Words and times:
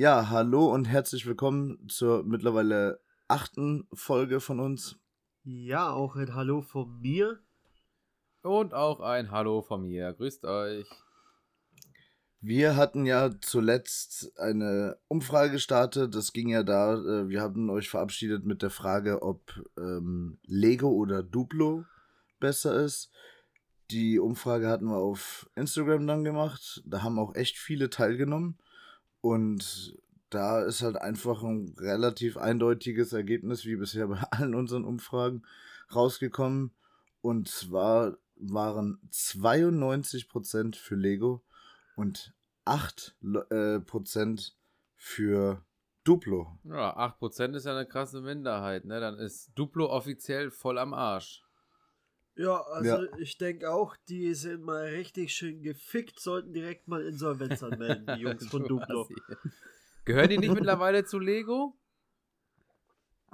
Ja, 0.00 0.30
hallo 0.30 0.72
und 0.72 0.86
herzlich 0.86 1.26
willkommen 1.26 1.86
zur 1.90 2.24
mittlerweile 2.24 3.02
achten 3.28 3.86
Folge 3.92 4.40
von 4.40 4.58
uns. 4.58 4.96
Ja, 5.44 5.92
auch 5.92 6.16
ein 6.16 6.34
Hallo 6.34 6.62
von 6.62 7.02
mir. 7.02 7.38
Und 8.40 8.72
auch 8.72 9.00
ein 9.00 9.30
Hallo 9.30 9.60
von 9.60 9.86
mir. 9.86 10.14
Grüßt 10.14 10.46
euch. 10.46 10.86
Wir 12.40 12.76
hatten 12.76 13.04
ja 13.04 13.30
zuletzt 13.42 14.32
eine 14.38 14.96
Umfrage 15.08 15.52
gestartet. 15.52 16.14
Das 16.14 16.32
ging 16.32 16.48
ja 16.48 16.62
da, 16.62 16.94
äh, 16.94 17.28
wir 17.28 17.42
haben 17.42 17.68
euch 17.68 17.90
verabschiedet 17.90 18.46
mit 18.46 18.62
der 18.62 18.70
Frage, 18.70 19.20
ob 19.20 19.52
ähm, 19.76 20.38
Lego 20.46 20.88
oder 20.88 21.22
Duplo 21.22 21.84
besser 22.38 22.74
ist. 22.82 23.12
Die 23.90 24.18
Umfrage 24.18 24.66
hatten 24.66 24.86
wir 24.86 24.96
auf 24.96 25.50
Instagram 25.56 26.06
dann 26.06 26.24
gemacht. 26.24 26.82
Da 26.86 27.02
haben 27.02 27.18
auch 27.18 27.34
echt 27.34 27.58
viele 27.58 27.90
teilgenommen. 27.90 28.56
Und 29.20 29.96
da 30.30 30.62
ist 30.62 30.82
halt 30.82 30.96
einfach 30.96 31.42
ein 31.42 31.74
relativ 31.78 32.36
eindeutiges 32.36 33.12
Ergebnis, 33.12 33.64
wie 33.64 33.76
bisher 33.76 34.06
bei 34.08 34.18
allen 34.30 34.54
unseren 34.54 34.84
Umfragen, 34.84 35.42
rausgekommen. 35.94 36.72
Und 37.20 37.48
zwar 37.48 38.16
waren 38.36 38.98
92% 39.10 40.76
für 40.76 40.94
Lego 40.94 41.42
und 41.96 42.32
8% 42.64 43.10
äh, 43.50 44.52
für 44.96 45.64
Duplo. 46.04 46.58
Ja, 46.64 46.96
8% 46.96 47.54
ist 47.54 47.66
ja 47.66 47.72
eine 47.72 47.86
krasse 47.86 48.22
Minderheit, 48.22 48.84
ne? 48.86 49.00
Dann 49.00 49.18
ist 49.18 49.50
Duplo 49.54 49.90
offiziell 49.90 50.50
voll 50.50 50.78
am 50.78 50.94
Arsch. 50.94 51.44
Ja, 52.40 52.62
also 52.62 53.04
ja. 53.04 53.16
ich 53.18 53.36
denke 53.36 53.70
auch, 53.70 53.96
die 54.08 54.32
sind 54.32 54.62
mal 54.62 54.84
richtig 54.84 55.34
schön 55.34 55.62
gefickt, 55.62 56.18
sollten 56.18 56.54
direkt 56.54 56.88
mal 56.88 57.04
Insolvenz 57.04 57.62
anmelden, 57.62 58.06
die 58.16 58.22
Jungs 58.22 58.46
von 58.46 58.64
Duplo. 58.64 59.06
Gehören 60.06 60.30
die 60.30 60.38
nicht 60.38 60.54
mittlerweile 60.54 61.04
zu 61.04 61.18
Lego? 61.18 61.76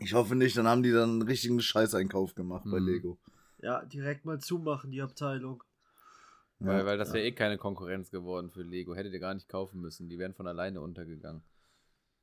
Ich 0.00 0.12
hoffe 0.12 0.34
nicht, 0.34 0.56
dann 0.56 0.66
haben 0.66 0.82
die 0.82 0.90
dann 0.90 1.10
einen 1.10 1.22
richtigen 1.22 1.60
Scheißeinkauf 1.60 2.34
gemacht 2.34 2.64
hm. 2.64 2.72
bei 2.72 2.78
Lego. 2.80 3.16
Ja, 3.58 3.84
direkt 3.84 4.24
mal 4.24 4.40
zumachen, 4.40 4.90
die 4.90 5.02
Abteilung. 5.02 5.62
Ja, 6.58 6.66
weil, 6.66 6.86
weil 6.86 6.98
das 6.98 7.12
wäre 7.12 7.22
ja. 7.22 7.30
eh 7.30 7.32
keine 7.32 7.58
Konkurrenz 7.58 8.10
geworden 8.10 8.50
für 8.50 8.62
Lego. 8.62 8.96
Hättet 8.96 9.12
ihr 9.12 9.20
gar 9.20 9.34
nicht 9.34 9.48
kaufen 9.48 9.80
müssen. 9.80 10.08
Die 10.08 10.18
wären 10.18 10.34
von 10.34 10.48
alleine 10.48 10.80
untergegangen. 10.80 11.44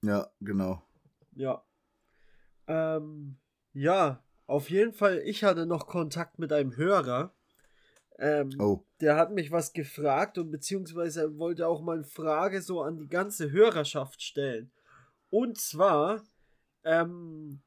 Ja, 0.01 0.27
genau. 0.41 0.83
Ja. 1.31 1.63
Ähm, 2.67 3.37
ja, 3.71 4.21
auf 4.53 4.69
jeden 4.69 4.93
Fall, 4.93 5.19
ich 5.25 5.43
hatte 5.43 5.65
noch 5.65 5.87
Kontakt 5.87 6.37
mit 6.37 6.53
einem 6.53 6.75
Hörer. 6.75 7.33
Ähm, 8.19 8.51
oh. 8.59 8.85
Der 9.01 9.15
hat 9.15 9.31
mich 9.31 9.51
was 9.51 9.73
gefragt 9.73 10.37
und 10.37 10.51
beziehungsweise 10.51 11.39
wollte 11.39 11.67
auch 11.67 11.81
mal 11.81 11.95
eine 11.95 12.03
Frage 12.03 12.61
so 12.61 12.83
an 12.83 12.97
die 12.97 13.07
ganze 13.07 13.51
Hörerschaft 13.51 14.21
stellen. 14.21 14.71
Und 15.31 15.57
zwar 15.57 16.21
ähm, 16.83 17.63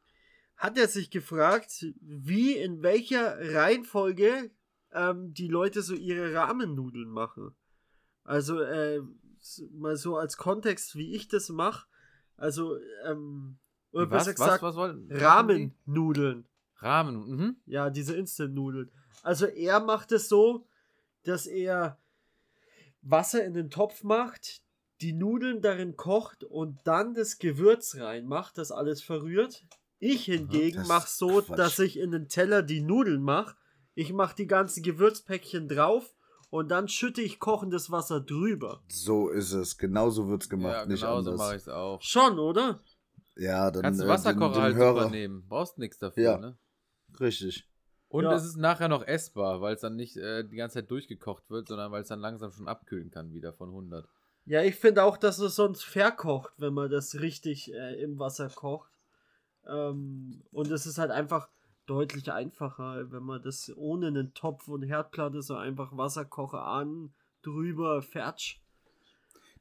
hat 0.57 0.79
er 0.79 0.87
sich 0.87 1.11
gefragt, 1.11 1.87
wie, 2.01 2.53
in 2.53 2.85
welcher 2.85 3.37
Reihenfolge 3.55 4.53
ähm, 4.93 5.35
die 5.35 5.49
Leute 5.49 5.83
so 5.83 5.93
ihre 5.93 6.35
Rahmennudeln 6.35 7.09
machen. 7.09 7.57
Also 8.23 8.61
äh, 8.61 9.01
mal 9.73 9.97
so 9.97 10.17
als 10.17 10.37
Kontext, 10.37 10.95
wie 10.95 11.17
ich 11.17 11.27
das 11.27 11.49
mache. 11.49 11.89
Also, 12.37 12.79
ähm, 13.05 13.59
oder 13.91 14.09
was, 14.09 14.27
besser 14.27 14.35
gesagt, 14.35 14.63
was, 14.63 14.77
was 14.77 14.95
Rahmennudeln. 15.11 16.47
Rahmen, 16.79 17.29
mhm. 17.29 17.57
Ja, 17.67 17.91
diese 17.91 18.17
Instant-Nudeln. 18.17 18.91
Also 19.23 19.47
er 19.47 19.81
macht 19.81 20.13
es 20.13 20.29
so, 20.29 20.67
dass 21.25 21.47
er 21.47 21.99
Wasser 23.03 23.45
in 23.45 23.55
den 23.55 23.71
Topf 23.71 24.03
macht, 24.03 24.63
die 25.01 25.13
Nudeln 25.13 25.61
darin 25.63 25.97
kocht 25.97 26.45
und 26.45 26.79
dann 26.85 27.15
das 27.15 27.39
Gewürz 27.39 27.97
reinmacht, 27.97 28.59
das 28.59 28.71
alles 28.71 29.03
verrührt. 29.03 29.65
Ich 29.99 30.25
hingegen 30.25 30.87
mache 30.87 31.09
so, 31.09 31.43
Quatsch. 31.43 31.59
dass 31.59 31.79
ich 31.79 31.99
in 31.99 32.11
den 32.11 32.29
Teller 32.29 32.63
die 32.63 32.81
Nudeln 32.83 33.23
mache. 33.23 33.57
Ich 33.95 34.13
mache 34.13 34.37
die 34.37 34.47
ganzen 34.47 34.83
Gewürzpäckchen 34.83 35.69
drauf 35.69 36.15
und 36.51 36.71
dann 36.71 36.89
schütte 36.89 37.23
ich 37.23 37.39
kochendes 37.39 37.91
Wasser 37.91 38.21
drüber. 38.21 38.83
So 38.89 39.29
ist 39.29 39.53
es. 39.53 39.79
Genauso 39.79 40.29
wird 40.29 40.43
es 40.43 40.49
gemacht, 40.49 40.75
ja, 40.75 40.87
nicht 40.87 41.01
genau 41.01 41.19
anders. 41.19 41.35
so 41.35 41.43
mache 41.43 41.57
ich 41.57 41.63
es 41.63 41.69
auch. 41.69 42.03
Schon, 42.03 42.39
oder? 42.39 42.83
Ja, 43.37 43.71
dann 43.71 43.83
kannst 43.83 44.01
du 44.01 44.05
äh, 44.05 44.09
Wasserkocher 44.09 44.63
halt 44.63 44.77
Hörer. 44.77 45.11
nehmen. 45.11 45.47
Brauchst 45.49 45.79
nichts 45.79 45.99
dafür, 45.99 46.23
ja. 46.23 46.39
ne? 46.39 46.59
Richtig. 47.21 47.69
Und 48.09 48.25
ja. 48.25 48.35
es 48.35 48.45
ist 48.45 48.57
nachher 48.57 48.89
noch 48.89 49.07
essbar, 49.07 49.61
weil 49.61 49.75
es 49.75 49.81
dann 49.81 49.97
nicht 49.97 50.17
äh, 50.17 50.45
die 50.45 50.57
ganze 50.57 50.75
Zeit 50.75 50.91
durchgekocht 50.91 51.51
wird, 51.51 51.69
sondern 51.69 51.91
weil 51.91 52.03
es 52.03 52.09
dann 52.09 52.21
langsam 52.21 52.53
schon 52.53 52.69
abkühlen 52.69 53.11
kann 53.11 53.33
wieder 53.33 53.53
von 53.53 53.69
100. 53.71 54.09
Ja, 54.45 54.63
ich 54.63 54.77
finde 54.77 55.03
auch, 55.03 55.17
dass 55.17 55.39
es 55.41 55.57
sonst 55.57 55.85
verkocht, 55.85 56.53
wenn 56.59 56.73
man 56.73 56.89
das 56.89 57.21
richtig 57.21 57.73
äh, 57.73 58.01
im 58.01 58.19
Wasser 58.19 58.49
kocht. 58.49 58.93
Ähm, 59.67 60.45
und 60.53 60.71
es 60.71 60.87
ist 60.87 60.99
halt 60.99 61.11
einfach 61.11 61.49
deutlich 61.87 62.31
einfacher, 62.31 63.11
wenn 63.11 63.25
man 63.25 63.43
das 63.43 63.73
ohne 63.77 64.07
einen 64.09 64.35
Topf 64.35 64.69
und 64.69 64.83
Herdplatte 64.83 65.43
so 65.43 65.57
einfach 65.57 65.97
Wasserkocher 65.97 66.65
an, 66.65 67.13
drüber, 67.43 68.03
fertig. 68.03 68.61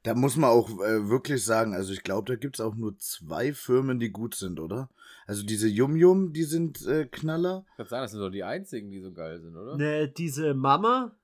Da 0.06 0.14
muss 0.14 0.36
man 0.36 0.50
auch 0.50 0.70
äh, 0.70 1.08
wirklich 1.08 1.44
sagen, 1.44 1.74
also 1.74 1.92
ich 1.92 2.04
glaube, 2.04 2.32
da 2.32 2.36
gibt 2.36 2.56
es 2.56 2.60
auch 2.60 2.76
nur 2.76 2.96
zwei 2.96 3.52
Firmen, 3.52 3.98
die 3.98 4.10
gut 4.10 4.36
sind, 4.36 4.60
oder? 4.60 4.88
Also 5.26 5.44
diese 5.44 5.66
Yum 5.66 5.96
Yum, 5.96 6.32
die 6.32 6.44
sind 6.44 6.86
äh, 6.86 7.06
Knaller. 7.06 7.66
Ich 7.72 7.76
kann 7.76 7.86
sagen, 7.88 8.02
das 8.04 8.12
sind 8.12 8.20
doch 8.20 8.30
die 8.30 8.44
einzigen, 8.44 8.92
die 8.92 9.00
so 9.00 9.12
geil 9.12 9.40
sind, 9.40 9.56
oder? 9.56 9.76
Ne, 9.76 10.08
diese 10.08 10.54
Mama. 10.54 11.16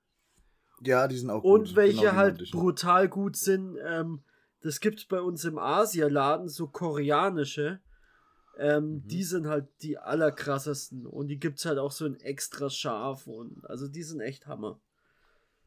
Ja, 0.81 1.07
die 1.07 1.17
sind 1.17 1.29
auch 1.29 1.43
gut. 1.43 1.61
Und 1.61 1.75
welche 1.77 2.01
genau, 2.01 2.15
halt 2.15 2.51
brutal 2.51 3.07
gut 3.07 3.37
sind, 3.37 3.77
ähm, 3.87 4.25
das 4.61 4.81
gibt 4.81 4.99
es 4.99 5.05
bei 5.05 5.21
uns 5.21 5.45
im 5.45 5.57
Asialaden, 5.57 6.49
so 6.49 6.67
koreanische. 6.67 7.79
Ähm, 8.57 8.95
mhm. 8.95 9.07
Die 9.07 9.23
sind 9.23 9.47
halt 9.47 9.69
die 9.81 9.97
allerkrassesten. 9.97 11.05
Und 11.05 11.29
die 11.29 11.39
gibt 11.39 11.59
es 11.59 11.65
halt 11.65 11.79
auch 11.79 11.91
so 11.91 12.05
in 12.05 12.15
extra 12.15 12.69
scharf. 12.69 13.27
Und 13.27 13.65
also 13.69 13.87
die 13.87 14.03
sind 14.03 14.19
echt 14.19 14.45
Hammer. 14.45 14.81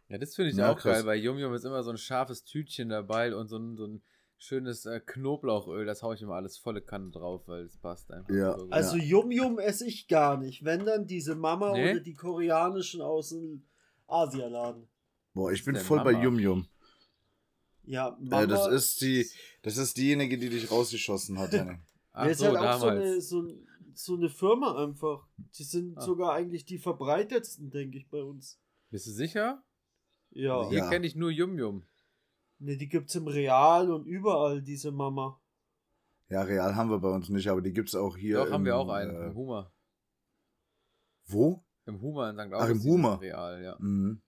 Ja, 0.09 0.19
das 0.19 0.35
finde 0.35 0.51
ich 0.51 0.57
ja, 0.57 0.71
auch 0.71 0.79
krass. 0.79 0.99
geil. 0.99 1.05
Bei 1.05 1.17
Yum 1.17 1.39
Yum 1.39 1.53
ist 1.55 1.65
immer 1.65 1.83
so 1.83 1.91
ein 1.91 1.99
scharfes 1.99 2.45
Tütchen 2.45 2.89
dabei 2.89 3.35
und 3.35 3.49
so 3.49 3.59
ein, 3.59 3.77
so 3.77 3.87
ein 3.87 4.03
schönes 4.39 4.87
äh, 4.87 5.01
Knoblauchöl. 5.01 5.85
Das 5.85 6.03
haue 6.03 6.15
ich 6.15 6.23
immer 6.23 6.35
alles 6.35 6.59
volle 6.59 6.81
Kanne 6.81 7.11
drauf, 7.11 7.49
weil 7.49 7.65
es 7.65 7.77
passt 7.77 8.11
einfach. 8.13 8.33
Ja. 8.33 8.59
So 8.59 8.69
also 8.71 8.97
Yum 8.97 9.31
Yum 9.33 9.59
esse 9.59 9.87
ich 9.87 10.07
gar 10.07 10.37
nicht. 10.37 10.65
Wenn 10.65 10.85
dann 10.85 11.07
diese 11.07 11.35
Mama 11.35 11.73
nee? 11.73 11.91
oder 11.91 12.01
die 12.01 12.15
koreanischen 12.15 13.01
aus 13.01 13.31
dem 13.31 13.65
Asialaden. 14.07 14.89
Boah, 15.35 15.53
ich 15.53 15.65
bin 15.65 15.77
voll 15.77 15.99
Mama? 15.99 16.13
bei 16.13 16.23
Yum 16.23 16.39
Yum. 16.39 16.69
Ja, 17.85 18.17
Mama. 18.21 18.45
Äh, 18.45 18.47
das 18.47 18.69
ist 18.69 19.01
die, 19.01 19.29
das 19.63 19.77
ist 19.77 19.97
diejenige, 19.97 20.39
die 20.39 20.51
dich 20.51 20.71
rausgeschossen 20.71 21.39
hat, 21.39 21.53
Janne. 21.53 21.81
Ach 22.13 22.27
ist 22.27 22.39
so, 22.39 22.47
halt 22.47 22.57
auch 22.57 22.81
so 22.81 22.87
eine, 22.87 23.21
so, 23.21 23.45
so 23.93 24.15
eine 24.15 24.29
Firma 24.29 24.83
einfach. 24.83 25.27
Die 25.59 25.65
sind 25.65 25.99
ah. 25.99 26.01
sogar 26.01 26.33
eigentlich 26.33 26.65
die 26.65 26.79
verbreitetsten, 26.79 27.71
denke 27.71 27.99
ich, 27.99 28.09
bei 28.09 28.23
uns. 28.23 28.61
Bist 28.91 29.07
du 29.07 29.11
sicher? 29.11 29.63
Ja. 30.31 30.59
Also 30.59 30.71
hier 30.71 30.79
ja. 30.81 30.91
kenne 30.91 31.07
ich 31.07 31.17
nur 31.17 31.31
Yum 31.31 31.59
Yum. 31.59 31.85
Ne, 32.59 32.77
die 32.77 32.89
gibt's 32.89 33.15
im 33.15 33.27
Real 33.27 33.91
und 33.91 34.07
überall, 34.07 34.63
diese 34.63 34.91
Mama. 34.91 35.41
Ja, 36.29 36.43
Real 36.43 36.75
haben 36.75 36.91
wir 36.91 36.99
bei 36.99 37.11
uns 37.11 37.29
nicht, 37.29 37.49
aber 37.49 37.61
die 37.61 37.73
gibt's 37.73 37.95
auch 37.95 38.17
hier. 38.17 38.39
Doch, 38.39 38.47
im, 38.47 38.53
haben 38.53 38.65
wir 38.65 38.77
auch 38.77 38.89
einen, 38.89 39.15
äh, 39.15 39.27
im 39.27 39.35
Hummer. 39.35 39.73
Wo? 41.27 41.65
Im 41.85 42.01
Hummer 42.01 42.31
in 42.31 42.37
St. 42.37 42.55
Ach, 42.55 42.69
im 42.69 42.83
Hummer. 42.83 43.21
Real, 43.21 43.63
ja. 43.63 43.77
Mhm. 43.79 44.21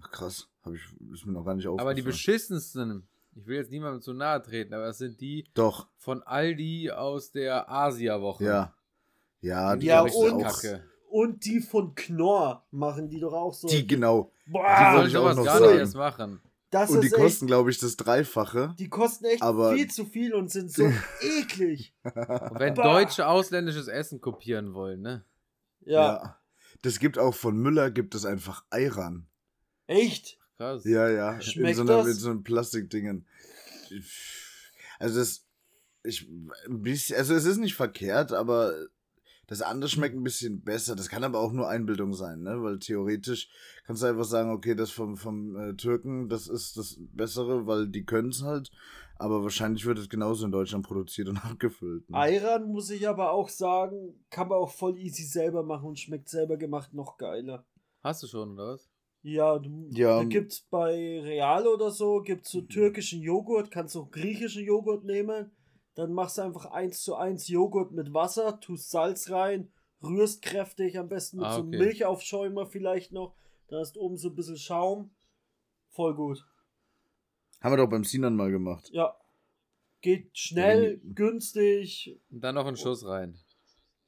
Ach, 0.00 0.10
krass. 0.10 0.48
Hab 0.62 0.74
ich, 0.74 0.82
ist 1.12 1.26
mir 1.26 1.32
noch 1.32 1.44
gar 1.44 1.54
nicht 1.54 1.66
aufgefallen. 1.66 1.88
Aber 1.88 1.94
die 1.94 2.02
beschissensten, 2.02 3.08
ich 3.34 3.46
will 3.46 3.56
jetzt 3.56 3.70
niemandem 3.70 4.00
zu 4.00 4.14
nahe 4.14 4.40
treten, 4.42 4.72
aber 4.72 4.86
das 4.86 4.98
sind 4.98 5.20
die 5.20 5.48
Doch. 5.54 5.88
von 5.96 6.22
Aldi 6.22 6.90
aus 6.90 7.30
der 7.32 7.70
Asia-Woche. 7.70 8.44
Ja. 8.44 8.74
Ja, 9.40 9.76
die 9.76 9.86
ja, 9.86 10.02
und, 10.02 10.42
Kacke. 10.42 10.84
Und 11.10 11.44
die 11.44 11.60
von 11.60 11.94
Knorr 11.96 12.64
machen 12.70 13.08
die 13.08 13.18
doch 13.18 13.32
auch 13.32 13.52
so. 13.52 13.66
Die, 13.66 13.84
genau. 13.84 14.30
Boah, 14.46 14.62
die 14.64 14.96
soll 14.96 15.08
ich 15.08 15.16
auch 15.16 15.34
noch 15.34 15.44
gar 15.44 15.58
sagen. 15.58 15.72
nicht 15.72 15.80
erst 15.80 15.96
machen. 15.96 16.40
Das 16.70 16.90
und 16.90 17.02
die 17.02 17.10
kosten, 17.10 17.48
glaube 17.48 17.70
ich, 17.70 17.78
das 17.78 17.96
Dreifache. 17.96 18.76
Die 18.78 18.88
kosten 18.88 19.24
echt 19.24 19.42
aber 19.42 19.74
viel 19.74 19.90
zu 19.90 20.04
viel 20.04 20.34
und 20.34 20.52
sind 20.52 20.70
so 20.72 20.84
eklig. 21.20 21.92
Und 22.04 22.60
wenn 22.60 22.74
bah. 22.74 22.84
Deutsche 22.84 23.26
ausländisches 23.26 23.88
Essen 23.88 24.20
kopieren 24.20 24.72
wollen, 24.72 25.00
ne? 25.00 25.24
Ja. 25.80 26.00
ja. 26.00 26.40
Das 26.82 27.00
gibt 27.00 27.18
auch 27.18 27.34
von 27.34 27.56
Müller, 27.56 27.90
gibt 27.90 28.14
es 28.14 28.24
einfach 28.24 28.64
Eiran. 28.70 29.26
Echt? 29.88 30.38
Krass. 30.58 30.84
Ja, 30.84 31.08
ja. 31.08 31.40
Schmeckt 31.40 31.78
in 31.78 31.86
so, 31.86 31.92
einer, 31.92 32.06
in 32.06 32.14
so 32.14 32.30
einem 32.30 32.44
Plastikdingen. 32.44 33.26
Also 35.00 35.18
das, 35.18 35.44
ich, 36.04 36.28
ein 36.66 36.82
bisschen, 36.82 37.16
also 37.16 37.34
es 37.34 37.46
ist 37.46 37.56
nicht 37.56 37.74
verkehrt, 37.74 38.32
aber 38.32 38.74
das 39.50 39.62
andere 39.62 39.90
schmeckt 39.90 40.14
ein 40.14 40.22
bisschen 40.22 40.62
besser. 40.62 40.94
Das 40.94 41.08
kann 41.08 41.24
aber 41.24 41.40
auch 41.40 41.50
nur 41.50 41.68
Einbildung 41.68 42.14
sein, 42.14 42.42
ne? 42.42 42.62
Weil 42.62 42.78
theoretisch 42.78 43.48
kannst 43.84 44.00
du 44.00 44.06
einfach 44.06 44.24
sagen, 44.24 44.52
okay, 44.52 44.76
das 44.76 44.92
vom, 44.92 45.16
vom 45.16 45.56
äh, 45.56 45.74
Türken, 45.74 46.28
das 46.28 46.46
ist 46.46 46.76
das 46.76 46.96
Bessere, 47.00 47.66
weil 47.66 47.88
die 47.88 48.04
können 48.04 48.28
es 48.28 48.44
halt. 48.44 48.70
Aber 49.16 49.42
wahrscheinlich 49.42 49.84
wird 49.86 49.98
es 49.98 50.08
genauso 50.08 50.46
in 50.46 50.52
Deutschland 50.52 50.86
produziert 50.86 51.28
und 51.28 51.36
abgefüllt. 51.44 52.08
Ne? 52.08 52.16
Ayran 52.16 52.70
muss 52.70 52.90
ich 52.90 53.08
aber 53.08 53.32
auch 53.32 53.48
sagen, 53.48 54.24
kann 54.30 54.46
man 54.46 54.58
auch 54.58 54.70
voll 54.70 54.96
easy 54.96 55.24
selber 55.24 55.64
machen 55.64 55.88
und 55.88 55.98
schmeckt 55.98 56.28
selber 56.28 56.56
gemacht 56.56 56.94
noch 56.94 57.18
geiler. 57.18 57.66
Hast 58.04 58.22
du 58.22 58.28
schon, 58.28 58.52
oder 58.52 58.74
was? 58.74 58.88
Ja, 59.22 59.58
du, 59.58 59.88
ja. 59.90 60.18
da 60.18 60.24
gibt's 60.24 60.60
bei 60.70 61.20
Real 61.22 61.66
oder 61.66 61.90
so, 61.90 62.22
gibt's 62.22 62.52
so 62.52 62.60
türkischen 62.60 63.20
Joghurt, 63.20 63.72
kannst 63.72 63.96
auch 63.96 64.12
griechischen 64.12 64.64
Joghurt 64.64 65.04
nehmen. 65.04 65.50
Dann 65.94 66.12
machst 66.12 66.38
du 66.38 66.42
einfach 66.42 66.66
1 66.66 67.02
zu 67.02 67.16
1 67.16 67.48
Joghurt 67.48 67.92
mit 67.92 68.14
Wasser, 68.14 68.60
tust 68.60 68.90
Salz 68.90 69.30
rein, 69.30 69.72
rührst 70.02 70.42
kräftig, 70.42 70.98
am 70.98 71.08
besten 71.08 71.38
mit 71.38 71.46
ah, 71.46 71.50
okay. 71.50 71.56
so 71.56 71.62
einem 71.62 71.70
Milchaufschäumer 71.70 72.66
vielleicht 72.66 73.12
noch. 73.12 73.34
Da 73.68 73.78
hast 73.78 73.96
oben 73.96 74.16
so 74.16 74.28
ein 74.28 74.34
bisschen 74.34 74.56
Schaum. 74.56 75.10
Voll 75.90 76.14
gut. 76.14 76.44
Haben 77.60 77.72
wir 77.72 77.76
doch 77.76 77.90
beim 77.90 78.04
Sinan 78.04 78.36
mal 78.36 78.50
gemacht. 78.50 78.88
Ja. 78.90 79.16
Geht 80.00 80.36
schnell, 80.36 81.00
ja. 81.04 81.12
günstig. 81.14 82.18
Und 82.30 82.40
dann 82.40 82.54
noch 82.54 82.66
einen 82.66 82.76
Schuss 82.76 83.04
rein. 83.06 83.38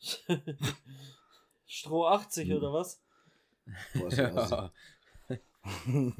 Stroh 1.66 2.06
80 2.06 2.48
hm. 2.48 2.56
oder 2.56 2.72
was? 2.72 3.00
Boah, 3.94 4.10
ja. 4.12 4.72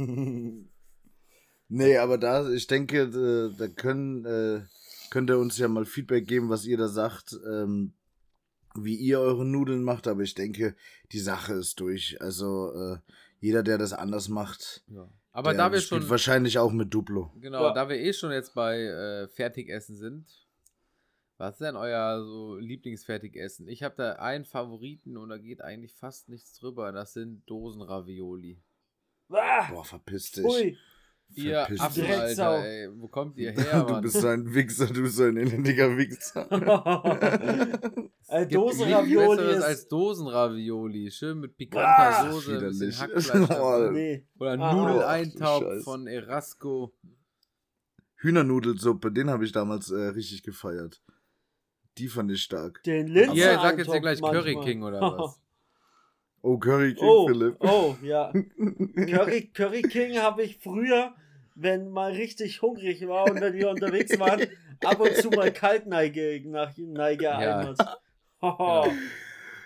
nee, 1.69 1.97
aber 1.97 2.19
da, 2.19 2.49
ich 2.50 2.67
denke, 2.67 3.11
da, 3.11 3.49
da 3.59 3.69
können, 3.69 4.25
äh, 4.25 4.62
könnt 5.12 5.29
ihr 5.29 5.38
uns 5.38 5.59
ja 5.59 5.69
mal 5.69 5.85
Feedback 5.85 6.26
geben, 6.26 6.49
was 6.49 6.64
ihr 6.64 6.79
da 6.79 6.88
sagt, 6.88 7.38
ähm, 7.47 7.93
wie 8.75 8.97
ihr 8.97 9.20
eure 9.20 9.44
Nudeln 9.44 9.82
macht, 9.82 10.09
aber 10.09 10.23
ich 10.23 10.32
denke, 10.32 10.75
die 11.12 11.19
Sache 11.19 11.53
ist 11.53 11.79
durch. 11.81 12.17
Also 12.23 12.73
äh, 12.73 12.99
jeder, 13.38 13.62
der 13.62 13.76
das 13.76 13.93
anders 13.93 14.31
macht, 14.31 14.82
ja. 14.87 15.06
aber 15.32 15.53
da 15.53 15.70
wir 15.70 15.82
schon 15.82 16.09
wahrscheinlich 16.09 16.59
auch 16.59 16.73
mit 16.73 16.94
Duplo. 16.94 17.31
Genau, 17.38 17.62
ja. 17.62 17.75
da 17.75 17.91
wir 17.91 17.97
eh 17.97 18.14
schon 18.14 18.32
jetzt 18.32 18.55
bei 18.55 18.79
äh, 18.81 19.29
Fertigessen 19.29 19.97
sind, 19.97 20.49
was 21.37 21.56
ist 21.56 21.61
denn 21.61 21.76
euer 21.76 22.25
so 22.25 22.56
Lieblingsfertigessen? 22.56 23.69
Ich 23.69 23.82
habe 23.82 23.97
da 23.97 24.12
einen 24.12 24.47
Favoriten 24.47 25.19
und 25.19 25.29
da 25.29 25.37
geht 25.37 25.61
eigentlich 25.61 25.93
fast 25.93 26.31
nichts 26.31 26.55
drüber. 26.55 26.91
Das 26.91 27.12
sind 27.12 27.43
Dosenravioli. 27.50 28.62
Ah! 29.29 29.70
Boah, 29.70 29.85
verpiss 29.85 30.31
dich. 30.32 30.44
Ui. 30.44 30.79
Ihr 31.34 31.62
Affen, 31.81 32.06
Alter, 32.06 32.64
ey. 32.64 32.88
Wo 32.94 33.08
kommt 33.08 33.38
ihr 33.38 33.52
her, 33.56 33.84
Mann? 33.84 33.96
Du 33.96 34.00
bist 34.02 34.20
so 34.20 34.29
ein 34.29 34.52
Wichser, 34.55 34.87
du 34.87 35.02
bist 35.02 35.17
so 35.17 35.25
ein 35.25 35.37
elendiger 35.37 35.96
Wichser. 35.96 36.50
äh, 38.29 38.46
Dosenravioli 38.46 39.56
ist... 39.56 39.62
als 39.62 39.88
Dosenravioli. 39.88 41.11
Schön 41.11 41.40
mit 41.40 41.56
pikanter 41.56 41.88
ah, 41.88 42.31
Soße, 42.31 42.61
bisschen 42.61 42.93
Hackfleisch. 42.99 43.90
nee. 43.93 44.26
Oder 44.38 44.61
ah, 44.61 44.75
Nudeleintauch 44.75 45.82
von 45.84 46.06
Erasco. 46.06 46.93
Hühnernudelsuppe, 48.17 49.11
den 49.11 49.31
habe 49.31 49.44
ich 49.44 49.52
damals 49.52 49.90
äh, 49.90 50.08
richtig 50.08 50.43
gefeiert. 50.43 51.02
Die 51.99 52.08
fand 52.08 52.31
ich 52.31 52.43
stark. 52.43 52.82
Den 52.85 53.08
Linsen 53.08 53.37
Ja, 53.37 53.61
sag 53.61 53.78
jetzt 53.78 53.93
ja 53.93 53.99
gleich 53.99 54.20
Curry 54.20 54.56
King 54.62 54.82
oder 54.82 55.00
was? 55.00 55.38
Oh, 56.40 56.58
Curry 56.58 56.94
King, 56.94 57.08
oh, 57.08 57.28
Philipp. 57.28 57.56
Oh, 57.61 57.96
ja. 58.02 58.32
Curry, 58.32 59.50
Curry 59.55 59.82
King 59.82 60.19
habe 60.19 60.43
ich 60.43 60.58
früher, 60.58 61.14
wenn 61.54 61.90
mal 61.90 62.12
richtig 62.12 62.62
hungrig 62.62 63.06
war 63.06 63.31
und 63.31 63.40
wenn 63.40 63.54
wir 63.54 63.70
unterwegs 63.70 64.19
waren, 64.19 64.40
ab 64.84 65.00
und 65.00 65.14
zu 65.16 65.31
mal 65.31 65.52
Kaltneige 65.52 66.43
nach 66.46 66.72
Neige 66.76 67.25
ja. 67.25 67.75
ja. 68.43 68.84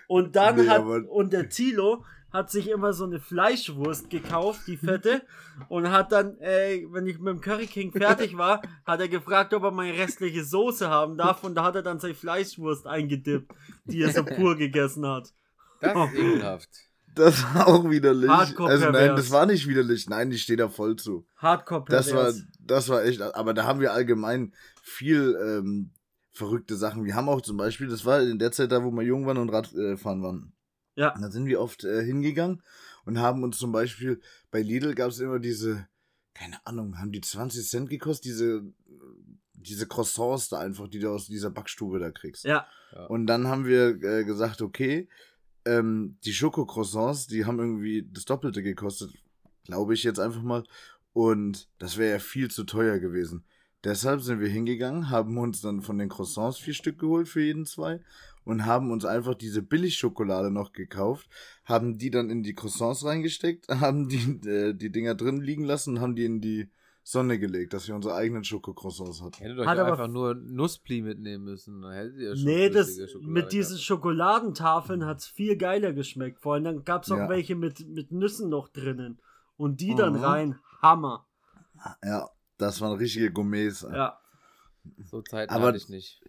Und 0.07 0.35
dann 0.35 0.55
nee, 0.55 0.67
hat, 0.67 0.83
und 0.83 1.33
der 1.33 1.49
Tilo 1.49 2.03
hat 2.31 2.51
sich 2.51 2.69
immer 2.69 2.93
so 2.93 3.05
eine 3.05 3.19
Fleischwurst 3.19 4.09
gekauft, 4.09 4.61
die 4.67 4.77
fette, 4.77 5.23
und 5.69 5.91
hat 5.91 6.11
dann, 6.11 6.37
äh, 6.39 6.85
wenn 6.91 7.07
ich 7.07 7.19
mit 7.19 7.33
dem 7.33 7.41
Curry 7.41 7.67
King 7.67 7.91
fertig 7.91 8.37
war, 8.37 8.61
hat 8.85 8.99
er 8.99 9.07
gefragt, 9.07 9.53
ob 9.53 9.63
er 9.63 9.71
meine 9.71 9.97
restliche 9.97 10.43
Soße 10.43 10.89
haben 10.89 11.17
darf, 11.17 11.43
und 11.43 11.55
da 11.55 11.63
hat 11.63 11.75
er 11.75 11.83
dann 11.83 11.99
seine 11.99 12.15
Fleischwurst 12.15 12.85
eingedippt, 12.85 13.51
die 13.85 14.01
er 14.01 14.11
so 14.11 14.23
pur 14.23 14.55
gegessen 14.55 15.05
hat. 15.05 15.33
Das 15.79 15.95
ist 15.95 16.15
ekelhaft. 16.19 16.86
Das 17.17 17.43
war 17.43 17.67
auch 17.67 17.89
widerlich. 17.89 18.29
Hardcore 18.29 18.69
also 18.69 18.91
nein, 18.91 19.15
das 19.15 19.31
war 19.31 19.45
nicht 19.45 19.67
widerlich. 19.67 20.07
Nein, 20.07 20.31
ich 20.31 20.43
stehe 20.43 20.57
da 20.57 20.69
voll 20.69 20.95
zu. 20.95 21.25
Hardcore 21.37 21.85
Das 21.89 22.13
war, 22.13 22.33
das 22.59 22.89
war 22.89 23.03
echt, 23.03 23.21
aber 23.21 23.53
da 23.53 23.65
haben 23.65 23.79
wir 23.79 23.93
allgemein 23.93 24.53
viel 24.81 25.37
ähm, 25.41 25.91
verrückte 26.31 26.75
Sachen. 26.75 27.03
Wir 27.03 27.15
haben 27.15 27.29
auch 27.29 27.41
zum 27.41 27.57
Beispiel, 27.57 27.87
das 27.87 28.05
war 28.05 28.21
in 28.21 28.39
der 28.39 28.51
Zeit 28.51 28.71
da, 28.71 28.83
wo 28.83 28.91
wir 28.91 29.03
jung 29.03 29.25
waren 29.25 29.37
und 29.37 29.49
Radfahren 29.49 30.21
waren. 30.21 30.53
Ja. 30.95 31.13
Und 31.13 31.21
dann 31.21 31.31
sind 31.31 31.45
wir 31.45 31.61
oft 31.61 31.83
äh, 31.83 32.03
hingegangen 32.03 32.63
und 33.05 33.19
haben 33.19 33.43
uns 33.43 33.57
zum 33.57 33.71
Beispiel, 33.71 34.21
bei 34.51 34.61
Lidl 34.61 34.95
gab 34.95 35.09
es 35.09 35.19
immer 35.19 35.39
diese, 35.39 35.87
keine 36.33 36.65
Ahnung, 36.65 36.99
haben 36.99 37.11
die 37.11 37.21
20 37.21 37.67
Cent 37.67 37.89
gekostet, 37.89 38.25
diese, 38.25 38.63
diese 39.53 39.87
Croissants 39.87 40.49
da 40.49 40.59
einfach, 40.59 40.87
die 40.87 40.99
du 40.99 41.11
aus 41.11 41.27
dieser 41.27 41.49
Backstube 41.49 41.99
da 41.99 42.11
kriegst. 42.11 42.45
Ja. 42.45 42.67
Und 43.09 43.27
dann 43.27 43.47
haben 43.47 43.65
wir 43.65 44.01
äh, 44.01 44.23
gesagt, 44.23 44.61
okay, 44.61 45.07
ähm, 45.67 46.17
die 46.23 46.33
Schoko-Croissants, 46.33 47.27
die 47.27 47.45
haben 47.45 47.59
irgendwie 47.59 48.07
das 48.11 48.25
Doppelte 48.25 48.63
gekostet, 48.63 49.13
glaube 49.65 49.93
ich 49.93 50.03
jetzt 50.03 50.19
einfach 50.19 50.41
mal. 50.41 50.63
Und 51.13 51.69
das 51.77 51.97
wäre 51.97 52.13
ja 52.13 52.19
viel 52.19 52.49
zu 52.49 52.63
teuer 52.63 52.99
gewesen. 52.99 53.43
Deshalb 53.83 54.21
sind 54.21 54.39
wir 54.39 54.49
hingegangen, 54.49 55.09
haben 55.09 55.37
uns 55.37 55.61
dann 55.61 55.81
von 55.81 55.97
den 55.97 56.09
Croissants 56.09 56.57
vier 56.57 56.73
Stück 56.73 56.99
geholt 56.99 57.27
für 57.27 57.41
jeden 57.41 57.65
zwei 57.65 58.01
und 58.43 58.65
haben 58.65 58.91
uns 58.91 59.05
einfach 59.05 59.35
diese 59.35 59.61
Billigschokolade 59.61 60.51
noch 60.51 60.73
gekauft, 60.73 61.27
haben 61.65 61.97
die 61.97 62.09
dann 62.09 62.29
in 62.29 62.43
die 62.43 62.55
Croissants 62.55 63.05
reingesteckt, 63.05 63.67
haben 63.69 64.09
die, 64.09 64.47
äh, 64.47 64.73
die 64.73 64.91
Dinger 64.91 65.15
drin 65.15 65.41
liegen 65.41 65.63
lassen 65.63 65.95
und 65.95 66.01
haben 66.01 66.15
die 66.15 66.25
in 66.25 66.41
die 66.41 66.69
Sonne 67.09 67.39
gelegt, 67.39 67.71
dass 67.71 67.87
wir 67.87 67.95
unsere 67.95 68.15
eigenen 68.15 68.43
Schokocroissants 68.43 69.21
hatten. 69.21 69.37
Hättet 69.37 69.59
euch 69.59 69.65
Hat 69.65 69.79
einfach 69.79 70.09
nur 70.09 70.35
Nusspli 70.35 71.01
mitnehmen 71.01 71.45
müssen. 71.45 71.81
Dann 71.81 71.93
hättet 71.93 72.17
ihr 72.17 72.35
nee, 72.35 72.69
das, 72.69 72.99
mit 73.21 73.53
diesen 73.53 73.77
Schokoladentafeln 73.77 75.05
hat 75.05 75.19
es 75.19 75.27
viel 75.27 75.55
geiler 75.55 75.93
geschmeckt. 75.93 76.41
Vor 76.41 76.55
allem 76.55 76.65
dann 76.65 76.83
gab 76.83 77.03
es 77.03 77.11
auch 77.11 77.17
ja. 77.17 77.29
welche 77.29 77.55
mit, 77.55 77.87
mit 77.87 78.11
Nüssen 78.11 78.49
noch 78.49 78.67
drinnen. 78.67 79.21
Und 79.55 79.79
die 79.79 79.95
dann 79.95 80.15
mhm. 80.15 80.23
rein. 80.23 80.59
Hammer. 80.81 81.25
Ja, 82.03 82.29
das 82.57 82.81
waren 82.81 82.97
richtige 82.97 83.31
Gourmets. 83.31 83.87
Ja. 83.89 84.19
So 85.05 85.21
Zeit 85.21 85.49
hatte 85.49 85.77
ich 85.77 85.87
nicht 85.87 86.21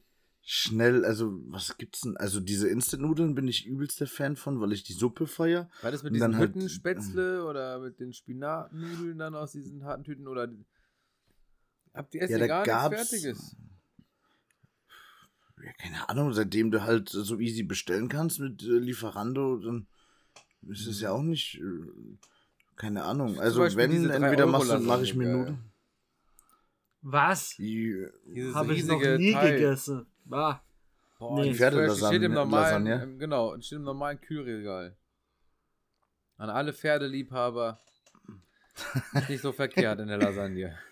schnell, 0.51 1.05
also 1.05 1.39
was 1.49 1.77
gibt's 1.77 2.01
denn? 2.01 2.17
Also 2.17 2.41
diese 2.41 2.69
Instant-Nudeln 2.69 3.35
bin 3.35 3.47
ich 3.47 3.67
übelst 3.67 4.01
der 4.01 4.07
Fan 4.07 4.35
von, 4.35 4.63
weil 4.63 4.73
ich 4.73 4.83
die 4.83 4.95
Suppe 4.95 5.27
feier. 5.27 5.69
War 5.83 5.91
das 5.91 6.03
mit 6.03 6.15
diesen 6.15 6.39
halt, 6.39 6.55
Hüttenspätzle 6.55 7.41
halt, 7.41 7.43
oder 7.43 7.79
mit 7.81 8.01
den 8.01 8.15
Spinatnudeln 8.15 9.19
dann 9.19 9.35
aus 9.35 9.53
diesen 9.53 9.85
harten 9.85 10.05
Tüten 10.05 10.27
oder 10.27 10.51
habt 11.93 12.15
ihr 12.15 12.23
essen 12.23 12.39
ja, 12.39 12.65
gar 12.65 12.89
nichts 12.89 13.11
Fertiges? 13.11 13.57
Ja, 15.63 15.73
keine 15.73 16.09
Ahnung, 16.09 16.33
seitdem 16.33 16.71
du 16.71 16.83
halt 16.83 17.11
so 17.11 17.39
easy 17.39 17.63
bestellen 17.63 18.09
kannst 18.09 18.41
mit 18.41 18.63
äh, 18.63 18.79
Lieferando, 18.79 19.59
dann 19.59 19.87
ist 20.67 20.87
es 20.87 21.03
ja 21.03 21.11
auch 21.11 21.23
nicht, 21.23 21.61
äh, 21.61 22.17
keine 22.77 23.05
Ahnung. 23.05 23.39
Also 23.39 23.61
wenn, 23.77 24.09
entweder 24.09 24.47
machst 24.47 24.71
du, 24.71 24.79
mache 24.79 25.03
ich 25.03 25.15
mir 25.15 25.29
Nudeln. 25.31 25.59
Was? 27.03 27.51
Habe 27.59 28.75
ich 28.75 28.87
noch 28.87 29.01
nie 29.19 29.33
Teil. 29.33 29.53
gegessen. 29.53 30.07
Ah. 30.31 30.61
Boah, 31.19 31.41
nee. 31.41 31.55
Pferdelasagne. 31.55 32.17
Steht 32.17 32.23
im 32.23 32.33
normalen, 32.33 32.87
Lasagne. 32.87 33.19
genau, 33.19 33.61
steht 33.61 33.79
im 33.79 33.85
normalen 33.85 34.21
Kühlregal. 34.21 34.97
An 36.37 36.51
alle 36.51 36.73
Pferdeliebhaber. 36.73 37.81
nicht 39.29 39.43
so 39.43 39.53
verkehrt 39.53 40.01
in 40.01 40.09
der 40.09 40.19
Lasagne. 40.19 40.79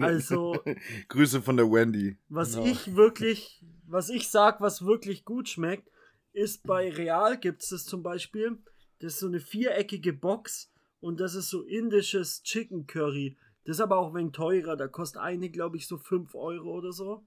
Also. 0.00 0.62
Grüße 1.08 1.40
von 1.40 1.56
der 1.56 1.64
Wendy. 1.64 2.18
Was 2.28 2.56
genau. 2.56 2.66
ich 2.66 2.94
wirklich, 2.94 3.64
was 3.86 4.10
ich 4.10 4.28
sag, 4.28 4.60
was 4.60 4.84
wirklich 4.84 5.24
gut 5.24 5.48
schmeckt, 5.48 5.88
ist 6.34 6.66
bei 6.66 6.90
Real 6.90 7.38
gibt 7.38 7.62
es 7.62 7.86
zum 7.86 8.02
Beispiel. 8.02 8.58
Das 8.98 9.14
ist 9.14 9.20
so 9.20 9.28
eine 9.28 9.40
viereckige 9.40 10.12
Box 10.12 10.70
und 11.00 11.20
das 11.20 11.34
ist 11.34 11.48
so 11.48 11.62
indisches 11.62 12.42
Chicken 12.42 12.86
Curry. 12.86 13.38
Das 13.64 13.76
ist 13.76 13.80
aber 13.80 13.96
auch 13.96 14.08
ein 14.08 14.14
wenig 14.14 14.32
teurer. 14.32 14.76
Da 14.76 14.88
kostet 14.88 15.22
eine, 15.22 15.48
glaube 15.48 15.78
ich, 15.78 15.86
so 15.86 15.96
5 15.96 16.34
Euro 16.34 16.70
oder 16.70 16.92
so. 16.92 17.24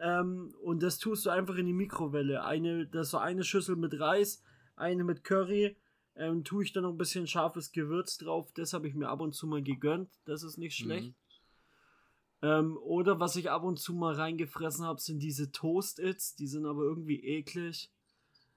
Ähm, 0.00 0.54
und 0.62 0.82
das 0.82 0.98
tust 0.98 1.26
du 1.26 1.30
einfach 1.30 1.56
in 1.56 1.66
die 1.66 1.72
Mikrowelle. 1.72 2.44
Eine, 2.44 2.86
das 2.86 3.06
ist 3.06 3.10
so 3.12 3.18
eine 3.18 3.44
Schüssel 3.44 3.76
mit 3.76 3.98
Reis, 3.98 4.42
eine 4.76 5.04
mit 5.04 5.24
Curry. 5.24 5.76
Ähm, 6.16 6.44
tue 6.44 6.64
ich 6.64 6.72
dann 6.72 6.82
noch 6.82 6.90
ein 6.90 6.98
bisschen 6.98 7.26
scharfes 7.26 7.72
Gewürz 7.72 8.18
drauf. 8.18 8.50
Das 8.54 8.72
habe 8.72 8.88
ich 8.88 8.94
mir 8.94 9.08
ab 9.08 9.20
und 9.20 9.34
zu 9.34 9.46
mal 9.46 9.62
gegönnt. 9.62 10.10
Das 10.24 10.42
ist 10.42 10.58
nicht 10.58 10.76
schlecht. 10.76 11.08
Mhm. 11.08 11.14
Ähm, 12.40 12.76
oder 12.78 13.18
was 13.18 13.36
ich 13.36 13.50
ab 13.50 13.64
und 13.64 13.78
zu 13.78 13.94
mal 13.94 14.14
reingefressen 14.14 14.84
habe, 14.84 15.00
sind 15.00 15.20
diese 15.20 15.50
Toast-Its. 15.50 16.36
Die 16.36 16.46
sind 16.46 16.66
aber 16.66 16.82
irgendwie 16.82 17.24
eklig. 17.24 17.90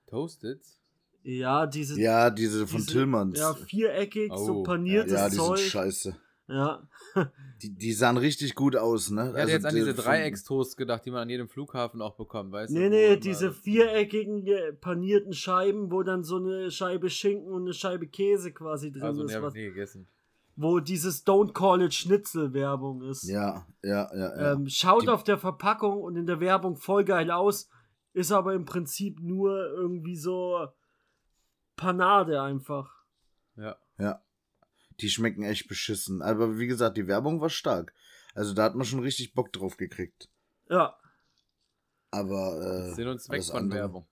Toast-Its? 0.07 0.79
Ja, 1.23 1.67
diese. 1.67 1.99
Ja, 1.99 2.29
diese 2.29 2.65
von 2.67 2.81
diese, 2.81 2.91
Tillmanns. 2.91 3.39
Ja, 3.39 3.53
viereckig, 3.53 4.31
oh. 4.31 4.37
so 4.37 4.63
paniertes 4.63 5.13
ja, 5.13 5.19
ja, 5.19 5.29
die 5.29 5.35
Zeug. 5.35 5.57
Sind 5.59 5.69
scheiße. 5.69 6.17
Ja. 6.51 6.87
die, 7.61 7.73
die 7.73 7.93
sahen 7.93 8.17
richtig 8.17 8.55
gut 8.55 8.75
aus, 8.75 9.09
ne? 9.09 9.31
Ich 9.31 9.37
also 9.37 9.51
jetzt 9.51 9.65
an 9.65 9.75
diese 9.75 9.93
Dreieckstoast 9.93 10.77
gedacht, 10.77 11.05
die 11.05 11.11
man 11.11 11.21
an 11.21 11.29
jedem 11.29 11.47
Flughafen 11.47 12.01
auch 12.01 12.15
bekommt, 12.15 12.51
weißt 12.51 12.73
nee, 12.73 12.83
du? 12.83 12.89
Nee, 12.89 13.09
nee, 13.09 13.17
diese 13.17 13.51
viereckigen 13.53 14.45
panierten 14.81 15.33
Scheiben, 15.33 15.91
wo 15.91 16.03
dann 16.03 16.23
so 16.23 16.37
eine 16.37 16.71
Scheibe 16.71 17.09
Schinken 17.09 17.51
und 17.51 17.63
eine 17.63 17.73
Scheibe 17.73 18.07
Käse 18.07 18.51
quasi 18.51 18.91
drin 18.91 19.03
also, 19.03 19.23
ist. 19.23 19.35
Also, 19.35 19.49
nee, 19.49 19.61
nie 19.61 19.69
gegessen. 19.69 20.07
Wo 20.57 20.79
dieses 20.79 21.25
Don't 21.25 21.53
Call 21.53 21.81
It 21.81 21.93
Schnitzel 21.93 22.53
Werbung 22.53 23.01
ist. 23.03 23.23
Ja, 23.23 23.65
ja, 23.81 24.09
ja. 24.13 24.35
ja. 24.35 24.53
Ähm, 24.53 24.67
schaut 24.67 25.03
die 25.03 25.09
auf 25.09 25.23
der 25.23 25.37
Verpackung 25.37 26.01
und 26.01 26.17
in 26.17 26.25
der 26.25 26.39
Werbung 26.39 26.75
voll 26.75 27.05
geil 27.05 27.31
aus, 27.31 27.69
ist 28.13 28.31
aber 28.31 28.53
im 28.53 28.65
Prinzip 28.65 29.21
nur 29.21 29.67
irgendwie 29.67 30.17
so 30.17 30.67
Panade 31.77 32.41
einfach. 32.41 32.93
Ja. 33.55 33.77
Ja. 33.97 34.21
Die 35.01 35.09
schmecken 35.09 35.43
echt 35.43 35.67
beschissen. 35.67 36.21
Aber 36.21 36.57
wie 36.59 36.67
gesagt, 36.67 36.97
die 36.97 37.07
Werbung 37.07 37.41
war 37.41 37.49
stark. 37.49 37.93
Also 38.33 38.53
da 38.53 38.63
hat 38.63 38.75
man 38.75 38.85
schon 38.85 38.99
richtig 39.01 39.33
Bock 39.33 39.51
drauf 39.51 39.77
gekriegt. 39.77 40.29
Ja. 40.69 40.95
Aber. 42.11 42.89
Äh, 42.91 42.93
Sinn 42.95 43.07
und 43.07 43.19
Zweck 43.21 43.43
von 43.43 43.55
andere- 43.57 43.79
Werbung. 43.79 44.07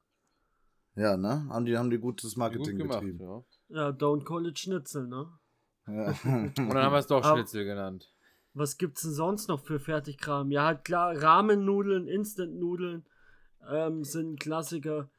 Ja, 0.95 1.15
ne? 1.15 1.47
Haben 1.49 1.65
die, 1.65 1.77
haben 1.77 1.89
die 1.89 1.99
gutes 1.99 2.35
Marketing 2.35 2.77
Gut 2.77 2.87
gemacht, 2.87 2.99
betrieben. 3.01 3.19
ja. 3.21 3.43
Ja, 3.69 3.89
Don't 3.89 4.25
Call 4.25 4.47
it 4.47 4.59
Schnitzel, 4.59 5.07
ne? 5.07 5.31
Ja. 5.87 6.07
Und 6.23 6.57
dann 6.57 6.77
haben 6.77 6.91
wir 6.93 6.99
es 6.99 7.07
doch 7.07 7.23
Aber- 7.23 7.37
Schnitzel 7.37 7.63
genannt. 7.65 8.11
Was 8.53 8.77
gibt's 8.77 9.03
denn 9.03 9.13
sonst 9.13 9.47
noch 9.47 9.63
für 9.63 9.79
Fertigkram? 9.79 10.49
Ja, 10.51 10.65
halt 10.65 10.83
klar, 10.83 11.15
Ramen-Nudeln, 11.15 12.07
Instant-Nudeln 12.07 13.05
ähm, 13.69 14.03
sind 14.03 14.33
ein 14.33 14.35
Klassiker. 14.37 15.09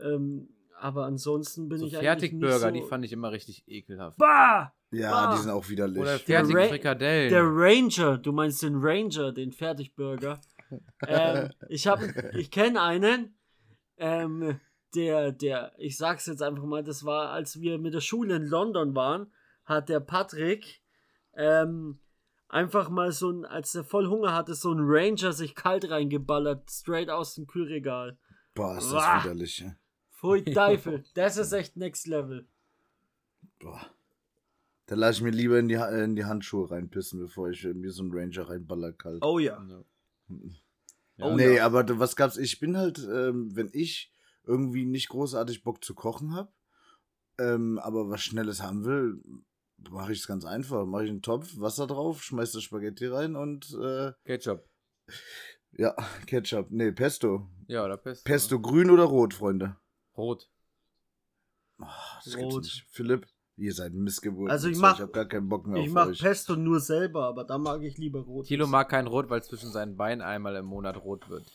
Ähm, 0.00 0.48
aber 0.78 1.04
ansonsten 1.06 1.68
bin 1.68 1.78
So 1.78 1.86
ich 1.86 1.94
eigentlich 1.96 2.06
Fertigburger, 2.06 2.70
nicht 2.70 2.80
die 2.82 2.84
so... 2.84 2.88
fand 2.88 3.04
ich 3.04 3.12
immer 3.12 3.32
richtig 3.32 3.64
ekelhaft. 3.66 4.18
Bah! 4.18 4.72
ja, 4.92 5.08
die 5.32 5.34
Ah. 5.34 5.36
sind 5.36 5.50
auch 5.50 5.68
widerlich. 5.68 5.98
Oder 6.00 6.10
Der 6.18 6.18
fertige 6.20 6.58
Ra- 6.58 6.68
Frikadellen. 6.68 7.30
Der 7.30 7.42
Ranger, 7.44 8.18
du 8.18 8.32
meinst 8.32 8.62
den 8.62 8.76
Ranger, 8.76 9.32
den 9.32 9.52
Fertigburger. 9.52 10.40
ähm, 11.06 11.50
ich 11.68 11.86
hab, 11.86 12.00
ich 12.34 12.50
kenne 12.50 12.80
einen, 12.82 13.36
ähm, 13.98 14.60
der, 14.94 15.32
der, 15.32 15.72
ich 15.78 15.96
sag's 15.96 16.26
jetzt 16.26 16.42
einfach 16.42 16.64
mal, 16.64 16.82
das 16.82 17.04
war, 17.04 17.30
als 17.30 17.60
wir 17.60 17.78
mit 17.78 17.94
der 17.94 18.00
Schule 18.00 18.36
in 18.36 18.46
London 18.46 18.94
waren, 18.94 19.32
hat 19.64 19.88
der 19.88 20.00
Patrick 20.00 20.82
ähm, 21.34 21.98
einfach 22.48 22.88
mal 22.88 23.12
so 23.12 23.30
ein, 23.30 23.44
als 23.44 23.74
er 23.74 23.84
voll 23.84 24.06
Hunger 24.08 24.32
hatte, 24.34 24.54
so 24.54 24.72
ein 24.72 24.78
Ranger 24.80 25.32
sich 25.32 25.54
kalt 25.54 25.90
reingeballert, 25.90 26.70
straight 26.70 27.10
aus 27.10 27.34
dem 27.34 27.46
Kühlregal. 27.46 28.18
Boah, 28.54 28.78
ist 28.78 28.90
das 28.92 29.02
Uah. 29.02 29.24
widerlich. 29.24 29.58
ja. 29.58 29.74
Pfui 30.16 30.44
Teufel, 30.54 31.04
das 31.14 31.36
ist 31.36 31.52
echt 31.52 31.76
next 31.76 32.06
level. 32.06 32.46
Boah. 33.58 33.90
Da 34.86 34.94
lasse 34.94 35.18
ich 35.18 35.24
mir 35.24 35.30
lieber 35.30 35.58
in 35.58 35.68
die, 35.68 35.74
in 35.74 36.16
die 36.16 36.24
Handschuhe 36.24 36.70
reinpissen, 36.70 37.18
bevor 37.20 37.50
ich 37.50 37.64
mir 37.64 37.90
so 37.90 38.02
einen 38.02 38.12
Ranger 38.12 38.48
reinballer 38.48 38.92
kalt. 38.92 39.22
Oh 39.22 39.38
ja. 39.38 39.60
Ja. 39.68 39.84
Oh 41.18 41.34
nee, 41.34 41.56
ja. 41.56 41.66
aber 41.66 41.98
was 41.98 42.14
gab's? 42.14 42.36
Ich 42.36 42.60
bin 42.60 42.76
halt, 42.76 42.98
ähm, 42.98 43.54
wenn 43.56 43.68
ich 43.72 44.12
irgendwie 44.44 44.84
nicht 44.84 45.08
großartig 45.08 45.64
Bock 45.64 45.84
zu 45.84 45.94
kochen 45.94 46.34
habe, 46.34 46.52
ähm, 47.38 47.78
aber 47.78 48.08
was 48.08 48.22
Schnelles 48.22 48.62
haben 48.62 48.84
will, 48.84 49.20
mache 49.90 50.12
ich 50.12 50.20
es 50.20 50.26
ganz 50.26 50.44
einfach. 50.44 50.86
Mache 50.86 51.04
ich 51.04 51.10
einen 51.10 51.22
Topf, 51.22 51.58
Wasser 51.58 51.86
drauf, 51.86 52.22
schmeiß 52.22 52.52
das 52.52 52.62
Spaghetti 52.62 53.06
rein 53.06 53.34
und 53.34 53.76
äh, 53.82 54.12
Ketchup. 54.24 54.68
ja, 55.72 55.94
Ketchup. 56.26 56.70
Nee, 56.70 56.92
Pesto. 56.92 57.48
Ja, 57.66 57.84
oder 57.84 57.96
Pesto. 57.96 58.24
Pesto 58.24 58.60
grün 58.60 58.90
oder 58.90 59.04
rot, 59.04 59.34
Freunde? 59.34 59.76
Rot. 60.16 60.48
Oh, 61.78 61.84
das 62.24 62.34
gibt's 62.36 62.54
Rot. 62.54 62.62
nicht. 62.64 62.86
Philipp, 62.90 63.26
ihr 63.56 63.74
seid 63.74 63.92
Missgeburt. 63.92 64.50
Also 64.50 64.68
ich 64.68 64.78
mach- 64.78 64.94
Ich 64.96 65.02
habe 65.02 65.12
gar 65.12 65.26
keinen 65.26 65.48
Bock 65.48 65.66
mehr 65.66 65.82
Ich 65.82 65.88
auf 65.88 65.94
mach 65.94 66.06
euch. 66.08 66.18
Pesto 66.20 66.56
nur 66.56 66.80
selber, 66.80 67.26
aber 67.26 67.44
da 67.44 67.58
mag 67.58 67.82
ich 67.82 67.98
lieber 67.98 68.20
rot. 68.20 68.46
Thilo 68.46 68.66
mag 68.66 68.88
kein 68.88 69.06
Rot, 69.06 69.28
weil 69.30 69.42
zwischen 69.42 69.70
seinen 69.70 69.96
Beinen 69.96 70.22
einmal 70.22 70.56
im 70.56 70.64
Monat 70.66 70.96
rot 70.96 71.28
wird. 71.28 71.50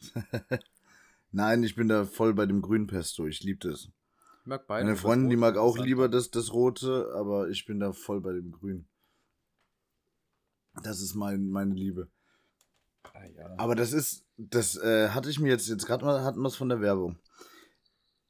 Nein, 1.32 1.62
ich 1.62 1.74
bin 1.74 1.88
da 1.88 2.04
voll 2.04 2.34
bei 2.34 2.46
dem 2.46 2.62
grünen 2.62 2.86
Pesto. 2.86 3.26
Ich 3.26 3.42
liebe 3.42 3.68
das. 3.68 3.88
Ich 4.40 4.46
mag 4.46 4.66
beide. 4.66 4.84
Meine 4.86 4.96
Freundin, 4.96 5.28
die 5.30 5.36
mag 5.36 5.56
auch 5.56 5.76
lieber 5.78 6.08
das, 6.08 6.30
das 6.30 6.52
Rote, 6.52 7.10
aber 7.14 7.48
ich 7.48 7.66
bin 7.66 7.80
da 7.80 7.92
voll 7.92 8.20
bei 8.20 8.32
dem 8.32 8.50
Grün. 8.52 8.86
Das 10.82 11.00
ist 11.00 11.14
mein, 11.14 11.48
meine 11.50 11.74
Liebe. 11.74 12.08
Ah, 13.12 13.24
ja. 13.24 13.54
Aber 13.58 13.74
das 13.74 13.92
ist, 13.92 14.24
das 14.36 14.76
äh, 14.76 15.08
hatte 15.10 15.28
ich 15.28 15.40
mir 15.40 15.48
jetzt, 15.48 15.68
jetzt 15.68 15.86
gerade 15.86 16.04
mal, 16.04 16.22
hatten 16.22 16.40
wir 16.40 16.46
es 16.48 16.56
von 16.56 16.68
der 16.68 16.80
Werbung. 16.80 17.18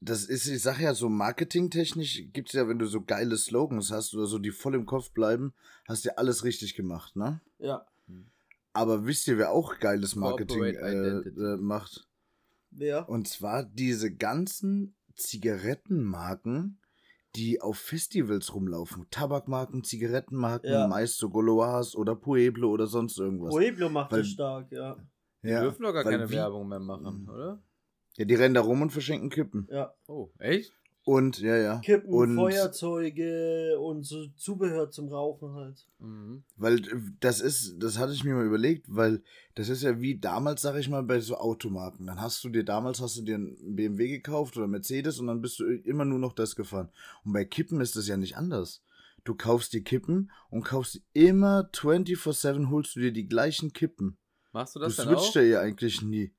Das 0.00 0.24
ist, 0.24 0.46
ich 0.46 0.62
sag 0.62 0.78
ja, 0.80 0.94
so 0.94 1.08
marketingtechnisch 1.08 2.22
gibt's 2.32 2.52
ja, 2.52 2.68
wenn 2.68 2.78
du 2.78 2.86
so 2.86 3.02
geile 3.02 3.36
Slogans 3.36 3.90
hast 3.90 4.14
oder 4.14 4.26
so, 4.26 4.38
die 4.38 4.52
voll 4.52 4.74
im 4.76 4.86
Kopf 4.86 5.10
bleiben, 5.10 5.52
hast 5.88 6.04
du 6.04 6.10
ja 6.10 6.14
alles 6.16 6.44
richtig 6.44 6.74
gemacht, 6.76 7.16
ne? 7.16 7.40
Ja. 7.58 7.84
Aber 8.72 9.06
wisst 9.06 9.26
ihr, 9.26 9.38
wer 9.38 9.50
auch 9.50 9.78
geiles 9.80 10.14
Marketing 10.14 10.62
äh, 10.62 11.18
äh, 11.18 11.56
macht? 11.56 12.06
Wer? 12.70 13.08
Und 13.08 13.26
zwar 13.26 13.64
diese 13.64 14.14
ganzen 14.14 14.94
Zigarettenmarken, 15.16 16.78
die 17.34 17.60
auf 17.60 17.76
Festivals 17.78 18.54
rumlaufen. 18.54 19.06
Tabakmarken, 19.10 19.82
Zigarettenmarken, 19.84 20.70
Ja. 20.70 20.86
meist 20.86 21.18
so 21.18 21.28
Goloas 21.28 21.94
oder 21.96 22.14
Pueblo 22.14 22.70
oder 22.70 22.86
sonst 22.86 23.18
irgendwas. 23.18 23.50
Pueblo 23.50 23.88
macht 23.90 24.12
Weil- 24.12 24.20
das 24.20 24.28
stark, 24.28 24.70
ja. 24.72 24.96
Die 25.42 25.48
ja, 25.48 25.62
dürfen 25.62 25.82
doch 25.82 25.92
gar 25.92 26.04
keine 26.04 26.28
wie- 26.28 26.34
Werbung 26.34 26.68
mehr 26.68 26.80
machen, 26.80 27.22
Mhm. 27.22 27.28
oder? 27.28 27.62
Ja, 28.18 28.24
die 28.26 28.34
rennen 28.34 28.54
da 28.54 28.60
rum 28.60 28.82
und 28.82 28.90
verschenken 28.90 29.30
Kippen. 29.30 29.66
Ja. 29.70 29.94
Oh, 30.08 30.28
echt? 30.38 30.72
Und, 31.04 31.38
ja, 31.40 31.56
ja. 31.56 31.78
Kippen, 31.78 32.12
und 32.12 32.34
Feuerzeuge 32.34 33.78
und 33.80 34.04
so 34.04 34.26
Zubehör 34.36 34.90
zum 34.90 35.08
Rauchen 35.08 35.54
halt. 35.54 35.86
Mhm. 36.00 36.42
Weil 36.56 36.80
äh, 36.80 37.00
das 37.20 37.40
ist, 37.40 37.76
das 37.78 37.96
hatte 37.96 38.12
ich 38.12 38.24
mir 38.24 38.34
mal 38.34 38.44
überlegt, 38.44 38.84
weil 38.88 39.22
das 39.54 39.70
ist 39.70 39.82
ja 39.82 40.00
wie 40.00 40.18
damals, 40.18 40.60
sag 40.60 40.76
ich 40.76 40.90
mal, 40.90 41.02
bei 41.02 41.20
so 41.20 41.36
Automarken. 41.36 42.06
Dann 42.06 42.20
hast 42.20 42.44
du 42.44 42.50
dir, 42.50 42.62
damals 42.64 43.00
hast 43.00 43.16
du 43.16 43.22
dir 43.22 43.36
einen 43.36 43.74
BMW 43.74 44.08
gekauft 44.08 44.58
oder 44.58 44.66
Mercedes 44.66 45.18
und 45.18 45.28
dann 45.28 45.40
bist 45.40 45.58
du 45.60 45.64
immer 45.64 46.04
nur 46.04 46.18
noch 46.18 46.34
das 46.34 46.56
gefahren. 46.56 46.90
Und 47.24 47.32
bei 47.32 47.44
Kippen 47.46 47.80
ist 47.80 47.96
das 47.96 48.06
ja 48.06 48.18
nicht 48.18 48.36
anders. 48.36 48.82
Du 49.24 49.34
kaufst 49.34 49.72
die 49.72 49.82
Kippen 49.84 50.30
und 50.50 50.64
kaufst 50.64 51.00
immer 51.14 51.70
24-7 51.72 52.68
holst 52.70 52.96
du 52.96 53.00
dir 53.00 53.12
die 53.12 53.28
gleichen 53.28 53.72
Kippen. 53.72 54.18
Machst 54.52 54.74
du 54.74 54.80
Du 54.80 54.86
das 54.86 54.96
dann 54.96 55.08
switcht 55.08 55.30
auch? 55.30 55.34
ja 55.36 55.42
eh 55.42 55.56
eigentlich 55.56 56.02
nie. 56.02 56.32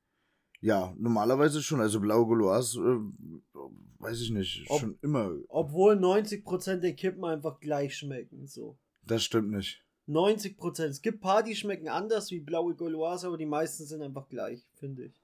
Ja, 0.60 0.94
normalerweise 0.98 1.62
schon. 1.62 1.80
Also 1.80 2.00
blaue 2.00 2.26
Goloas, 2.26 2.76
äh, 2.76 2.98
weiß 3.98 4.20
ich 4.20 4.30
nicht, 4.30 4.64
Ob- 4.68 4.80
schon 4.80 4.98
immer. 5.02 5.32
Obwohl 5.48 5.94
90% 5.96 6.82
der 6.82 6.94
Kippen 6.94 7.24
einfach 7.24 7.60
gleich 7.60 7.96
schmecken. 7.96 8.46
So. 8.46 8.78
Das 9.06 9.22
stimmt 9.24 9.50
nicht. 9.50 9.84
90%. 10.06 10.90
Es 10.90 11.02
gibt 11.02 11.20
paar, 11.20 11.42
die 11.42 11.54
schmecken 11.54 11.88
anders 11.88 12.30
wie 12.30 12.40
blaue 12.40 12.74
Gauloise, 12.74 13.26
aber 13.26 13.36
die 13.38 13.46
meisten 13.46 13.84
sind 13.84 14.02
einfach 14.02 14.28
gleich, 14.28 14.66
finde 14.74 15.04
ich. 15.06 15.19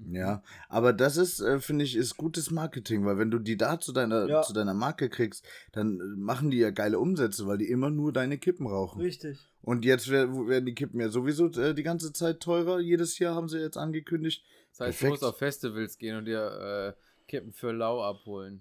Ja, 0.00 0.42
aber 0.68 0.92
das 0.92 1.16
ist, 1.16 1.40
äh, 1.40 1.58
finde 1.58 1.84
ich, 1.84 1.96
ist 1.96 2.16
gutes 2.16 2.52
Marketing, 2.52 3.04
weil 3.04 3.18
wenn 3.18 3.32
du 3.32 3.40
die 3.40 3.56
da 3.56 3.80
zu 3.80 3.92
deiner, 3.92 4.28
Ja. 4.28 4.42
zu 4.42 4.52
deiner 4.52 4.72
Marke 4.74 5.08
kriegst, 5.10 5.44
dann 5.72 5.98
äh, 6.00 6.02
machen 6.16 6.50
die 6.50 6.58
ja 6.58 6.70
geile 6.70 7.00
Umsätze, 7.00 7.46
weil 7.48 7.58
die 7.58 7.68
immer 7.68 7.90
nur 7.90 8.12
deine 8.12 8.38
Kippen 8.38 8.66
rauchen. 8.68 9.00
Richtig. 9.00 9.38
Und 9.60 9.84
jetzt 9.84 10.08
wer- 10.08 10.32
werden 10.46 10.66
die 10.66 10.74
Kippen 10.74 11.00
ja 11.00 11.08
sowieso 11.08 11.46
äh, 11.48 11.74
die 11.74 11.82
ganze 11.82 12.12
Zeit 12.12 12.38
teurer. 12.40 12.78
Jedes 12.78 13.18
Jahr 13.18 13.34
haben 13.34 13.48
sie 13.48 13.58
jetzt 13.58 13.76
angekündigt. 13.76 14.44
Das 14.70 14.80
heißt, 14.86 15.00
du 15.00 15.06
Perfekt. 15.06 15.10
musst 15.10 15.24
auf 15.24 15.38
Festivals 15.38 15.98
gehen 15.98 16.16
und 16.16 16.26
dir 16.26 16.94
äh, 16.96 17.28
Kippen 17.28 17.52
für 17.52 17.72
Lau 17.72 18.00
abholen. 18.02 18.60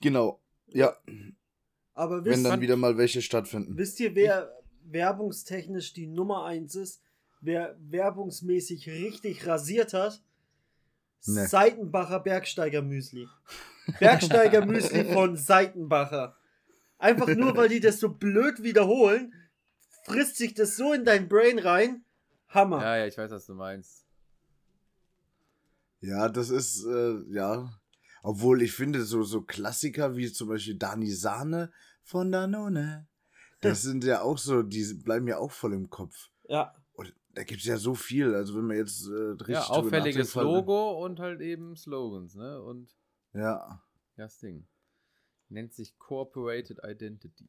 Genau. 0.00 0.40
Ja, 0.66 0.96
Aber 1.94 2.24
wenn 2.24 2.32
wisst, 2.32 2.46
dann 2.46 2.60
wieder 2.60 2.76
mal 2.76 2.96
welche 2.98 3.22
stattfinden. 3.22 3.76
wisst 3.78 4.00
ihr, 4.00 4.14
wer 4.16 4.52
werbungstechnisch 4.84 5.92
die 5.92 6.06
Nummer 6.08 6.44
1 6.44 6.74
ist? 6.74 7.02
Wer 7.40 7.76
werbungsmäßig 7.80 8.88
richtig 8.88 9.46
rasiert 9.46 9.94
hat? 9.94 10.20
Nee. 11.26 11.46
Seitenbacher 11.46 12.20
Bergsteiger 12.20 12.82
Müsli. 12.82 13.28
Bergsteiger 13.98 14.64
Müsli 14.64 15.04
von 15.12 15.36
Seitenbacher. 15.36 16.36
Einfach 16.98 17.28
nur, 17.28 17.56
weil 17.56 17.68
die 17.68 17.80
das 17.80 18.00
so 18.00 18.10
blöd 18.10 18.62
wiederholen, 18.62 19.34
frisst 20.04 20.36
sich 20.36 20.54
das 20.54 20.76
so 20.76 20.92
in 20.92 21.04
dein 21.04 21.28
Brain 21.28 21.58
rein. 21.58 22.04
Hammer. 22.48 22.82
Ja, 22.82 22.96
ja, 22.96 23.06
ich 23.06 23.16
weiß, 23.16 23.30
was 23.30 23.46
du 23.46 23.54
meinst. 23.54 24.04
Ja, 26.00 26.28
das 26.28 26.50
ist, 26.50 26.84
äh, 26.84 27.18
ja. 27.30 27.70
Obwohl 28.22 28.62
ich 28.62 28.72
finde, 28.72 29.02
so, 29.04 29.22
so 29.22 29.42
Klassiker 29.42 30.16
wie 30.16 30.30
zum 30.30 30.48
Beispiel 30.48 30.76
Dani 30.76 31.10
Sahne 31.10 31.72
von 32.02 32.30
Danone, 32.30 33.06
das 33.60 33.82
sind 33.82 34.04
ja 34.04 34.22
auch 34.22 34.38
so, 34.38 34.62
die 34.62 34.94
bleiben 34.94 35.28
ja 35.28 35.38
auch 35.38 35.52
voll 35.52 35.74
im 35.74 35.90
Kopf. 35.90 36.28
Ja. 36.48 36.74
Da 37.34 37.44
gibt 37.44 37.60
es 37.60 37.66
ja 37.66 37.76
so 37.76 37.94
viel. 37.94 38.34
Also 38.34 38.56
wenn 38.56 38.66
man 38.66 38.76
jetzt 38.76 39.06
äh, 39.06 39.12
richtig 39.12 39.48
Ja, 39.54 39.66
auffälliges 39.66 40.34
Logo 40.34 41.04
und 41.04 41.20
halt 41.20 41.40
eben 41.40 41.76
Slogans, 41.76 42.34
ne? 42.34 42.60
Und 42.62 42.96
Ja, 43.32 43.82
das 44.16 44.38
Ding. 44.38 44.66
Nennt 45.48 45.72
sich 45.74 45.98
Corporated 45.98 46.78
Identity. 46.84 47.48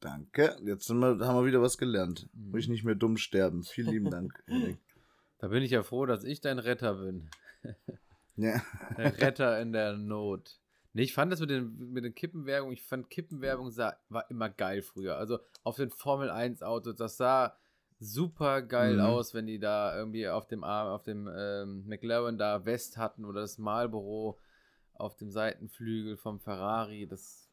danke. 0.00 0.56
Jetzt 0.64 0.88
wir, 0.90 0.96
haben 0.96 1.18
wir 1.36 1.44
wieder 1.46 1.62
was 1.62 1.78
gelernt. 1.78 2.28
Mhm. 2.32 2.50
Muss 2.50 2.60
ich 2.60 2.68
nicht 2.68 2.84
mehr 2.84 2.94
dumm 2.94 3.16
sterben. 3.16 3.62
Vielen 3.64 3.88
lieben 3.90 4.10
Dank. 4.10 4.42
Da 5.38 5.48
bin 5.48 5.62
ich 5.62 5.70
ja 5.70 5.82
froh, 5.82 6.06
dass 6.06 6.24
ich 6.24 6.40
dein 6.40 6.58
Retter 6.58 6.94
bin. 6.94 7.28
ja. 8.36 8.62
Der 8.96 9.18
Retter 9.18 9.60
in 9.60 9.72
der 9.72 9.96
Not. 9.96 10.58
Nee, 10.92 11.02
ich 11.02 11.14
fand 11.14 11.30
das 11.30 11.40
mit 11.40 11.50
den, 11.50 11.92
mit 11.92 12.04
den 12.04 12.14
Kippenwerbung, 12.14 12.72
ich 12.72 12.82
fand 12.82 13.10
Kippenwerbung 13.10 13.70
sah, 13.70 13.96
war 14.08 14.28
immer 14.28 14.50
geil 14.50 14.82
früher. 14.82 15.16
Also 15.18 15.38
auf 15.62 15.76
den 15.76 15.90
Formel 15.90 16.30
1 16.30 16.62
Autos, 16.62 16.96
das 16.96 17.16
sah 17.16 17.56
super 18.00 18.62
geil 18.62 18.94
Mhm. 18.94 19.00
aus, 19.00 19.34
wenn 19.34 19.46
die 19.46 19.58
da 19.58 19.96
irgendwie 19.96 20.26
auf 20.28 20.46
dem 20.46 20.64
Arm, 20.64 20.88
auf 20.88 21.02
dem 21.02 21.28
ähm, 21.32 21.86
McLaren 21.86 22.38
da 22.38 22.64
West 22.64 22.96
hatten 22.96 23.24
oder 23.24 23.42
das 23.42 23.58
Marlboro 23.58 24.38
auf 24.94 25.16
dem 25.16 25.30
Seitenflügel 25.30 26.16
vom 26.16 26.40
Ferrari. 26.40 27.06
Das 27.06 27.48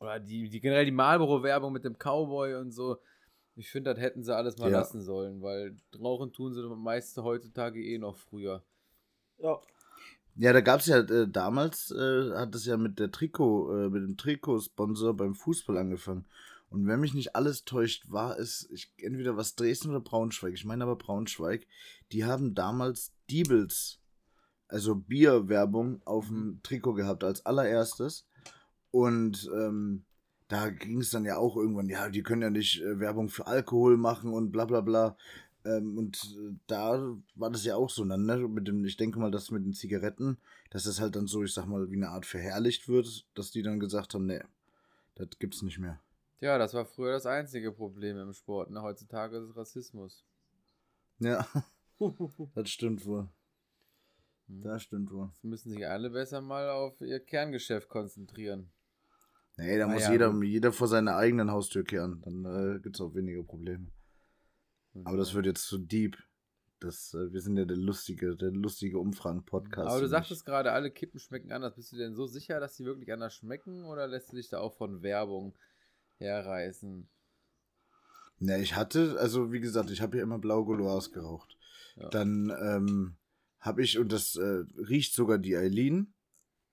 oder 0.00 0.18
die, 0.18 0.48
die 0.48 0.60
generell 0.60 0.84
die 0.86 0.90
Marlboro-Werbung 0.90 1.72
mit 1.72 1.84
dem 1.84 1.96
Cowboy 1.98 2.54
und 2.56 2.72
so. 2.72 2.98
Ich 3.56 3.70
finde, 3.70 3.94
das 3.94 4.02
hätten 4.02 4.24
sie 4.24 4.34
alles 4.34 4.58
mal 4.58 4.70
Ja. 4.70 4.78
lassen 4.80 5.00
sollen, 5.02 5.40
weil 5.40 5.76
rauchen 6.00 6.32
tun 6.32 6.52
sie 6.54 6.62
meist 6.76 7.16
heutzutage 7.18 7.80
eh 7.82 7.98
noch 7.98 8.16
früher. 8.16 8.62
Ja. 9.38 9.60
Ja, 10.36 10.52
da 10.52 10.60
gab 10.60 10.80
es 10.80 10.86
ja 10.86 10.98
äh, 10.98 11.28
damals, 11.28 11.92
äh, 11.92 12.32
hat 12.34 12.52
es 12.56 12.66
ja 12.66 12.76
mit 12.76 12.98
der 12.98 13.12
Trikot, 13.12 13.70
äh, 13.72 13.88
mit 13.88 14.02
dem 14.02 14.16
Trikotsponsor 14.16 15.14
beim 15.14 15.34
Fußball 15.36 15.76
angefangen. 15.78 16.24
Und 16.74 16.88
wenn 16.88 16.98
mich 16.98 17.14
nicht 17.14 17.36
alles 17.36 17.64
täuscht, 17.64 18.10
war 18.10 18.36
es 18.36 18.68
ich, 18.72 18.92
entweder 18.96 19.36
was 19.36 19.54
Dresden 19.54 19.90
oder 19.90 20.00
Braunschweig. 20.00 20.54
Ich 20.54 20.64
meine 20.64 20.82
aber 20.82 20.96
Braunschweig. 20.96 21.68
Die 22.10 22.24
haben 22.24 22.56
damals 22.56 23.12
Diebels, 23.30 24.00
also 24.66 24.96
Bierwerbung, 24.96 26.02
auf 26.04 26.26
dem. 26.26 26.58
Trikot 26.64 26.94
gehabt 26.94 27.22
als 27.22 27.46
allererstes. 27.46 28.26
Und 28.90 29.48
ähm, 29.54 30.04
da 30.48 30.70
ging 30.70 31.00
es 31.00 31.10
dann 31.10 31.24
ja 31.24 31.36
auch 31.36 31.56
irgendwann, 31.56 31.88
ja, 31.88 32.08
die 32.08 32.24
können 32.24 32.42
ja 32.42 32.50
nicht 32.50 32.82
äh, 32.82 32.98
Werbung 32.98 33.28
für 33.28 33.46
Alkohol 33.46 33.96
machen 33.96 34.32
und 34.32 34.50
bla 34.50 34.64
bla 34.64 34.80
bla. 34.80 35.16
Ähm, 35.64 35.96
und 35.96 36.16
äh, 36.36 36.56
da 36.66 37.16
war 37.36 37.50
das 37.52 37.64
ja 37.64 37.76
auch 37.76 37.88
so, 37.88 38.04
dann, 38.04 38.26
ne? 38.26 38.48
Mit 38.48 38.66
dem, 38.66 38.84
ich 38.84 38.96
denke 38.96 39.20
mal, 39.20 39.30
dass 39.30 39.52
mit 39.52 39.64
den 39.64 39.74
Zigaretten, 39.74 40.38
dass 40.70 40.84
das 40.84 41.00
halt 41.00 41.14
dann 41.14 41.28
so, 41.28 41.44
ich 41.44 41.54
sag 41.54 41.66
mal, 41.66 41.88
wie 41.88 41.96
eine 41.96 42.08
Art 42.08 42.26
verherrlicht 42.26 42.88
wird, 42.88 43.26
dass 43.34 43.52
die 43.52 43.62
dann 43.62 43.78
gesagt 43.78 44.14
haben, 44.14 44.26
nee, 44.26 44.42
das 45.14 45.28
gibt's 45.38 45.62
nicht 45.62 45.78
mehr. 45.78 46.00
Ja, 46.44 46.58
das 46.58 46.74
war 46.74 46.84
früher 46.84 47.12
das 47.12 47.24
einzige 47.24 47.72
Problem 47.72 48.18
im 48.18 48.34
Sport. 48.34 48.70
Ne? 48.70 48.82
Heutzutage 48.82 49.38
ist 49.38 49.44
es 49.44 49.56
Rassismus. 49.56 50.26
Ja, 51.18 51.48
das 52.54 52.68
stimmt 52.68 53.06
wohl. 53.06 53.30
Hm. 54.48 54.60
Das 54.60 54.82
stimmt 54.82 55.10
wohl. 55.10 55.28
Jetzt 55.28 55.42
müssen 55.42 55.70
sich 55.70 55.88
alle 55.88 56.10
besser 56.10 56.42
mal 56.42 56.68
auf 56.68 57.00
ihr 57.00 57.18
Kerngeschäft 57.20 57.88
konzentrieren. 57.88 58.70
Nee, 59.56 59.78
da 59.78 59.86
Na 59.86 59.94
muss 59.94 60.02
ja, 60.02 60.12
jeder, 60.12 60.42
jeder 60.42 60.70
vor 60.70 60.86
seiner 60.86 61.16
eigenen 61.16 61.50
Haustür 61.50 61.82
kehren. 61.82 62.20
Dann 62.20 62.44
äh, 62.44 62.78
gibt 62.80 62.96
es 62.96 63.00
auch 63.00 63.14
weniger 63.14 63.42
Probleme. 63.42 63.86
Aber 65.02 65.16
das 65.16 65.32
wird 65.32 65.46
jetzt 65.46 65.66
zu 65.66 65.78
deep. 65.78 66.18
Das, 66.78 67.14
äh, 67.14 67.32
wir 67.32 67.40
sind 67.40 67.56
ja 67.56 67.64
der 67.64 67.78
lustige, 67.78 68.36
der 68.36 68.50
lustige 68.50 68.98
Umfragen-Podcast. 68.98 69.90
Aber 69.90 70.00
du 70.02 70.08
sagtest 70.08 70.44
gerade, 70.44 70.72
alle 70.72 70.90
Kippen 70.90 71.18
schmecken 71.18 71.52
anders. 71.52 71.74
Bist 71.74 71.92
du 71.92 71.96
denn 71.96 72.14
so 72.14 72.26
sicher, 72.26 72.60
dass 72.60 72.76
sie 72.76 72.84
wirklich 72.84 73.10
anders 73.10 73.32
schmecken 73.32 73.86
oder 73.86 74.06
lässt 74.06 74.30
du 74.30 74.36
dich 74.36 74.50
da 74.50 74.58
auch 74.58 74.76
von 74.76 75.02
Werbung 75.02 75.56
herreißen? 76.18 77.08
Ne, 78.38 78.60
ich 78.60 78.76
hatte, 78.76 79.16
also 79.20 79.52
wie 79.52 79.60
gesagt, 79.60 79.90
ich 79.90 80.00
habe 80.00 80.16
ja 80.16 80.22
immer 80.22 80.38
Blau 80.38 80.64
Goloise 80.64 81.10
geraucht. 81.10 81.56
Ja. 81.96 82.08
Dann 82.10 82.52
ähm, 82.60 83.16
habe 83.60 83.82
ich, 83.82 83.98
und 83.98 84.12
das 84.12 84.36
äh, 84.36 84.64
riecht 84.76 85.14
sogar 85.14 85.38
die 85.38 85.56
Eileen, 85.56 86.14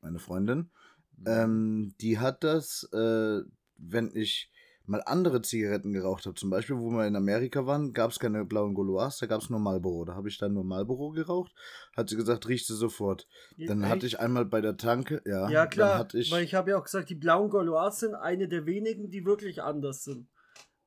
meine 0.01 0.19
Freundin, 0.19 0.71
mhm. 1.17 1.25
ähm, 1.27 1.95
die 2.01 2.19
hat 2.19 2.43
das, 2.43 2.83
äh, 2.91 3.41
wenn 3.77 4.11
ich 4.13 4.51
mal 4.85 5.01
andere 5.05 5.41
Zigaretten 5.41 5.93
geraucht 5.93 6.25
habe, 6.25 6.35
zum 6.35 6.49
Beispiel, 6.49 6.77
wo 6.77 6.89
wir 6.89 7.05
in 7.05 7.15
Amerika 7.15 7.65
waren, 7.65 7.93
gab 7.93 8.11
es 8.11 8.19
keine 8.19 8.45
blauen 8.45 8.73
Goloas, 8.73 9.17
da 9.19 9.25
gab 9.25 9.41
es 9.41 9.49
nur 9.49 9.59
Marlboro. 9.59 10.05
Da 10.05 10.15
habe 10.15 10.27
ich 10.27 10.37
dann 10.37 10.53
nur 10.53 10.63
Marlboro 10.63 11.11
geraucht. 11.11 11.53
Hat 11.95 12.09
sie 12.09 12.15
gesagt, 12.15 12.47
riecht 12.47 12.67
sie 12.67 12.75
sofort. 12.75 13.27
Dann 13.57 13.83
Echt? 13.83 13.91
hatte 13.91 14.05
ich 14.05 14.19
einmal 14.19 14.45
bei 14.45 14.61
der 14.61 14.77
Tanke, 14.77 15.21
ja. 15.25 15.49
Ja, 15.49 15.67
klar, 15.67 16.07
ich, 16.13 16.31
weil 16.31 16.43
ich 16.43 16.55
habe 16.55 16.71
ja 16.71 16.77
auch 16.77 16.83
gesagt, 16.83 17.09
die 17.09 17.15
blauen 17.15 17.49
Goloas 17.49 17.99
sind 17.99 18.15
eine 18.15 18.47
der 18.47 18.65
wenigen, 18.65 19.09
die 19.09 19.25
wirklich 19.25 19.61
anders 19.61 20.03
sind. 20.03 20.27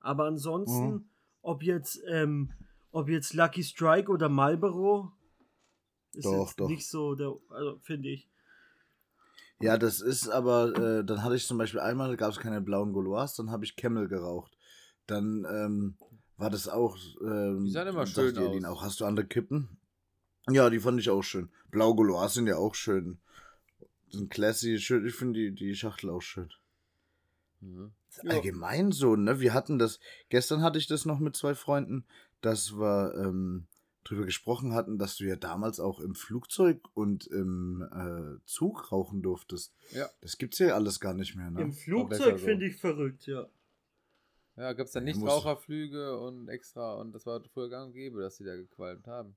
Aber 0.01 0.25
ansonsten, 0.25 0.91
mhm. 0.91 1.09
ob 1.43 1.63
jetzt, 1.63 2.03
ähm, 2.09 2.53
ob 2.91 3.09
jetzt 3.09 3.33
Lucky 3.33 3.63
Strike 3.63 4.11
oder 4.11 4.29
Marlboro, 4.29 5.13
ist 6.13 6.27
doch, 6.27 6.53
doch. 6.53 6.69
nicht 6.69 6.87
so, 6.87 7.15
der, 7.15 7.35
also 7.49 7.79
finde 7.83 8.11
ich. 8.11 8.29
Ja, 9.61 9.79
das 9.79 10.01
ist 10.01 10.29
aber, 10.29 10.77
äh, 10.77 11.05
dann 11.05 11.23
hatte 11.23 11.37
ich 11.37 11.47
zum 11.47 11.59
Beispiel 11.59 11.81
einmal, 11.81 12.17
gab 12.17 12.31
es 12.31 12.39
keine 12.39 12.61
blauen 12.61 12.93
Gaulois, 12.93 13.35
dann 13.37 13.51
habe 13.51 13.65
ich 13.65 13.77
Camel 13.77 14.09
geraucht. 14.09 14.57
Dann 15.07 15.47
ähm, 15.51 15.97
war 16.37 16.51
das 16.51 16.69
auch. 16.69 16.97
Ähm, 17.23 17.65
die 17.65 17.71
sahen 17.71 17.89
immer 17.89 18.07
schön 18.07 18.37
aus. 18.37 18.65
auch, 18.65 18.83
hast 18.83 19.01
du 19.01 19.05
andere 19.05 19.27
Kippen? 19.27 19.79
Ja, 20.51 20.69
die 20.69 20.81
fand 20.81 21.01
ich 21.01 21.09
auch 21.09 21.23
schön. 21.23 21.51
Blau 21.71 21.95
Gaulois 21.95 22.29
sind 22.29 22.47
ja 22.47 22.57
auch 22.57 22.75
schön. 22.75 23.19
Sind 24.11 24.31
classy, 24.31 24.79
schön. 24.79 25.07
Ich 25.07 25.15
finde 25.15 25.41
die, 25.41 25.55
die 25.55 25.75
Schachtel 25.75 26.11
auch 26.11 26.21
schön. 26.21 26.51
Mhm. 27.61 27.93
Allgemein 28.27 28.93
so, 28.93 29.17
ne? 29.17 29.41
Wir 29.41 29.55
hatten 29.55 29.79
das, 29.79 29.99
gestern 30.29 30.63
hatte 30.63 30.79
ich 30.79 30.87
das 30.87 31.05
noch 31.05 31.19
mit 31.19 31.35
zwei 31.37 31.55
Freunden. 31.55 32.05
Das 32.41 32.77
war, 32.77 33.15
ähm, 33.17 33.67
drüber 34.05 34.25
gesprochen 34.25 34.75
hatten, 34.75 34.99
dass 34.99 35.17
du 35.17 35.25
ja 35.25 35.37
damals 35.37 35.81
auch 35.81 36.01
im 36.01 36.15
Flugzeug 36.15 36.81
und 36.95 37.27
im 37.27 37.83
äh, 37.93 38.45
Zug 38.47 38.93
rauchen 38.93 39.23
durftest. 39.23 39.75
Ja. 39.91 40.09
Das 40.21 40.39
gibt's 40.39 40.59
ja 40.59 40.75
alles 40.75 41.01
gar 41.01 41.15
nicht 41.15 41.35
mehr, 41.37 41.51
ne? 41.51 41.63
Im 41.63 41.73
Flugzeug 41.73 42.39
so. 42.39 42.45
finde 42.45 42.67
ich 42.67 42.77
verrückt, 42.77 43.27
ja. 43.27 43.47
Ja, 44.57 44.73
gab 44.73 44.87
es 44.87 44.93
dann 44.93 45.05
Nichtraucherflüge 45.05 46.17
und 46.19 46.49
extra 46.49 46.95
und 46.95 47.13
das 47.13 47.27
war 47.27 47.43
früher 47.53 47.69
gang 47.69 47.89
und 47.89 47.93
gäbe, 47.95 48.21
dass 48.21 48.37
die 48.37 48.45
da 48.45 48.55
gequalmt 48.55 49.07
haben. 49.07 49.35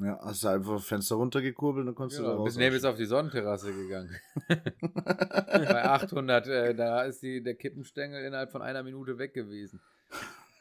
Ja, 0.00 0.18
hast 0.22 0.42
du 0.42 0.48
einfach 0.48 0.82
Fenster 0.82 1.16
runtergekurbelt 1.16 1.86
und 1.86 1.94
konntest 1.94 2.20
genau, 2.20 2.30
du 2.30 2.36
da 2.36 2.42
raus. 2.44 2.56
Bist 2.56 2.86
auf 2.86 2.96
die 2.96 3.04
Sonnenterrasse 3.04 3.74
gegangen. 3.74 4.16
Bei 4.48 5.84
800, 5.84 6.46
äh, 6.46 6.74
da 6.74 7.02
ist 7.02 7.22
die, 7.22 7.42
der 7.42 7.56
Kippenstängel 7.56 8.24
innerhalb 8.24 8.50
von 8.50 8.62
einer 8.62 8.82
Minute 8.82 9.18
weg 9.18 9.34
gewesen. 9.34 9.80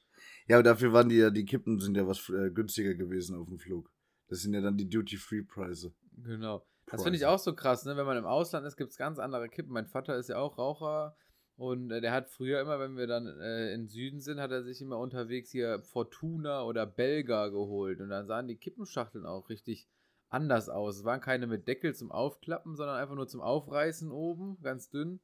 Ja, 0.48 0.56
aber 0.56 0.62
dafür 0.62 0.92
waren 0.92 1.08
die 1.08 1.16
ja, 1.16 1.30
die 1.30 1.44
Kippen 1.44 1.78
sind 1.78 1.96
ja 1.96 2.06
was 2.06 2.28
äh, 2.30 2.50
günstiger 2.50 2.94
gewesen 2.94 3.36
auf 3.36 3.48
dem 3.48 3.58
Flug. 3.58 3.90
Das 4.28 4.40
sind 4.40 4.54
ja 4.54 4.60
dann 4.60 4.76
die 4.76 4.88
Duty-Free-Preise. 4.88 5.94
Genau. 6.24 6.66
Das 6.86 7.02
finde 7.02 7.18
ich 7.18 7.26
auch 7.26 7.38
so 7.38 7.54
krass, 7.54 7.84
ne? 7.84 7.96
Wenn 7.96 8.06
man 8.06 8.16
im 8.16 8.24
Ausland 8.24 8.66
ist, 8.66 8.76
gibt 8.76 8.90
es 8.90 8.96
ganz 8.96 9.18
andere 9.18 9.48
Kippen. 9.48 9.72
Mein 9.72 9.86
Vater 9.86 10.16
ist 10.16 10.28
ja 10.28 10.38
auch 10.38 10.56
Raucher 10.56 11.16
und 11.56 11.90
äh, 11.90 12.00
der 12.00 12.12
hat 12.12 12.30
früher 12.30 12.60
immer, 12.60 12.78
wenn 12.78 12.96
wir 12.96 13.06
dann 13.06 13.26
äh, 13.26 13.74
in 13.74 13.88
Süden 13.88 14.20
sind, 14.20 14.40
hat 14.40 14.50
er 14.50 14.62
sich 14.62 14.80
immer 14.80 14.98
unterwegs 14.98 15.50
hier 15.50 15.80
Fortuna 15.82 16.62
oder 16.62 16.86
Belga 16.86 17.48
geholt. 17.48 18.00
Und 18.00 18.08
dann 18.08 18.26
sahen 18.26 18.48
die 18.48 18.56
Kippenschachteln 18.56 19.26
auch 19.26 19.48
richtig 19.50 19.88
anders 20.28 20.68
aus. 20.68 20.98
Es 20.98 21.04
waren 21.04 21.20
keine 21.20 21.46
mit 21.46 21.68
Deckel 21.68 21.94
zum 21.94 22.10
Aufklappen, 22.10 22.76
sondern 22.76 22.96
einfach 22.96 23.16
nur 23.16 23.28
zum 23.28 23.40
Aufreißen 23.40 24.10
oben, 24.10 24.58
ganz 24.62 24.88
dünn. 24.88 25.20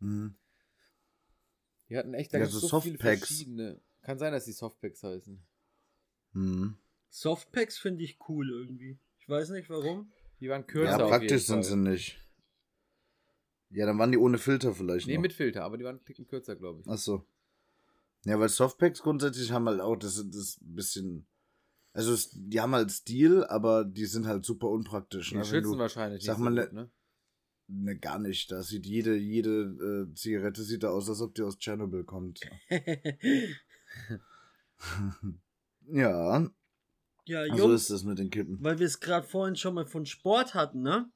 Mhm. 0.00 0.36
Die 1.88 1.96
hatten 1.96 2.14
echt 2.14 2.34
da 2.34 2.38
ja, 2.38 2.46
so, 2.46 2.58
so 2.58 2.80
viele 2.80 2.98
verschiedene. 2.98 3.80
Kann 4.06 4.20
sein, 4.20 4.32
dass 4.32 4.44
die 4.44 4.52
Softpacks 4.52 5.02
heißen. 5.02 5.44
Hm. 6.34 6.76
Softpacks 7.08 7.76
finde 7.76 8.04
ich 8.04 8.20
cool 8.28 8.48
irgendwie. 8.50 9.00
Ich 9.18 9.28
weiß 9.28 9.50
nicht 9.50 9.68
warum. 9.68 10.12
Die 10.38 10.48
waren 10.48 10.64
kürzer. 10.64 11.00
Ja, 11.00 11.08
praktisch 11.08 11.46
sind 11.46 11.64
sie 11.64 11.76
nicht. 11.76 12.24
Ja, 13.70 13.84
dann 13.84 13.98
waren 13.98 14.12
die 14.12 14.18
ohne 14.18 14.38
Filter 14.38 14.72
vielleicht. 14.74 15.08
Nee, 15.08 15.16
noch. 15.16 15.22
mit 15.22 15.32
Filter, 15.32 15.64
aber 15.64 15.76
die 15.76 15.82
waren 15.82 15.96
ein 15.96 16.04
Ticken 16.04 16.24
kürzer, 16.24 16.54
glaube 16.54 16.82
ich. 16.82 16.86
Ach 16.88 16.98
so. 16.98 17.26
Ja, 18.26 18.38
weil 18.38 18.48
Softpacks 18.48 19.02
grundsätzlich 19.02 19.50
haben 19.50 19.66
halt 19.66 19.80
auch 19.80 19.96
das, 19.96 20.24
das 20.30 20.60
bisschen. 20.60 21.26
Also, 21.92 22.12
es, 22.12 22.30
die 22.32 22.60
haben 22.60 22.76
halt 22.76 22.92
Stil, 22.92 23.42
aber 23.42 23.84
die 23.84 24.06
sind 24.06 24.28
halt 24.28 24.44
super 24.44 24.68
unpraktisch. 24.68 25.30
Die 25.30 25.36
ne? 25.38 25.44
schützen 25.44 25.72
du, 25.72 25.78
wahrscheinlich 25.78 26.22
sag 26.22 26.38
mal, 26.38 26.54
gut, 26.54 26.72
ne? 26.72 26.92
Ne, 27.66 27.98
gar 27.98 28.20
nicht. 28.20 28.52
Da 28.52 28.62
sieht 28.62 28.86
jede, 28.86 29.16
jede 29.16 30.06
äh, 30.10 30.14
Zigarette 30.14 30.62
sieht 30.62 30.84
da 30.84 30.90
aus, 30.90 31.08
als 31.08 31.20
ob 31.20 31.34
die 31.34 31.42
aus 31.42 31.58
Tschernobyl 31.58 32.04
kommt. 32.04 32.40
ja. 35.88 36.48
Ja, 37.24 37.44
Jungs, 37.44 37.60
so 37.60 37.72
ist 37.72 37.90
das 37.90 38.04
mit 38.04 38.18
den 38.18 38.30
Kippen. 38.30 38.58
Weil 38.60 38.78
wir 38.78 38.86
es 38.86 39.00
gerade 39.00 39.26
vorhin 39.26 39.56
schon 39.56 39.74
mal 39.74 39.86
von 39.86 40.06
Sport 40.06 40.54
hatten, 40.54 40.82
ne? 40.82 41.10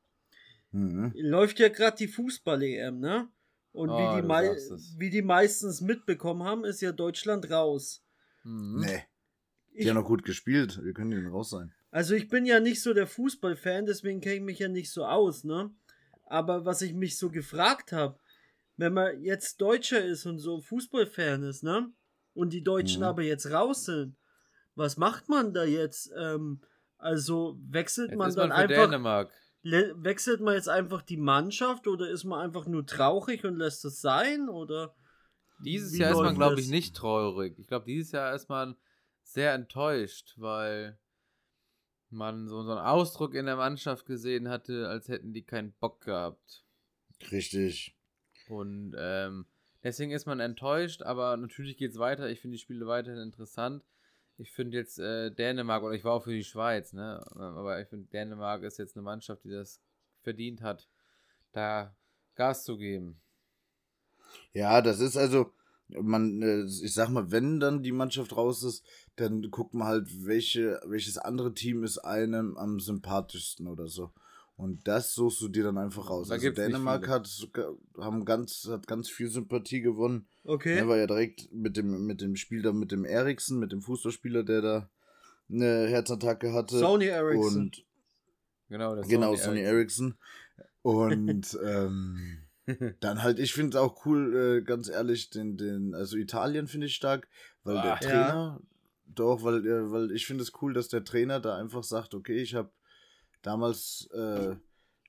Mhm. 0.73 1.13
Läuft 1.15 1.59
ja 1.61 1.69
gerade 1.69 1.97
die 1.97 2.09
Fußball-EM, 2.09 2.99
ne? 2.99 3.29
Und 3.73 3.91
oh, 3.91 3.97
wie, 3.97 4.23
die 4.23 4.99
wie 4.99 5.11
die 5.11 5.23
meistens 5.23 5.81
mitbekommen 5.81 6.43
haben, 6.43 6.65
ist 6.65 6.81
ja 6.81 6.91
Deutschland 6.91 7.51
raus. 7.51 8.05
Mhm. 8.43 8.81
Nee. 8.81 9.05
Die 9.73 9.89
haben 9.89 9.97
noch 9.97 10.05
gut 10.05 10.25
gespielt. 10.25 10.83
Wir 10.83 10.93
können 10.93 11.11
die 11.11 11.25
raus 11.25 11.51
sein. 11.51 11.73
Also 11.93 12.15
ich 12.15 12.29
bin 12.29 12.47
ja 12.47 12.61
nicht 12.61 12.83
so 12.83 12.93
der 12.95 13.07
Fußballfan, 13.07 13.87
deswegen 13.87 14.21
kenne 14.21 14.37
ich 14.37 14.43
mich 14.43 14.59
ja 14.59 14.69
nicht 14.69 14.91
so 14.91 15.05
aus, 15.05 15.45
ne? 15.45 15.73
Aber 16.25 16.65
was 16.65 16.83
ich 16.83 16.95
mich 16.95 17.19
so 17.19 17.31
gefragt 17.31 17.93
habe, 17.93 18.19
wenn 18.77 18.95
man 18.95 19.23
jetzt 19.23 19.61
Deutscher 19.61 20.05
ist 20.05 20.27
und 20.27 20.39
so 20.39 20.61
Fußballfan 20.61 21.43
ist, 21.45 21.63
ne? 21.63 21.93
Und 22.35 22.53
die 22.53 22.63
Deutschen 22.63 23.01
mhm. 23.01 23.09
aber 23.09 23.23
jetzt 23.23 23.51
raus 23.51 23.85
sind, 23.85 24.17
was 24.75 24.97
macht 24.97 25.29
man 25.29 25.53
da 25.53 25.65
jetzt? 25.65 26.11
Ähm, 26.17 26.61
also 26.99 27.59
wechselt 27.69 28.11
jetzt 28.11 28.19
man 28.19 28.35
dann 28.35 28.49
man 28.51 28.59
einfach. 28.59 28.85
Dänemark. 28.85 29.33
Wechselt 29.63 30.41
man 30.41 30.55
jetzt 30.55 30.69
einfach 30.69 31.03
die 31.03 31.19
Mannschaft 31.19 31.87
oder 31.87 32.09
ist 32.09 32.25
man 32.25 32.41
einfach 32.41 32.67
nur 32.67 32.87
traurig 32.87 33.45
und 33.45 33.57
lässt 33.57 33.85
es 33.85 34.01
sein? 34.01 34.49
Oder 34.49 34.95
dieses 35.63 35.97
Jahr 35.99 36.13
ist 36.13 36.19
man, 36.19 36.35
glaube 36.35 36.61
ich, 36.61 36.69
nicht 36.69 36.97
traurig. 36.97 37.59
Ich 37.59 37.67
glaube, 37.67 37.85
dieses 37.85 38.13
Jahr 38.13 38.35
ist 38.35 38.49
man 38.49 38.77
sehr 39.23 39.53
enttäuscht, 39.53 40.35
weil 40.39 40.99
man 42.09 42.49
so, 42.49 42.63
so 42.63 42.71
einen 42.71 42.81
Ausdruck 42.81 43.35
in 43.35 43.47
der 43.47 43.57
Mannschaft 43.57 44.07
gesehen 44.07 44.49
hatte, 44.49 44.89
als 44.89 45.09
hätten 45.09 45.33
die 45.33 45.43
keinen 45.43 45.73
Bock 45.73 46.01
gehabt. 46.01 46.65
Richtig. 47.31 47.97
Und 48.49 48.95
ähm, 48.99 49.47
Deswegen 49.83 50.13
ist 50.13 50.27
man 50.27 50.41
enttäuscht, 50.41 51.03
aber 51.03 51.37
natürlich 51.37 51.77
geht 51.77 51.93
es 51.93 51.99
weiter. 51.99 52.29
Ich 52.29 52.41
finde 52.41 52.57
die 52.57 52.63
Spiele 52.63 52.87
weiterhin 52.87 53.21
interessant. 53.21 53.83
Ich 54.37 54.53
finde 54.53 54.77
jetzt 54.77 54.99
äh, 54.99 55.31
Dänemark, 55.31 55.83
oder 55.83 55.95
ich 55.95 56.05
war 56.05 56.15
auch 56.15 56.25
für 56.25 56.33
die 56.33 56.45
Schweiz, 56.45 56.93
ne? 56.93 57.23
Aber 57.35 57.81
ich 57.81 57.89
finde, 57.89 58.09
Dänemark 58.09 58.63
ist 58.63 58.79
jetzt 58.79 58.97
eine 58.97 59.03
Mannschaft, 59.03 59.45
die 59.45 59.51
das 59.51 59.81
verdient 60.23 60.63
hat, 60.63 60.89
da 61.53 61.95
Gas 62.35 62.65
zu 62.65 62.77
geben. 62.77 63.21
Ja, 64.53 64.81
das 64.83 65.01
ist 65.01 65.17
also, 65.17 65.53
man, 65.89 66.43
äh, 66.43 66.65
ich 66.65 66.95
sag 66.95 67.09
mal, 67.09 67.31
wenn 67.31 67.61
dann 67.61 67.83
die 67.83 67.93
Mannschaft 67.93 68.37
raus 68.37 68.63
ist, 68.63 68.85
dann 69.17 69.51
guckt 69.51 69.75
man 69.75 69.89
halt, 69.89 70.27
welche, 70.27 70.81
welches 70.87 71.19
andere 71.19 71.53
Team 71.53 71.85
ist 71.85 71.99
einem 71.99 72.57
am 72.57 72.81
sympathischsten 72.81 73.67
oder 73.67 73.89
so. 73.89 74.13
Und 74.61 74.87
das 74.87 75.15
suchst 75.15 75.41
du 75.41 75.49
dir 75.49 75.65
dann 75.65 75.79
einfach 75.79 76.11
raus. 76.11 76.29
Da 76.29 76.35
also 76.35 76.51
Dänemark 76.51 77.09
hat, 77.09 77.27
haben 77.99 78.27
ganz, 78.27 78.69
hat 78.71 78.87
ganz 78.87 79.09
viel 79.09 79.31
Sympathie 79.31 79.81
gewonnen. 79.81 80.27
Okay. 80.45 80.77
Er 80.77 80.87
war 80.87 80.99
ja 80.99 81.07
direkt 81.07 81.51
mit 81.51 81.79
dem, 81.79 82.05
mit 82.05 82.21
dem 82.21 82.37
Spiel 82.37 82.61
da 82.61 82.71
mit 82.71 82.93
dem 82.93 83.07
Eriksen, 83.07 83.59
mit 83.59 83.73
dem 83.73 83.81
Fußballspieler, 83.81 84.43
der 84.43 84.61
da 84.61 84.91
eine 85.49 85.87
Herzattacke 85.87 86.53
hatte. 86.53 86.79
Sony 86.79 87.07
Ericsson. 87.07 87.57
Und 87.57 87.87
genau, 88.69 88.97
das 88.97 89.09
genau, 89.09 89.35
Sony, 89.35 89.45
Sony 89.45 89.61
Ericsson. 89.61 90.15
Und 90.83 91.59
ähm, 91.65 92.39
dann 93.01 93.23
halt, 93.23 93.39
ich 93.39 93.55
finde 93.55 93.79
es 93.79 93.83
auch 93.83 94.05
cool, 94.05 94.59
äh, 94.59 94.63
ganz 94.63 94.91
ehrlich, 94.91 95.31
den, 95.31 95.57
den, 95.57 95.95
also 95.95 96.19
Italien 96.19 96.67
finde 96.67 96.89
ich 96.89 96.95
stark, 96.95 97.29
weil 97.65 97.79
ah, 97.79 97.83
der 97.83 98.01
Trainer, 98.01 98.61
ja. 98.61 98.61
doch, 99.07 99.43
weil, 99.43 99.67
äh, 99.67 99.91
weil 99.91 100.11
ich 100.13 100.27
finde 100.27 100.43
es 100.43 100.53
cool, 100.61 100.75
dass 100.75 100.89
der 100.89 101.03
Trainer 101.03 101.41
da 101.41 101.57
einfach 101.57 101.83
sagt, 101.83 102.13
okay, 102.13 102.43
ich 102.43 102.55
habe 102.55 102.71
damals 103.43 104.09
äh, 104.13 104.57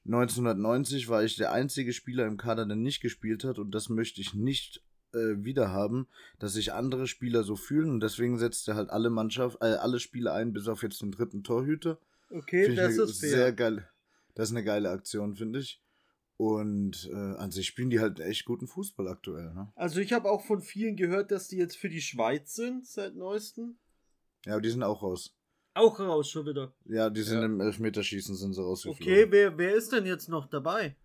1990 0.06 1.10
war 1.10 1.24
ich 1.24 1.36
der 1.36 1.52
einzige 1.52 1.94
Spieler 1.94 2.26
im 2.26 2.38
Kader, 2.38 2.66
der 2.66 2.76
nicht 2.76 3.02
gespielt 3.02 3.44
hat 3.44 3.60
und 3.60 3.72
das 3.72 3.90
möchte 3.90 4.22
ich 4.22 4.34
nicht 4.34 4.84
äh, 5.14 5.44
wieder 5.44 5.72
haben, 5.72 6.08
dass 6.40 6.54
sich 6.54 6.74
andere 6.74 7.08
Spieler 7.08 7.44
so 7.44 7.56
fühlen 7.56 7.90
und 7.90 8.00
deswegen 8.02 8.38
setzt 8.38 8.68
er 8.68 8.76
halt 8.76 8.90
alle 8.90 9.10
Mannschaft, 9.10 9.58
äh, 9.62 9.66
alle 9.66 10.00
Spiele 10.00 10.34
ein, 10.34 10.54
bis 10.54 10.68
auf 10.68 10.84
jetzt 10.84 11.02
den 11.02 11.12
dritten 11.12 11.44
Torhüter. 11.44 12.00
Okay, 12.30 12.66
find 12.66 12.78
das 12.78 12.98
ist 12.98 13.20
sehr 13.20 13.38
fair. 13.38 13.54
geil. 13.54 13.90
Das 14.36 14.50
ist 14.50 14.56
eine 14.56 14.64
geile 14.64 14.90
Aktion, 14.90 15.36
finde 15.36 15.60
ich. 15.60 15.82
Und 16.38 17.08
äh, 17.14 17.36
an 17.36 17.52
sich 17.52 17.68
spielen 17.68 17.92
die 17.92 18.00
halt 18.00 18.20
echt 18.20 18.46
guten 18.46 18.68
Fußball 18.68 19.08
aktuell. 19.08 19.54
Ne? 19.54 19.72
Also 19.76 20.00
ich 20.00 20.14
habe 20.14 20.32
auch 20.32 20.44
von 20.44 20.62
vielen 20.62 20.96
gehört, 20.96 21.30
dass 21.30 21.50
die 21.50 21.58
jetzt 21.58 21.78
für 21.78 21.90
die 21.90 22.02
Schweiz 22.02 22.56
sind 22.56 22.88
seit 22.88 23.16
neuestem. 23.16 23.76
Ja, 24.46 24.54
aber 24.54 24.62
die 24.62 24.72
sind 24.72 24.82
auch 24.82 25.04
raus. 25.04 25.36
Auch 25.74 26.00
raus 26.00 26.30
schon 26.30 26.46
wieder. 26.46 26.74
Ja, 26.86 27.10
die 27.10 27.22
sind 27.22 27.40
ja. 27.40 27.46
im 27.46 27.62
Elfmeterschießen 27.62 28.36
sind 28.36 28.54
sie 28.54 28.62
rausgeflogen. 28.62 29.02
Okay, 29.02 29.28
wer, 29.30 29.58
wer 29.58 29.76
ist 29.76 29.92
denn 29.92 30.06
jetzt 30.06 30.28
noch 30.28 30.48
dabei? 30.50 30.96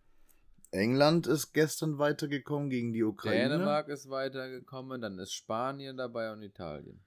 England 0.73 1.27
ist 1.27 1.53
gestern 1.53 1.99
weitergekommen 1.99 2.69
gegen 2.69 2.93
die 2.93 3.05
Ukraine. 3.05 3.51
Dänemark 3.51 3.89
ist 3.89 4.11
weitergekommen, 4.11 5.01
dann 5.01 5.19
ist 5.19 5.33
Spanien 5.33 5.97
dabei 5.97 6.33
und 6.33 6.43
Italien. 6.43 7.05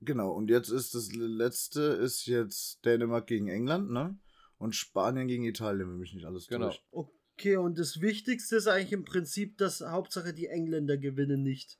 Genau, 0.00 0.32
und 0.32 0.50
jetzt 0.50 0.68
ist 0.68 0.94
das 0.94 1.12
letzte 1.12 1.80
ist 1.80 2.26
jetzt 2.26 2.84
Dänemark 2.84 3.26
gegen 3.26 3.48
England, 3.48 3.90
ne? 3.90 4.18
Und 4.58 4.74
Spanien 4.74 5.28
gegen 5.28 5.44
Italien, 5.44 5.90
wenn 5.90 5.98
mich 5.98 6.14
nicht 6.14 6.26
alles 6.26 6.46
genau. 6.46 6.68
täuscht. 6.68 6.82
Okay, 6.90 7.56
und 7.56 7.78
das 7.78 8.00
Wichtigste 8.00 8.56
ist 8.56 8.68
eigentlich 8.68 8.92
im 8.92 9.04
Prinzip, 9.04 9.58
dass 9.58 9.82
Hauptsache 9.82 10.32
die 10.32 10.46
Engländer 10.46 10.96
gewinnen 10.96 11.42
nicht. 11.42 11.78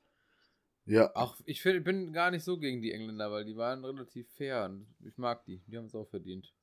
Ja. 0.87 1.13
Auch 1.15 1.35
ich 1.45 1.61
find, 1.61 1.83
bin 1.83 2.13
gar 2.13 2.31
nicht 2.31 2.43
so 2.43 2.57
gegen 2.57 2.81
die 2.81 2.93
Engländer, 2.93 3.29
weil 3.29 3.43
die 3.43 3.57
waren 3.57 3.83
relativ 3.83 4.29
fair 4.31 4.65
und 4.65 4.87
ich 5.05 5.17
mag 5.17 5.43
die. 5.45 5.61
Die 5.67 5.77
haben 5.77 5.85
es 5.85 5.95
auch 5.95 6.07
verdient. 6.07 6.53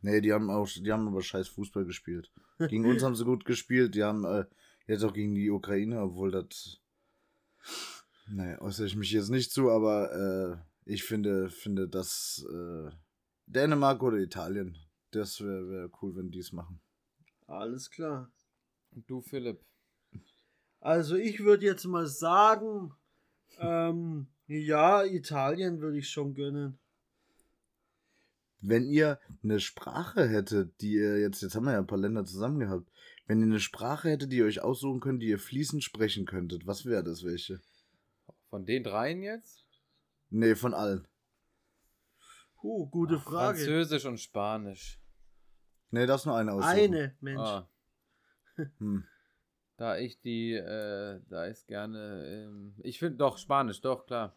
Nee, 0.00 0.20
die 0.20 0.32
haben 0.32 0.50
auch, 0.50 0.68
die 0.68 0.92
haben 0.92 1.06
aber 1.06 1.22
scheiß 1.22 1.48
Fußball 1.48 1.84
gespielt. 1.84 2.30
Gegen 2.58 2.84
uns 2.84 3.02
haben 3.02 3.14
sie 3.14 3.24
gut 3.24 3.44
gespielt. 3.44 3.94
Die 3.94 4.02
haben 4.02 4.24
äh, 4.24 4.44
jetzt 4.86 5.04
auch 5.04 5.14
gegen 5.14 5.34
die 5.34 5.50
Ukraine, 5.50 6.02
obwohl 6.02 6.32
das. 6.32 6.80
Naja, 8.26 8.60
äußere 8.60 8.86
ich 8.86 8.96
mich 8.96 9.12
jetzt 9.12 9.30
nicht 9.30 9.52
zu, 9.52 9.70
aber 9.70 10.12
äh, 10.12 10.92
ich 10.92 11.04
finde, 11.04 11.48
finde, 11.48 11.88
dass 11.88 12.44
äh, 12.50 12.90
Dänemark 13.46 14.02
oder 14.02 14.18
Italien, 14.18 14.76
das 15.10 15.40
wäre 15.40 15.68
wär 15.68 15.90
cool, 16.02 16.16
wenn 16.16 16.30
die 16.30 16.40
es 16.40 16.52
machen. 16.52 16.80
Alles 17.46 17.90
klar. 17.90 18.32
Und 18.90 19.08
du, 19.08 19.20
Philipp? 19.20 19.64
Also 20.80 21.16
ich 21.16 21.40
würde 21.40 21.64
jetzt 21.66 21.84
mal 21.86 22.06
sagen, 22.06 22.94
ähm, 23.60 24.26
ja, 24.46 25.04
Italien 25.04 25.80
würde 25.80 25.98
ich 25.98 26.08
schon 26.08 26.34
gönnen 26.34 26.78
wenn 28.66 28.86
ihr 28.86 29.20
eine 29.42 29.60
Sprache 29.60 30.26
hättet, 30.26 30.80
die 30.80 30.94
ihr 30.94 31.20
jetzt, 31.20 31.42
jetzt 31.42 31.54
haben 31.54 31.64
wir 31.64 31.72
ja 31.72 31.78
ein 31.78 31.86
paar 31.86 31.98
Länder 31.98 32.24
zusammen 32.24 32.60
gehabt, 32.60 32.90
wenn 33.26 33.40
ihr 33.40 33.46
eine 33.46 33.60
Sprache 33.60 34.10
hättet, 34.10 34.32
die 34.32 34.38
ihr 34.38 34.46
euch 34.46 34.62
aussuchen 34.62 35.00
könnt, 35.00 35.22
die 35.22 35.28
ihr 35.28 35.38
fließend 35.38 35.84
sprechen 35.84 36.24
könntet, 36.24 36.66
was 36.66 36.86
wäre 36.86 37.04
das 37.04 37.24
welche? 37.24 37.60
Von 38.48 38.64
den 38.64 38.82
dreien 38.82 39.22
jetzt? 39.22 39.66
Nee, 40.30 40.54
von 40.54 40.74
allen. 40.74 41.06
Uh, 42.62 42.88
gute 42.88 43.16
Ach, 43.16 43.24
Frage. 43.24 43.58
Französisch 43.58 44.06
und 44.06 44.18
Spanisch. 44.18 45.00
Nee, 45.90 46.06
das 46.06 46.22
ist 46.22 46.26
nur 46.26 46.36
eine 46.36 46.52
aussuchen. 46.52 46.72
Eine, 46.72 47.16
Mensch. 47.20 47.40
Ah. 47.40 47.68
hm. 48.78 49.04
Da 49.76 49.98
ich 49.98 50.20
die, 50.20 50.52
äh, 50.52 51.20
da 51.28 51.46
ist 51.46 51.66
gerne, 51.66 52.24
ähm, 52.26 52.74
ich 52.82 52.98
finde 52.98 53.16
doch 53.16 53.38
Spanisch, 53.38 53.80
doch, 53.80 54.06
klar. 54.06 54.36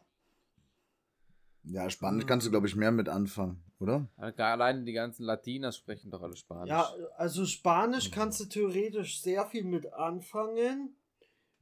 Ja, 1.63 1.89
Spanisch 1.89 2.25
kannst 2.25 2.47
du, 2.47 2.51
glaube 2.51 2.67
ich, 2.67 2.75
mehr 2.75 2.91
mit 2.91 3.09
anfangen, 3.09 3.61
oder? 3.79 4.07
Allein 4.17 4.85
die 4.85 4.93
ganzen 4.93 5.23
Latinas 5.23 5.77
sprechen 5.77 6.09
doch 6.09 6.21
alle 6.21 6.35
Spanisch. 6.35 6.69
Ja, 6.69 6.91
also 7.17 7.45
Spanisch 7.45 8.09
kannst 8.09 8.39
du 8.39 8.45
theoretisch 8.45 9.21
sehr 9.21 9.45
viel 9.45 9.65
mit 9.65 9.93
anfangen. 9.93 10.95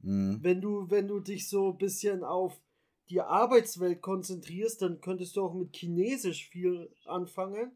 Mhm. 0.00 0.38
Wenn 0.42 0.60
du, 0.60 0.88
wenn 0.90 1.08
du 1.08 1.20
dich 1.20 1.48
so 1.48 1.72
ein 1.72 1.78
bisschen 1.78 2.22
auf 2.22 2.58
die 3.10 3.20
Arbeitswelt 3.20 4.00
konzentrierst, 4.00 4.82
dann 4.82 5.00
könntest 5.00 5.36
du 5.36 5.42
auch 5.42 5.54
mit 5.54 5.76
Chinesisch 5.76 6.48
viel 6.48 6.90
anfangen. 7.04 7.72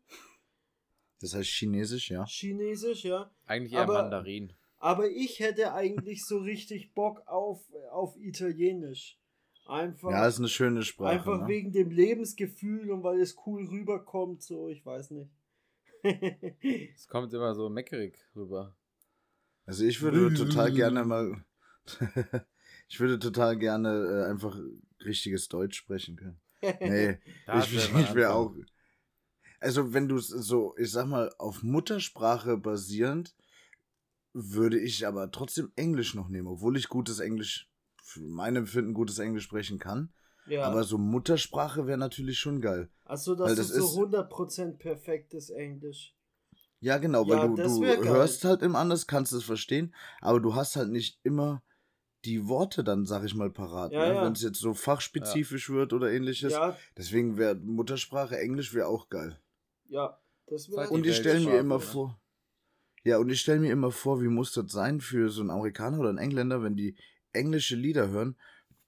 Das 1.20 1.34
heißt 1.34 1.50
Chinesisch, 1.50 2.10
ja. 2.10 2.24
Chinesisch, 2.26 3.04
ja. 3.04 3.30
Eigentlich 3.46 3.72
eher 3.72 3.82
aber, 3.82 4.02
Mandarin. 4.02 4.52
Aber 4.80 5.10
ich 5.10 5.40
hätte 5.40 5.74
eigentlich 5.74 6.24
so 6.24 6.38
richtig 6.38 6.94
Bock 6.94 7.22
auf, 7.26 7.62
auf 7.92 8.16
Italienisch. 8.16 9.18
Einfach. 9.66 10.10
Ja, 10.10 10.26
ist 10.26 10.38
eine 10.38 10.48
schöne 10.48 10.82
Sprache. 10.82 11.10
Einfach 11.10 11.42
ne? 11.42 11.48
wegen 11.48 11.70
dem 11.70 11.90
Lebensgefühl 11.90 12.90
und 12.90 13.04
weil 13.04 13.20
es 13.20 13.36
cool 13.46 13.66
rüberkommt, 13.66 14.42
so, 14.42 14.68
ich 14.68 14.84
weiß 14.84 15.12
nicht. 15.12 15.30
es 16.94 17.06
kommt 17.06 17.32
immer 17.34 17.54
so 17.54 17.68
meckerig 17.68 18.18
rüber. 18.34 18.74
Also 19.66 19.84
ich 19.84 20.00
würde 20.00 20.34
total 20.34 20.72
gerne 20.72 21.04
mal. 21.04 21.44
ich 22.88 22.98
würde 22.98 23.18
total 23.18 23.58
gerne 23.58 23.90
äh, 23.90 24.30
einfach 24.30 24.58
richtiges 25.04 25.48
Deutsch 25.48 25.76
sprechen 25.76 26.16
können. 26.16 26.40
Nee, 26.80 27.18
ich, 27.58 27.74
ich, 27.74 27.94
ich 27.94 28.14
wäre 28.14 28.32
auch. 28.32 28.54
Also, 29.60 29.92
wenn 29.92 30.08
du 30.08 30.18
so, 30.18 30.74
ich 30.78 30.90
sag 30.90 31.06
mal, 31.06 31.30
auf 31.36 31.62
Muttersprache 31.62 32.56
basierend, 32.56 33.34
würde 34.32 34.78
ich 34.78 35.06
aber 35.06 35.30
trotzdem 35.30 35.72
Englisch 35.76 36.14
noch 36.14 36.28
nehmen, 36.28 36.48
obwohl 36.48 36.76
ich 36.76 36.88
gutes 36.88 37.18
Englisch 37.20 37.68
für 38.02 38.20
mein 38.20 38.56
Empfinden 38.56 38.94
gutes 38.94 39.18
Englisch 39.18 39.44
sprechen 39.44 39.78
kann. 39.78 40.12
Ja. 40.46 40.64
Aber 40.64 40.84
so 40.84 40.98
Muttersprache 40.98 41.86
wäre 41.86 41.98
natürlich 41.98 42.38
schon 42.38 42.60
geil. 42.60 42.90
Achso, 43.04 43.34
das, 43.34 43.54
das 43.54 43.70
ist 43.70 43.92
so 43.92 44.06
100% 44.06 44.78
perfektes 44.78 45.50
Englisch. 45.50 46.14
Ja, 46.80 46.98
genau, 46.98 47.28
weil 47.28 47.36
ja, 47.36 47.46
du, 47.46 47.56
du 47.56 48.04
hörst 48.04 48.44
halt 48.44 48.62
im 48.62 48.74
anders, 48.74 49.06
kannst 49.06 49.32
es 49.32 49.44
verstehen, 49.44 49.94
aber 50.20 50.40
du 50.40 50.54
hast 50.54 50.76
halt 50.76 50.90
nicht 50.90 51.20
immer 51.22 51.62
die 52.24 52.48
Worte 52.48 52.84
dann, 52.84 53.06
sag 53.06 53.24
ich 53.24 53.34
mal, 53.34 53.50
parat. 53.50 53.92
Ja, 53.92 54.06
ne? 54.06 54.14
ja. 54.14 54.24
Wenn 54.24 54.32
es 54.32 54.42
jetzt 54.42 54.58
so 54.58 54.74
fachspezifisch 54.74 55.68
ja. 55.68 55.76
wird 55.76 55.92
oder 55.92 56.10
ähnliches. 56.10 56.54
Deswegen 56.96 57.36
wäre 57.36 57.54
Muttersprache 57.54 58.38
Englisch 58.38 58.74
wäre 58.74 58.88
auch 58.88 59.08
geil. 59.08 59.40
Ja, 59.88 60.20
das 60.46 60.70
wäre 60.70 60.88
Und 60.90 61.06
ich 61.06 61.16
stelle 61.16 61.40
mir 61.40 61.58
immer 61.58 61.80
vor. 61.80 62.19
Ja, 63.04 63.18
und 63.18 63.30
ich 63.30 63.40
stelle 63.40 63.60
mir 63.60 63.72
immer 63.72 63.90
vor, 63.90 64.20
wie 64.20 64.28
muss 64.28 64.52
das 64.52 64.70
sein 64.72 65.00
für 65.00 65.30
so 65.30 65.40
einen 65.40 65.50
Amerikaner 65.50 65.98
oder 66.00 66.10
einen 66.10 66.18
Engländer, 66.18 66.62
wenn 66.62 66.76
die 66.76 66.96
englische 67.32 67.76
Lieder 67.76 68.08
hören, 68.08 68.36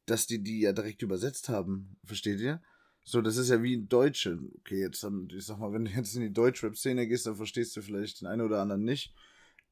dass 0.06 0.26
die 0.26 0.42
die 0.42 0.60
ja 0.60 0.72
direkt 0.72 1.02
übersetzt 1.02 1.48
haben. 1.48 1.96
Versteht 2.04 2.40
ihr? 2.40 2.60
So, 3.04 3.20
das 3.20 3.36
ist 3.36 3.48
ja 3.48 3.62
wie 3.62 3.76
ein 3.76 3.88
Deutsche. 3.88 4.38
Okay, 4.58 4.80
jetzt, 4.80 5.04
ich 5.30 5.44
sag 5.44 5.58
mal, 5.58 5.72
wenn 5.72 5.84
du 5.86 5.90
jetzt 5.90 6.14
in 6.14 6.22
die 6.22 6.32
Deutschrap-Szene 6.32 7.06
gehst, 7.08 7.26
dann 7.26 7.36
verstehst 7.36 7.76
du 7.76 7.82
vielleicht 7.82 8.20
den 8.20 8.28
einen 8.28 8.42
oder 8.42 8.60
anderen 8.60 8.84
nicht. 8.84 9.14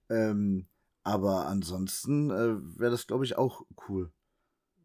Ähm, 0.09 0.67
aber 1.03 1.47
ansonsten 1.47 2.31
äh, 2.31 2.79
wäre 2.79 2.91
das, 2.91 3.07
glaube 3.07 3.25
ich, 3.25 3.37
auch 3.37 3.65
cool. 3.89 4.11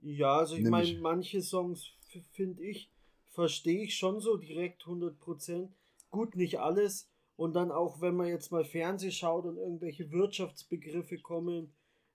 Ja, 0.01 0.37
also 0.37 0.55
ich 0.55 0.63
meine, 0.63 0.99
manche 0.99 1.41
Songs, 1.41 1.89
finde 2.31 2.63
ich, 2.63 2.91
verstehe 3.31 3.83
ich 3.83 3.95
schon 3.97 4.19
so 4.19 4.37
direkt 4.37 4.85
100%. 4.85 5.69
Gut, 6.11 6.35
nicht 6.35 6.59
alles. 6.59 7.09
Und 7.36 7.54
dann 7.54 7.71
auch, 7.71 8.02
wenn 8.02 8.15
man 8.15 8.28
jetzt 8.28 8.52
mal 8.52 8.63
Fernseh 8.63 9.12
schaut 9.12 9.45
und 9.45 9.58
irgendwelche 9.58 10.12
Wirtschaftsbegriffe 10.12 11.19
kommen, 11.19 11.74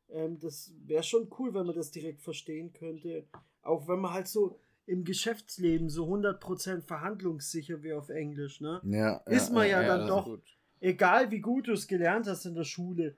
ähm, 0.09 0.39
das 0.41 0.73
wäre 0.87 1.03
schon 1.03 1.31
cool, 1.39 1.55
wenn 1.55 1.67
man 1.67 1.75
das 1.75 1.91
direkt 1.91 2.23
verstehen 2.23 2.73
könnte. 2.73 3.27
Auch 3.63 3.87
wenn 3.89 4.01
man 4.01 4.13
halt 4.13 4.29
so 4.29 4.59
im 4.87 5.05
Geschäftsleben 5.05 5.89
so 5.89 6.07
100% 6.07 6.83
verhandlungssicher 6.83 7.83
wäre 7.83 7.99
auf 7.99 8.09
Englisch, 8.09 8.61
ne? 8.61 8.81
Ja. 8.85 9.19
Ist 9.27 9.53
man 9.53 9.69
ja, 9.69 9.83
ja, 9.83 9.83
ja 9.83 9.99
dann 9.99 10.09
doch, 10.09 10.39
egal 10.81 11.31
wie 11.31 11.41
gut 11.41 11.69
du 11.69 11.73
es 11.73 11.87
gelernt 11.87 12.27
hast 12.27 12.47
in 12.47 12.55
der 12.55 12.65
Schule, 12.65 13.17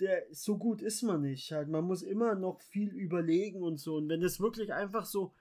der, 0.00 0.24
so 0.32 0.58
gut 0.58 0.82
ist 0.82 1.02
man 1.02 1.22
nicht. 1.22 1.52
Halt, 1.52 1.68
man 1.68 1.84
muss 1.84 2.02
immer 2.02 2.34
noch 2.34 2.60
viel 2.62 2.88
überlegen 2.88 3.62
und 3.62 3.78
so. 3.78 3.96
Und 3.96 4.08
wenn 4.08 4.20
das 4.20 4.40
wirklich 4.40 4.72
einfach 4.72 5.04
so 5.04 5.32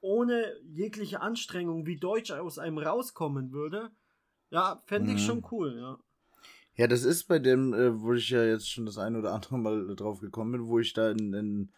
ohne 0.00 0.54
jegliche 0.64 1.20
Anstrengung 1.20 1.84
wie 1.84 1.98
Deutsch 1.98 2.30
aus 2.30 2.58
einem 2.58 2.78
rauskommen 2.78 3.52
würde, 3.52 3.90
ja, 4.50 4.82
fände 4.86 5.12
ich 5.12 5.22
mhm. 5.22 5.26
schon 5.26 5.46
cool, 5.50 5.76
ja. 5.78 5.98
Ja, 6.78 6.86
das 6.86 7.02
ist 7.02 7.24
bei 7.24 7.40
dem, 7.40 7.74
äh, 7.74 8.00
wo 8.00 8.12
ich 8.12 8.30
ja 8.30 8.44
jetzt 8.44 8.70
schon 8.70 8.86
das 8.86 8.98
ein 8.98 9.16
oder 9.16 9.32
andere 9.34 9.58
Mal 9.58 9.96
drauf 9.96 10.20
gekommen 10.20 10.52
bin, 10.52 10.66
wo 10.68 10.78
ich 10.78 10.92
da 10.92 11.10
in, 11.10 11.34
in, 11.34 11.72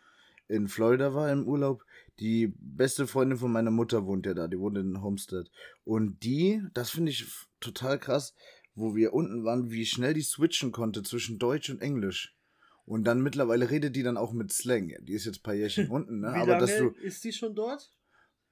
in 0.46 0.68
Florida 0.68 1.14
war 1.14 1.32
im 1.32 1.48
Urlaub. 1.48 1.84
Die 2.18 2.52
beste 2.58 3.06
Freundin 3.06 3.38
von 3.38 3.50
meiner 3.50 3.70
Mutter 3.70 4.04
wohnt 4.04 4.26
ja 4.26 4.34
da, 4.34 4.46
die 4.46 4.58
wohnt 4.58 4.76
in 4.76 5.00
Homestead. 5.00 5.50
Und 5.84 6.22
die, 6.22 6.62
das 6.74 6.90
finde 6.90 7.12
ich 7.12 7.24
total 7.60 7.98
krass, 7.98 8.34
wo 8.74 8.94
wir 8.94 9.14
unten 9.14 9.42
waren, 9.42 9.70
wie 9.70 9.86
schnell 9.86 10.12
die 10.12 10.20
switchen 10.20 10.70
konnte 10.70 11.02
zwischen 11.02 11.38
Deutsch 11.38 11.70
und 11.70 11.80
Englisch. 11.80 12.36
Und 12.84 13.04
dann 13.04 13.22
mittlerweile 13.22 13.70
redet 13.70 13.96
die 13.96 14.02
dann 14.02 14.18
auch 14.18 14.32
mit 14.32 14.52
Slang. 14.52 14.92
Die 15.00 15.14
ist 15.14 15.24
jetzt 15.24 15.38
ein 15.38 15.42
paar 15.42 15.54
Jährchen 15.54 15.88
unten, 15.90 16.20
ne? 16.20 16.28
Wie 16.28 16.40
Aber 16.40 16.46
lange 16.46 16.60
dass 16.60 16.76
du. 16.76 16.88
ist 17.00 17.24
die 17.24 17.32
schon 17.32 17.54
dort? 17.54 17.90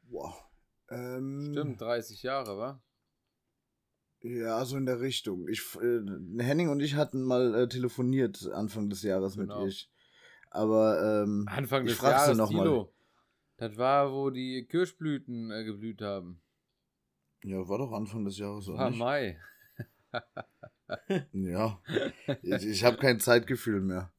Wow. 0.08 0.44
Ähm, 0.88 1.50
Stimmt, 1.52 1.80
30 1.80 2.22
Jahre, 2.22 2.56
wa? 2.56 2.82
Ja, 4.22 4.64
so 4.64 4.76
in 4.76 4.86
der 4.86 5.00
Richtung. 5.00 5.46
Ich, 5.48 5.60
äh, 5.80 6.00
Henning 6.42 6.68
und 6.70 6.80
ich 6.80 6.94
hatten 6.96 7.22
mal 7.22 7.54
äh, 7.54 7.68
telefoniert 7.68 8.48
Anfang 8.52 8.88
des 8.90 9.02
Jahres 9.02 9.36
Genau. 9.36 9.64
mit 9.64 9.72
ihr. 9.72 9.78
Aber 10.50 11.22
ähm, 11.24 11.46
Anfang 11.48 11.84
ich 11.84 11.90
des 11.92 11.98
frag 11.98 12.18
sie 12.20 12.24
Jahres, 12.24 12.36
noch 12.38 12.50
mal. 12.50 12.62
Tilo. 12.64 12.92
Das 13.58 13.76
war, 13.76 14.12
wo 14.12 14.30
die 14.30 14.66
Kirschblüten 14.68 15.50
äh, 15.50 15.64
geblüht 15.64 16.00
haben. 16.02 16.40
Ja, 17.44 17.68
war 17.68 17.78
doch 17.78 17.92
Anfang 17.92 18.24
des 18.24 18.38
Jahres, 18.38 18.68
oder 18.68 18.78
War 18.78 18.90
nicht? 18.90 18.98
Mai. 18.98 19.38
Ja. 21.32 21.78
Ich, 22.42 22.64
ich 22.66 22.84
habe 22.84 22.96
kein 22.96 23.20
Zeitgefühl 23.20 23.80
mehr. 23.82 24.10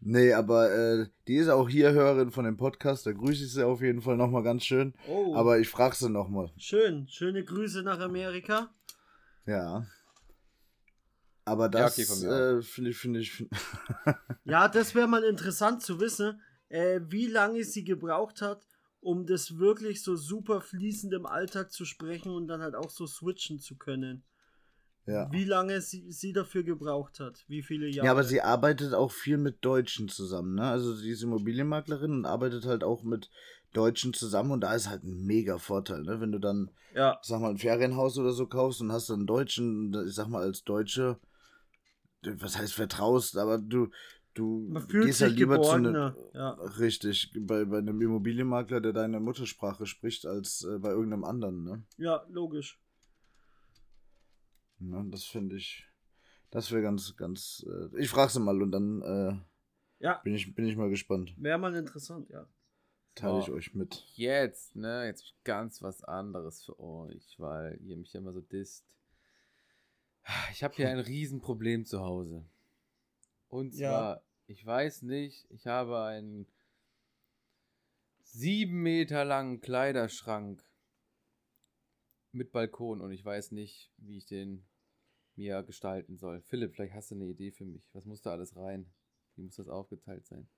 Nee, 0.00 0.32
aber 0.32 0.70
äh, 0.72 1.06
die 1.28 1.36
ist 1.36 1.48
auch 1.48 1.68
hier 1.68 1.92
Hörerin 1.92 2.30
von 2.30 2.44
dem 2.46 2.56
Podcast. 2.56 3.06
Da 3.06 3.12
grüße 3.12 3.44
ich 3.44 3.52
sie 3.52 3.64
auf 3.66 3.80
jeden 3.82 4.00
Fall 4.00 4.16
nochmal 4.16 4.42
ganz 4.42 4.64
schön. 4.64 4.94
Oh, 5.08 5.34
Aber 5.34 5.58
ich 5.58 5.68
frage 5.68 5.94
sie 5.96 6.08
nochmal. 6.10 6.50
schön. 6.56 7.06
Schöne 7.08 7.44
Grüße 7.44 7.82
nach 7.82 8.00
Amerika. 8.00 8.70
Ja. 9.46 9.86
Aber 11.44 11.64
Ja, 11.64 11.70
das 11.70 11.92
okay, 11.92 12.04
von 12.04 12.20
mir 12.20 12.58
äh, 12.58 12.62
finde 12.62 12.90
ich, 12.90 12.96
finde 12.96 13.20
ich. 13.20 13.32
find- 13.32 13.50
Ja, 14.44 14.68
das 14.68 14.94
wäre 14.94 15.06
mal 15.08 15.24
interessant 15.24 15.82
zu 15.82 16.00
wissen, 16.00 16.40
äh, 16.68 17.00
wie 17.08 17.26
lange 17.26 17.64
sie 17.64 17.84
gebraucht 17.84 18.40
hat, 18.42 18.66
um 19.00 19.26
das 19.26 19.58
wirklich 19.58 20.02
so 20.02 20.16
super 20.16 20.60
fließend 20.60 21.12
im 21.12 21.26
Alltag 21.26 21.70
zu 21.72 21.84
sprechen 21.84 22.30
und 22.30 22.48
dann 22.48 22.62
halt 22.62 22.74
auch 22.74 22.90
so 22.90 23.06
switchen 23.06 23.58
zu 23.58 23.76
können. 23.76 24.22
ja. 25.06 25.30
Wie 25.30 25.44
lange 25.44 25.80
sie, 25.82 26.10
sie 26.10 26.32
dafür 26.32 26.62
gebraucht 26.62 27.20
hat. 27.20 27.44
Wie 27.48 27.62
viele 27.62 27.88
Jahre. 27.88 28.06
Ja, 28.06 28.12
aber 28.12 28.24
sie 28.24 28.40
arbeitet 28.40 28.94
auch 28.94 29.12
viel 29.12 29.36
mit 29.36 29.62
Deutschen 29.64 30.08
zusammen, 30.08 30.54
ne? 30.54 30.62
Also 30.64 30.94
sie 30.94 31.10
ist 31.10 31.22
Immobilienmaklerin 31.22 32.12
und 32.12 32.24
arbeitet 32.26 32.64
halt 32.64 32.82
auch 32.82 33.02
mit 33.02 33.30
Deutschen 33.74 34.14
zusammen 34.14 34.52
und 34.52 34.60
da 34.62 34.74
ist 34.74 34.88
halt 34.88 35.04
ein 35.04 35.24
mega 35.26 35.58
Vorteil, 35.58 36.02
ne? 36.02 36.20
Wenn 36.20 36.32
du 36.32 36.38
dann, 36.38 36.70
Ja, 36.94 37.18
sag 37.22 37.40
mal, 37.40 37.50
ein 37.50 37.58
Ferienhaus 37.58 38.16
oder 38.18 38.32
so 38.32 38.46
kaufst 38.46 38.80
und 38.80 38.92
hast 38.92 39.10
dann 39.10 39.20
einen 39.20 39.26
Deutschen, 39.26 39.94
ich 40.06 40.14
sag 40.14 40.28
mal, 40.28 40.42
als 40.42 40.64
Deutsche, 40.64 41.18
was 42.22 42.56
heißt 42.56 42.74
vertraust, 42.74 43.36
aber 43.36 43.58
du, 43.58 43.90
du 44.34 44.72
gehst 44.88 45.18
sich 45.18 45.22
halt 45.28 45.36
lieber 45.36 45.60
zu 45.60 45.70
geborgener. 45.70 46.16
einem, 46.16 46.34
Ja. 46.34 46.50
richtig, 46.78 47.30
bei, 47.38 47.64
bei 47.64 47.78
einem 47.78 48.00
Immobilienmakler, 48.00 48.80
der 48.80 48.92
deine 48.92 49.20
Muttersprache 49.20 49.86
spricht, 49.86 50.24
als 50.26 50.64
äh, 50.64 50.78
bei 50.78 50.90
irgendeinem 50.90 51.24
anderen, 51.24 51.64
ne? 51.64 51.82
ja, 51.98 52.24
logisch. 52.30 52.78
ne? 54.80 55.04
Das 55.10 55.24
finde 55.24 55.56
ich, 55.56 55.86
das 56.50 56.70
wäre 56.70 56.82
ganz, 56.82 57.16
ganz, 57.16 57.64
äh, 57.68 57.98
ich 58.00 58.08
frage 58.08 58.32
sie 58.32 58.40
mal 58.40 58.60
und 58.62 58.72
dann 58.72 59.02
äh, 59.02 59.36
Ja, 60.00 60.20
bin, 60.24 60.34
ich, 60.34 60.54
bin 60.54 60.66
ich 60.66 60.76
mal 60.76 60.90
gespannt. 60.90 61.34
wäre 61.36 61.58
mal 61.58 61.74
interessant, 61.74 62.28
ja. 62.30 62.46
Teile 63.14 63.38
ich 63.40 63.46
So. 63.46 63.54
euch 63.54 63.74
mit. 63.74 64.04
Jetzt, 64.14 64.74
ne, 64.76 65.06
jetzt 65.06 65.34
ganz 65.44 65.82
was 65.82 66.02
anderes 66.04 66.64
für 66.64 66.78
euch, 66.80 67.38
weil 67.38 67.78
ihr 67.82 67.96
mich 67.96 68.12
ja 68.12 68.20
immer 68.20 68.32
so 68.32 68.40
disst. 68.40 68.84
Ich 70.52 70.62
habe 70.64 70.74
hier 70.74 70.88
ein 70.88 70.98
Riesenproblem 71.00 71.84
zu 71.84 72.00
Hause. 72.00 72.44
Und 73.48 73.74
Ja. 73.74 73.88
zwar, 73.88 74.24
ich 74.46 74.64
weiß 74.64 75.02
nicht, 75.02 75.46
ich 75.50 75.66
habe 75.66 76.02
einen 76.02 76.46
sieben 78.22 78.82
Meter 78.82 79.24
langen 79.24 79.60
Kleiderschrank 79.60 80.64
mit 82.32 82.50
Balkon 82.50 83.00
und 83.00 83.12
ich 83.12 83.24
weiß 83.24 83.52
nicht, 83.52 83.92
wie 83.98 84.16
ich 84.16 84.26
den 84.26 84.66
mir 85.36 85.62
gestalten 85.62 86.16
soll. 86.16 86.40
Philipp, 86.42 86.74
vielleicht 86.74 86.94
hast 86.94 87.10
du 87.10 87.14
eine 87.14 87.26
Idee 87.26 87.52
für 87.52 87.64
mich. 87.64 87.88
Was 87.92 88.06
muss 88.06 88.22
da 88.22 88.32
alles 88.32 88.56
rein? 88.56 88.92
Wie 89.36 89.42
muss 89.42 89.56
das 89.56 89.68
aufgeteilt 89.68 90.26
sein? 90.26 90.48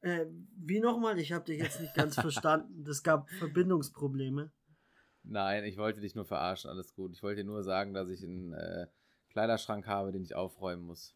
Äh, 0.00 0.26
wie 0.56 0.80
nochmal? 0.80 1.18
Ich 1.18 1.32
habe 1.32 1.44
dich 1.44 1.58
jetzt 1.60 1.80
nicht 1.80 1.94
ganz 1.94 2.14
verstanden. 2.20 2.84
Das 2.84 3.02
gab 3.02 3.28
Verbindungsprobleme. 3.30 4.50
Nein, 5.24 5.64
ich 5.64 5.76
wollte 5.76 6.00
dich 6.00 6.14
nur 6.14 6.24
verarschen, 6.24 6.70
alles 6.70 6.94
gut. 6.94 7.12
Ich 7.12 7.22
wollte 7.22 7.42
dir 7.42 7.46
nur 7.46 7.62
sagen, 7.62 7.92
dass 7.92 8.08
ich 8.08 8.22
einen 8.24 8.52
äh, 8.54 8.86
Kleiderschrank 9.30 9.86
habe, 9.86 10.12
den 10.12 10.22
ich 10.22 10.34
aufräumen 10.34 10.84
muss. 10.84 11.14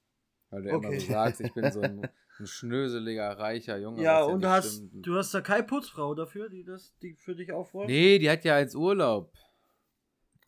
Weil 0.50 0.62
du 0.62 0.68
immer 0.68 0.88
Okay. 0.88 0.98
so 1.00 1.06
sagst, 1.12 1.40
ich 1.40 1.54
bin 1.54 1.70
so 1.72 1.80
ein, 1.80 2.02
ein 2.38 2.46
schnöseliger, 2.46 3.38
reicher 3.38 3.78
Junge. 3.78 4.02
ja, 4.02 4.22
und 4.22 4.32
du 4.42 4.46
nicht 4.48 4.48
hast, 4.48 4.74
stimmt. 4.76 5.06
du 5.06 5.14
hast 5.16 5.32
da 5.32 5.40
keine 5.40 5.62
Putzfrau 5.64 6.14
dafür, 6.14 6.50
die 6.50 6.62
das 6.64 6.92
die 7.00 7.14
für 7.14 7.34
dich 7.34 7.52
aufräumt? 7.52 7.88
Nee, 7.88 8.18
die 8.18 8.28
hat 8.28 8.44
ja 8.44 8.56
als 8.56 8.74
Urlaub. 8.74 9.32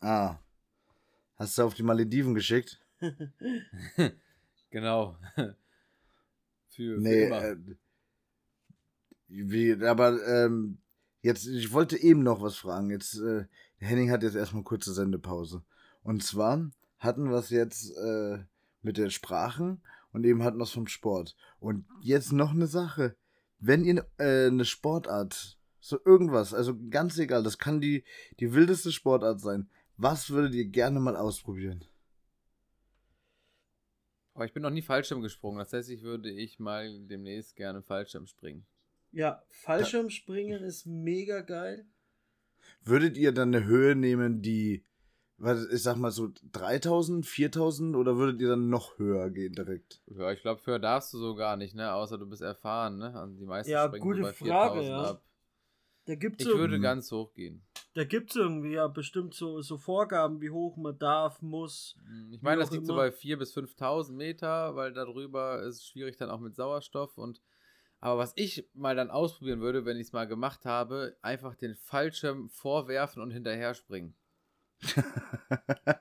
Ah. 0.01 0.37
Hast 1.37 1.57
du 1.57 1.63
auf 1.63 1.73
die 1.73 1.83
Malediven 1.83 2.35
geschickt? 2.35 2.79
Genau. 4.71 5.15
für, 6.67 6.97
Nee, 6.99 7.09
für 7.11 7.25
immer. 7.27 7.43
äh, 7.43 7.55
wie, 9.27 9.73
aber 9.83 10.25
ähm, 10.27 10.77
jetzt, 11.21 11.47
ich 11.47 11.71
wollte 11.73 11.97
eben 11.97 12.23
noch 12.23 12.41
was 12.41 12.55
fragen. 12.55 12.89
Jetzt, 12.89 13.19
äh, 13.19 13.45
Henning 13.77 14.11
hat 14.11 14.23
jetzt 14.23 14.35
erstmal 14.35 14.63
kurze 14.63 14.93
Sendepause. 14.93 15.63
Und 16.03 16.23
zwar 16.23 16.69
hatten 16.99 17.29
wir 17.29 17.37
es 17.37 17.49
jetzt 17.49 17.95
äh, 17.97 18.43
mit 18.81 18.97
den 18.97 19.09
Sprachen 19.09 19.81
und 20.11 20.23
eben 20.23 20.43
hatten 20.43 20.57
wir 20.57 20.63
es 20.63 20.71
vom 20.71 20.87
Sport. 20.87 21.35
Und 21.59 21.85
jetzt 22.01 22.31
noch 22.31 22.51
eine 22.51 22.67
Sache. 22.67 23.15
Wenn 23.59 23.83
ihr 23.83 24.05
äh, 24.17 24.47
eine 24.47 24.65
Sportart, 24.65 25.57
so 25.79 25.99
irgendwas, 26.05 26.53
also 26.53 26.77
ganz 26.89 27.17
egal, 27.17 27.43
das 27.43 27.57
kann 27.57 27.81
die, 27.81 28.03
die 28.39 28.53
wildeste 28.53 28.91
Sportart 28.91 29.39
sein. 29.39 29.69
Was 29.97 30.29
würdet 30.29 30.53
ihr 30.53 30.65
gerne 30.65 30.99
mal 30.99 31.15
ausprobieren? 31.15 31.85
Aber 34.33 34.45
ich 34.45 34.53
bin 34.53 34.63
noch 34.63 34.69
nie 34.69 34.81
Fallschirm 34.81 35.21
gesprungen. 35.21 35.59
Das 35.59 35.71
heißt, 35.71 35.89
ich 35.89 36.01
würde 36.01 36.29
ich 36.29 36.59
mal 36.59 36.99
demnächst 37.07 37.55
gerne 37.55 37.81
Fallschirm 37.81 38.27
springen. 38.27 38.65
Ja, 39.15 39.41
Fallschirmspringen 39.47 40.61
ist 40.61 40.85
mega 40.85 41.39
geil. 41.39 41.85
Würdet 42.83 43.17
ihr 43.17 43.31
dann 43.31 43.55
eine 43.55 43.65
Höhe 43.65 43.95
nehmen, 43.95 44.41
die, 44.41 44.83
was, 45.37 45.65
ich 45.71 45.81
sag 45.83 45.95
mal 45.95 46.11
so 46.11 46.33
3000, 46.51 47.25
4000 47.25 47.95
oder 47.95 48.17
würdet 48.17 48.41
ihr 48.41 48.49
dann 48.49 48.69
noch 48.69 48.99
höher 48.99 49.29
gehen 49.29 49.53
direkt? 49.53 50.01
Ja, 50.07 50.31
ich 50.33 50.41
glaube, 50.41 50.61
höher 50.65 50.79
darfst 50.79 51.13
du 51.13 51.17
so 51.17 51.33
gar 51.33 51.55
nicht, 51.55 51.75
ne? 51.75 51.93
Außer 51.93 52.17
du 52.17 52.25
bist 52.25 52.41
erfahren, 52.41 52.97
ne? 52.97 53.15
Also 53.15 53.37
die 53.37 53.45
meisten 53.45 53.71
Ja, 53.71 53.87
springen 53.87 54.03
gute 54.03 54.17
so 54.17 54.23
bei 54.23 54.33
Frage, 54.33 54.79
4000 54.79 54.89
ja. 54.89 55.09
ab. 55.11 55.23
Da 56.07 56.15
gibt's 56.15 56.43
Ich 56.43 56.49
so, 56.49 56.57
würde 56.57 56.79
ganz 56.81 57.09
hoch 57.11 57.33
gehen. 57.33 57.63
da 57.93 58.03
gibt's 58.03 58.35
irgendwie 58.35 58.73
ja 58.73 58.87
bestimmt 58.87 59.33
so, 59.33 59.61
so 59.61 59.77
Vorgaben, 59.77 60.41
wie 60.41 60.49
hoch 60.51 60.75
man 60.75 60.99
darf, 60.99 61.41
muss. 61.41 61.95
Hm, 62.05 62.33
Ich 62.33 62.41
meine, 62.41 62.61
das 62.61 62.71
liegt 62.71 62.85
so 62.85 62.93
immer. 62.93 63.01
bei 63.03 63.11
4.000 63.11 63.37
bis 63.37 63.53
5.000 63.53 64.11
Meter, 64.17 64.75
weil 64.75 64.93
darüber 64.93 65.63
ist 65.63 65.77
es 65.77 65.87
schwierig 65.87 66.17
dann 66.17 66.29
auch 66.29 66.41
mit 66.41 66.55
Sauerstoff 66.55 67.17
und 67.17 67.41
aber 68.05 68.19
was 68.19 68.33
ich 68.35 68.69
mal 68.75 68.95
dann 68.95 69.09
ausprobieren 69.09 69.61
würde, 69.61 69.83
wenn 69.83 69.97
ich 69.97 70.05
es 70.07 70.13
mal 70.13 70.27
gemacht 70.27 70.63
habe, 70.65 71.17
einfach 71.23 71.55
den 71.55 71.73
Fallschirm 71.75 72.49
vorwerfen 72.51 73.19
und 73.19 73.31
hinterher 73.31 73.73
springen. 73.73 74.13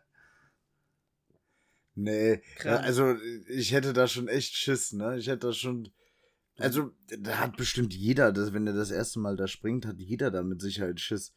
Nee, 1.96 2.42
Krass. 2.56 2.82
also 2.82 3.14
ich 3.46 3.70
hätte 3.72 3.92
da 3.92 4.08
schon 4.08 4.26
echt 4.26 4.56
Schiss, 4.56 4.92
ne? 4.92 5.16
Ich 5.16 5.28
hätte 5.28 5.46
da 5.46 5.52
schon. 5.52 5.92
Also, 6.58 6.90
da 7.20 7.38
hat 7.38 7.56
bestimmt 7.56 7.94
jeder, 7.94 8.32
das, 8.32 8.52
wenn 8.52 8.66
er 8.66 8.72
das 8.72 8.90
erste 8.90 9.20
Mal 9.20 9.36
da 9.36 9.46
springt, 9.46 9.86
hat 9.86 10.00
jeder 10.00 10.32
da 10.32 10.42
mit 10.42 10.60
Sicherheit 10.60 10.98
Schiss. 10.98 11.32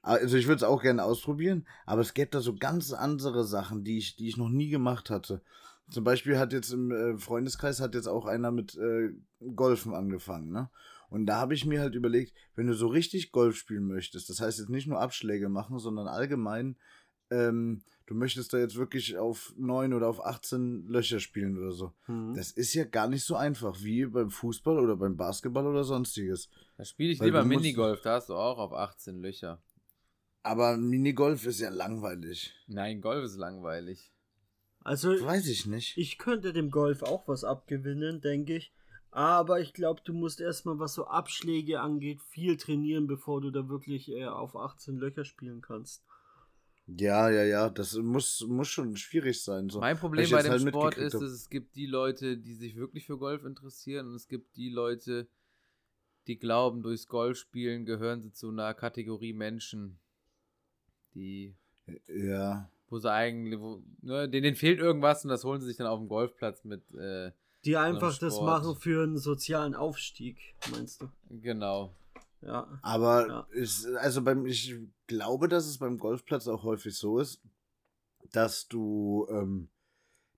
Also 0.00 0.36
ich 0.36 0.46
würde 0.46 0.58
es 0.58 0.62
auch 0.62 0.82
gerne 0.82 1.02
ausprobieren, 1.02 1.66
aber 1.84 2.02
es 2.02 2.14
gäbe 2.14 2.30
da 2.30 2.40
so 2.40 2.54
ganz 2.54 2.92
andere 2.92 3.44
Sachen, 3.44 3.82
die 3.82 3.98
ich, 3.98 4.14
die 4.14 4.28
ich 4.28 4.36
noch 4.36 4.50
nie 4.50 4.68
gemacht 4.68 5.10
hatte. 5.10 5.42
Zum 5.90 6.04
Beispiel 6.04 6.38
hat 6.38 6.52
jetzt 6.52 6.72
im 6.72 6.90
äh, 6.90 7.18
Freundeskreis 7.18 7.80
hat 7.80 7.94
jetzt 7.94 8.08
auch 8.08 8.26
einer 8.26 8.50
mit 8.50 8.76
äh, 8.76 9.12
Golfen 9.54 9.94
angefangen, 9.94 10.50
ne? 10.50 10.70
Und 11.10 11.24
da 11.24 11.36
habe 11.36 11.54
ich 11.54 11.64
mir 11.64 11.80
halt 11.80 11.94
überlegt, 11.94 12.34
wenn 12.54 12.66
du 12.66 12.74
so 12.74 12.86
richtig 12.88 13.32
Golf 13.32 13.56
spielen 13.56 13.86
möchtest, 13.86 14.28
das 14.28 14.40
heißt 14.40 14.58
jetzt 14.58 14.68
nicht 14.68 14.86
nur 14.86 15.00
Abschläge 15.00 15.48
machen, 15.48 15.78
sondern 15.78 16.06
allgemein, 16.06 16.76
ähm, 17.30 17.82
du 18.06 18.14
möchtest 18.14 18.52
da 18.52 18.58
jetzt 18.58 18.76
wirklich 18.76 19.16
auf 19.16 19.54
9 19.56 19.92
oder 19.92 20.08
auf 20.08 20.24
18 20.24 20.86
Löcher 20.86 21.20
spielen 21.20 21.58
oder 21.58 21.72
so. 21.72 21.92
Hm. 22.06 22.34
Das 22.34 22.50
ist 22.50 22.74
ja 22.74 22.84
gar 22.84 23.08
nicht 23.08 23.24
so 23.24 23.36
einfach 23.36 23.82
wie 23.82 24.06
beim 24.06 24.30
Fußball 24.30 24.78
oder 24.78 24.96
beim 24.96 25.16
Basketball 25.16 25.66
oder 25.66 25.84
sonstiges. 25.84 26.48
Da 26.76 26.84
spiele 26.84 27.12
ich 27.12 27.20
Weil 27.20 27.26
lieber 27.28 27.44
Minigolf, 27.44 28.02
da 28.02 28.14
hast 28.14 28.28
du 28.28 28.34
auch 28.34 28.58
auf 28.58 28.72
18 28.72 29.20
Löcher. 29.20 29.62
Aber 30.42 30.76
Minigolf 30.76 31.46
ist 31.46 31.60
ja 31.60 31.68
langweilig. 31.68 32.54
Nein, 32.66 33.00
Golf 33.00 33.24
ist 33.24 33.36
langweilig. 33.36 34.12
Also, 34.88 35.10
Weiß 35.10 35.46
ich 35.48 35.66
nicht. 35.66 35.98
ich 35.98 36.16
könnte 36.16 36.54
dem 36.54 36.70
Golf 36.70 37.02
auch 37.02 37.28
was 37.28 37.44
abgewinnen, 37.44 38.22
denke 38.22 38.56
ich. 38.56 38.72
Aber 39.10 39.60
ich 39.60 39.74
glaube, 39.74 40.00
du 40.02 40.14
musst 40.14 40.40
erstmal, 40.40 40.78
was 40.78 40.94
so 40.94 41.06
Abschläge 41.06 41.80
angeht, 41.80 42.22
viel 42.22 42.56
trainieren, 42.56 43.06
bevor 43.06 43.42
du 43.42 43.50
da 43.50 43.68
wirklich 43.68 44.10
äh, 44.10 44.24
auf 44.24 44.56
18 44.56 44.96
Löcher 44.96 45.26
spielen 45.26 45.60
kannst. 45.60 46.04
Ja, 46.86 47.28
ja, 47.28 47.44
ja, 47.44 47.68
das 47.68 47.96
muss, 47.96 48.46
muss 48.48 48.68
schon 48.68 48.96
schwierig 48.96 49.42
sein. 49.42 49.68
So. 49.68 49.80
Mein 49.80 49.98
Problem 49.98 50.30
bei 50.30 50.42
dem 50.42 50.52
halt 50.52 50.62
Sport 50.62 50.96
ist, 50.96 51.12
dass 51.12 51.22
es 51.22 51.50
gibt 51.50 51.76
die 51.76 51.86
Leute, 51.86 52.38
die 52.38 52.54
sich 52.54 52.76
wirklich 52.76 53.04
für 53.04 53.18
Golf 53.18 53.44
interessieren 53.44 54.06
und 54.08 54.14
es 54.14 54.26
gibt 54.26 54.56
die 54.56 54.70
Leute, 54.70 55.28
die 56.28 56.38
glauben, 56.38 56.82
durchs 56.82 57.06
Golfspielen 57.08 57.84
gehören 57.84 58.22
sie 58.22 58.32
zu 58.32 58.48
einer 58.48 58.72
Kategorie 58.72 59.34
Menschen, 59.34 60.00
die 61.14 61.54
Ja. 62.06 62.70
Wo 62.88 62.98
sie 62.98 63.10
eigentlich, 63.10 63.60
wo, 63.60 63.82
ne, 64.02 64.28
denen, 64.28 64.44
denen 64.44 64.56
fehlt 64.56 64.80
irgendwas 64.80 65.24
und 65.24 65.30
das 65.30 65.44
holen 65.44 65.60
sie 65.60 65.66
sich 65.66 65.76
dann 65.76 65.86
auf 65.86 65.98
dem 65.98 66.08
Golfplatz 66.08 66.64
mit. 66.64 66.82
Äh, 66.94 67.32
die 67.64 67.76
einfach 67.76 68.16
das 68.18 68.40
machen 68.40 68.76
für 68.76 69.02
einen 69.02 69.18
sozialen 69.18 69.74
Aufstieg, 69.74 70.38
meinst 70.70 71.02
du? 71.02 71.08
Genau. 71.28 71.94
Ja. 72.40 72.78
Aber 72.82 73.26
ja. 73.26 73.46
Ich, 73.52 73.84
also 73.98 74.22
beim, 74.22 74.46
ich 74.46 74.74
glaube, 75.06 75.48
dass 75.48 75.66
es 75.66 75.78
beim 75.78 75.98
Golfplatz 75.98 76.46
auch 76.46 76.62
häufig 76.62 76.96
so 76.96 77.18
ist, 77.18 77.40
dass 78.32 78.68
du, 78.68 79.26
ähm, 79.30 79.68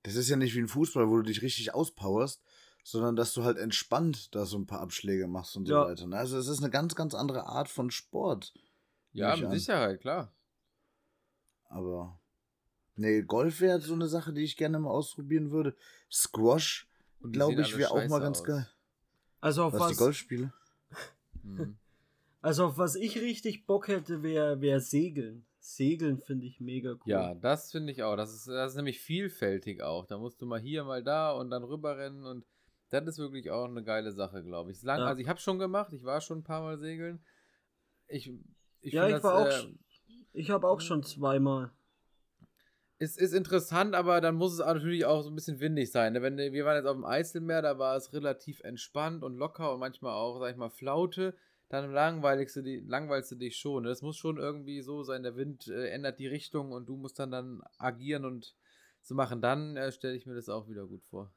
das 0.03 0.17
ist 0.17 0.29
ja 0.29 0.37
nicht 0.37 0.55
wie 0.55 0.61
ein 0.61 0.69
Fußball, 0.69 1.09
wo 1.09 1.17
du 1.17 1.23
dich 1.23 1.43
richtig 1.43 1.75
auspowerst, 1.75 2.43
sondern 2.83 3.17
dass 3.17 3.35
du 3.35 3.45
halt 3.45 3.59
entspannt 3.59 4.35
da 4.35 4.47
so 4.47 4.59
ein 4.59 4.67
paar 4.67 4.81
Abschläge 4.81 5.29
machst 5.29 5.57
und 5.57 5.67
so 5.67 5.75
ja. 5.75 5.85
weiter. 5.85 6.07
Ne? 6.07 6.17
Also 6.17 6.39
es 6.39 6.49
ist 6.49 6.61
eine 6.61 6.71
ganz, 6.71 6.95
ganz 6.95 7.15
andere 7.15 7.47
Art 7.47 7.69
von 7.69 7.91
Sport. 7.91 8.55
Ja, 9.13 9.37
mit 9.37 9.51
Sicherheit, 9.51 10.01
klar. 10.01 10.33
Aber 11.69 12.20
nee, 13.01 13.23
Golf 13.23 13.61
wäre 13.61 13.81
so 13.81 13.95
eine 13.95 14.07
Sache, 14.07 14.33
die 14.33 14.45
ich 14.45 14.57
gerne 14.57 14.79
mal 14.79 14.91
ausprobieren 14.91 15.51
würde. 15.51 15.75
Squash, 16.11 16.89
glaube 17.23 17.61
ich, 17.63 17.77
wäre 17.77 17.91
auch 17.91 18.09
mal 18.09 18.21
ganz 18.21 18.41
aus. 18.41 18.45
geil. 18.45 18.69
Also 19.41 19.65
auf 19.65 19.73
was, 19.73 19.81
was 19.81 19.91
die 19.91 19.97
Golfspiele? 19.97 20.53
Mhm. 21.43 21.77
Also 22.43 22.65
auf 22.65 22.79
was 22.79 22.95
ich 22.95 23.21
richtig 23.21 23.67
Bock 23.67 23.89
hätte, 23.89 24.23
wäre 24.23 24.63
wär 24.63 24.81
Segeln. 24.81 25.45
Segeln 25.59 26.17
finde 26.17 26.47
ich 26.47 26.59
mega 26.59 26.93
cool. 26.93 27.01
Ja, 27.05 27.35
das 27.35 27.71
finde 27.71 27.93
ich 27.93 28.03
auch. 28.03 28.17
Das 28.17 28.33
ist, 28.33 28.49
das 28.49 28.73
ist 28.73 28.77
nämlich 28.77 28.99
vielfältig 28.99 29.83
auch. 29.83 30.07
Da 30.07 30.17
musst 30.17 30.41
du 30.41 30.47
mal 30.47 30.59
hier, 30.59 30.85
mal 30.85 31.05
da 31.05 31.33
und 31.33 31.51
dann 31.51 31.63
rüberrennen 31.63 32.25
und 32.25 32.47
das 32.89 33.07
ist 33.07 33.19
wirklich 33.19 33.51
auch 33.51 33.67
eine 33.67 33.85
geile 33.85 34.11
Sache, 34.13 34.43
glaube 34.43 34.73
ich. 34.73 34.83
Lang, 34.83 35.01
ja. 35.01 35.05
Also 35.05 35.21
ich 35.21 35.29
habe 35.29 35.39
schon 35.39 35.59
gemacht, 35.59 35.93
ich 35.93 36.03
war 36.03 36.23
schon 36.23 36.39
ein 36.39 36.43
paar 36.43 36.63
Mal 36.63 36.79
segeln. 36.79 37.23
Ich, 38.09 38.33
ich 38.81 38.95
ja, 38.95 39.07
ich 39.07 39.17
das, 39.17 39.23
war 39.23 39.35
auch. 39.43 39.47
Äh, 39.47 39.75
ich 40.33 40.49
habe 40.49 40.67
auch 40.67 40.81
schon 40.81 41.03
zweimal. 41.03 41.71
Es 43.01 43.17
ist 43.17 43.33
interessant, 43.33 43.95
aber 43.95 44.21
dann 44.21 44.37
muss 44.37 44.53
es 44.53 44.59
natürlich 44.59 45.05
auch 45.07 45.23
so 45.23 45.31
ein 45.31 45.35
bisschen 45.35 45.59
windig 45.59 45.91
sein. 45.91 46.13
Ne? 46.13 46.23
Wenn, 46.23 46.37
wir 46.37 46.65
waren 46.65 46.77
jetzt 46.77 46.87
auf 46.87 46.97
dem 46.97 47.05
Eiselmeer, 47.05 47.63
da 47.63 47.79
war 47.79 47.97
es 47.97 48.13
relativ 48.13 48.61
entspannt 48.61 49.25
und 49.25 49.37
locker 49.37 49.73
und 49.73 49.81
manchmal 49.81 50.13
auch, 50.13 50.39
sag 50.39 50.53
ich 50.53 50.57
mal, 50.57 50.71
Flaute 50.71 51.35
dann 51.71 51.93
langweiligst 51.93 52.57
du, 52.57 52.63
die, 52.63 52.81
langweilst 52.81 53.31
du 53.31 53.37
dich 53.37 53.57
schon. 53.57 53.87
Es 53.87 54.03
muss 54.03 54.17
schon 54.17 54.39
irgendwie 54.39 54.83
so 54.83 55.05
sein, 55.05 55.23
der 55.23 55.37
Wind 55.37 55.69
äh, 55.69 55.91
ändert 55.91 56.19
die 56.19 56.27
Richtung 56.27 56.73
und 56.73 56.89
du 56.89 56.97
musst 56.97 57.21
dann 57.21 57.31
dann 57.31 57.63
agieren 57.79 58.25
und 58.25 58.57
so 59.03 59.15
machen. 59.15 59.41
Dann 59.41 59.77
äh, 59.77 59.93
stelle 59.93 60.17
ich 60.17 60.27
mir 60.27 60.35
das 60.35 60.49
auch 60.49 60.69
wieder 60.69 60.85
gut 60.87 61.05
vor. 61.05 61.33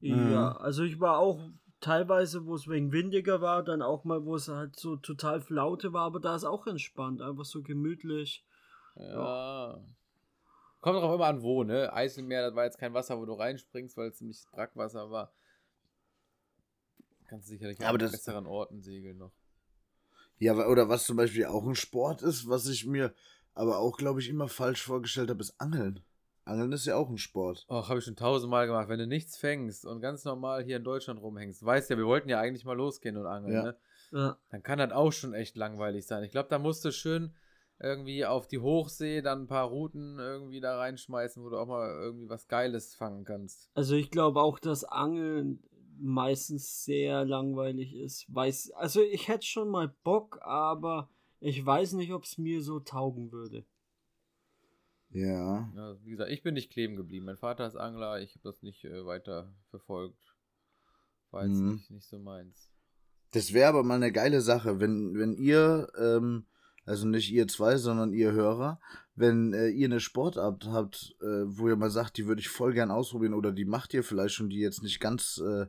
Ja, 0.00 0.16
mhm. 0.16 0.34
also 0.58 0.82
ich 0.82 0.98
war 0.98 1.18
auch 1.18 1.40
teilweise, 1.80 2.46
wo 2.46 2.56
es 2.56 2.66
wegen 2.66 2.90
windiger 2.90 3.40
war, 3.40 3.62
dann 3.62 3.80
auch 3.80 4.04
mal, 4.04 4.24
wo 4.24 4.34
es 4.34 4.48
halt 4.48 4.76
so 4.76 4.96
total 4.96 5.40
flaute 5.40 5.92
war, 5.92 6.04
aber 6.04 6.18
da 6.18 6.34
ist 6.34 6.44
auch 6.44 6.66
entspannt, 6.66 7.22
einfach 7.22 7.44
so 7.44 7.62
gemütlich. 7.62 8.44
Ja. 8.96 9.04
ja. 9.04 9.84
Kommt 10.80 10.96
drauf 10.96 11.14
immer 11.14 11.26
an, 11.26 11.42
wo, 11.42 11.62
ne? 11.62 11.92
Eiselmeer, 11.92 12.42
das 12.42 12.54
war 12.54 12.64
jetzt 12.64 12.78
kein 12.78 12.94
Wasser, 12.94 13.18
wo 13.18 13.26
du 13.26 13.34
reinspringst, 13.34 13.96
weil 13.96 14.08
es 14.08 14.16
ziemlich 14.16 14.42
Brackwasser 14.50 15.10
war. 15.10 15.32
Kannst 17.28 17.48
du 17.48 17.52
sicherlich 17.52 17.80
an 17.84 17.98
besseren 17.98 18.46
Orten 18.46 18.80
segeln 18.80 19.18
noch. 19.18 19.32
Ja, 20.38 20.54
oder 20.66 20.88
was 20.88 21.04
zum 21.04 21.16
Beispiel 21.16 21.44
auch 21.44 21.66
ein 21.66 21.74
Sport 21.74 22.22
ist, 22.22 22.48
was 22.48 22.66
ich 22.66 22.86
mir 22.86 23.12
aber 23.54 23.78
auch, 23.78 23.98
glaube 23.98 24.20
ich, 24.20 24.28
immer 24.28 24.48
falsch 24.48 24.82
vorgestellt 24.82 25.28
habe, 25.28 25.40
ist 25.40 25.60
Angeln. 25.60 26.00
Angeln 26.44 26.72
ist 26.72 26.86
ja 26.86 26.96
auch 26.96 27.10
ein 27.10 27.18
Sport. 27.18 27.66
Ach, 27.68 27.88
habe 27.90 27.98
ich 27.98 28.04
schon 28.06 28.16
tausendmal 28.16 28.66
gemacht. 28.66 28.88
Wenn 28.88 28.98
du 28.98 29.06
nichts 29.06 29.36
fängst 29.36 29.84
und 29.84 30.00
ganz 30.00 30.24
normal 30.24 30.64
hier 30.64 30.78
in 30.78 30.84
Deutschland 30.84 31.20
rumhängst, 31.20 31.64
weißt 31.64 31.90
ja, 31.90 31.98
wir 31.98 32.06
wollten 32.06 32.30
ja 32.30 32.40
eigentlich 32.40 32.64
mal 32.64 32.76
losgehen 32.76 33.18
und 33.18 33.26
angeln, 33.26 33.52
ja. 33.52 33.62
ne? 33.62 33.76
Ja. 34.12 34.38
Dann 34.48 34.62
kann 34.62 34.78
das 34.78 34.92
auch 34.92 35.12
schon 35.12 35.34
echt 35.34 35.56
langweilig 35.56 36.06
sein. 36.06 36.24
Ich 36.24 36.30
glaube, 36.32 36.48
da 36.48 36.58
musst 36.58 36.84
du 36.84 36.90
schön 36.90 37.34
irgendwie 37.80 38.26
auf 38.26 38.46
die 38.46 38.58
Hochsee 38.58 39.22
dann 39.22 39.42
ein 39.42 39.46
paar 39.46 39.68
Routen 39.68 40.18
irgendwie 40.18 40.60
da 40.60 40.76
reinschmeißen, 40.76 41.42
wo 41.42 41.48
du 41.48 41.58
auch 41.58 41.66
mal 41.66 41.90
irgendwie 41.90 42.28
was 42.28 42.46
Geiles 42.46 42.94
fangen 42.94 43.24
kannst. 43.24 43.70
Also 43.74 43.94
ich 43.94 44.10
glaube 44.10 44.40
auch, 44.40 44.58
dass 44.58 44.84
Angeln 44.84 45.62
meistens 45.98 46.84
sehr 46.84 47.24
langweilig 47.24 47.94
ist. 47.94 48.26
Weiß, 48.28 48.70
also 48.72 49.02
ich 49.02 49.28
hätte 49.28 49.46
schon 49.46 49.70
mal 49.70 49.94
Bock, 50.04 50.38
aber 50.42 51.10
ich 51.40 51.64
weiß 51.64 51.94
nicht, 51.94 52.12
ob 52.12 52.24
es 52.24 52.38
mir 52.38 52.62
so 52.62 52.80
taugen 52.80 53.32
würde. 53.32 53.64
Ja. 55.10 55.70
ja. 55.74 55.96
Wie 56.04 56.10
gesagt, 56.10 56.30
ich 56.30 56.42
bin 56.42 56.54
nicht 56.54 56.70
kleben 56.70 56.96
geblieben. 56.96 57.26
Mein 57.26 57.38
Vater 57.38 57.66
ist 57.66 57.76
Angler, 57.76 58.20
ich 58.20 58.34
habe 58.34 58.44
das 58.44 58.62
nicht 58.62 58.84
äh, 58.84 59.04
weiter 59.04 59.52
verfolgt. 59.70 60.36
War 61.30 61.46
jetzt 61.46 61.58
mhm. 61.58 61.72
nicht, 61.72 61.90
nicht 61.90 62.08
so 62.08 62.18
meins. 62.18 62.70
Das 63.32 63.52
wäre 63.52 63.68
aber 63.68 63.82
mal 63.82 63.94
eine 63.94 64.12
geile 64.12 64.40
Sache, 64.40 64.80
wenn, 64.80 65.14
wenn 65.16 65.34
ihr, 65.34 65.88
ähm, 65.98 66.46
also 66.84 67.06
nicht 67.06 67.30
ihr 67.30 67.46
zwei, 67.48 67.76
sondern 67.76 68.12
ihr 68.12 68.32
Hörer, 68.32 68.80
wenn 69.14 69.52
äh, 69.52 69.68
ihr 69.68 69.86
eine 69.86 70.00
Sportart 70.00 70.66
habt, 70.66 71.14
äh, 71.20 71.44
wo 71.44 71.68
ihr 71.68 71.76
mal 71.76 71.90
sagt, 71.90 72.16
die 72.16 72.26
würde 72.26 72.40
ich 72.40 72.48
voll 72.48 72.72
gern 72.72 72.90
ausprobieren 72.90 73.34
oder 73.34 73.52
die 73.52 73.64
macht 73.64 73.94
ihr 73.94 74.02
vielleicht 74.02 74.34
schon, 74.34 74.50
die 74.50 74.60
jetzt 74.60 74.82
nicht 74.82 75.00
ganz 75.00 75.40
äh, 75.44 75.66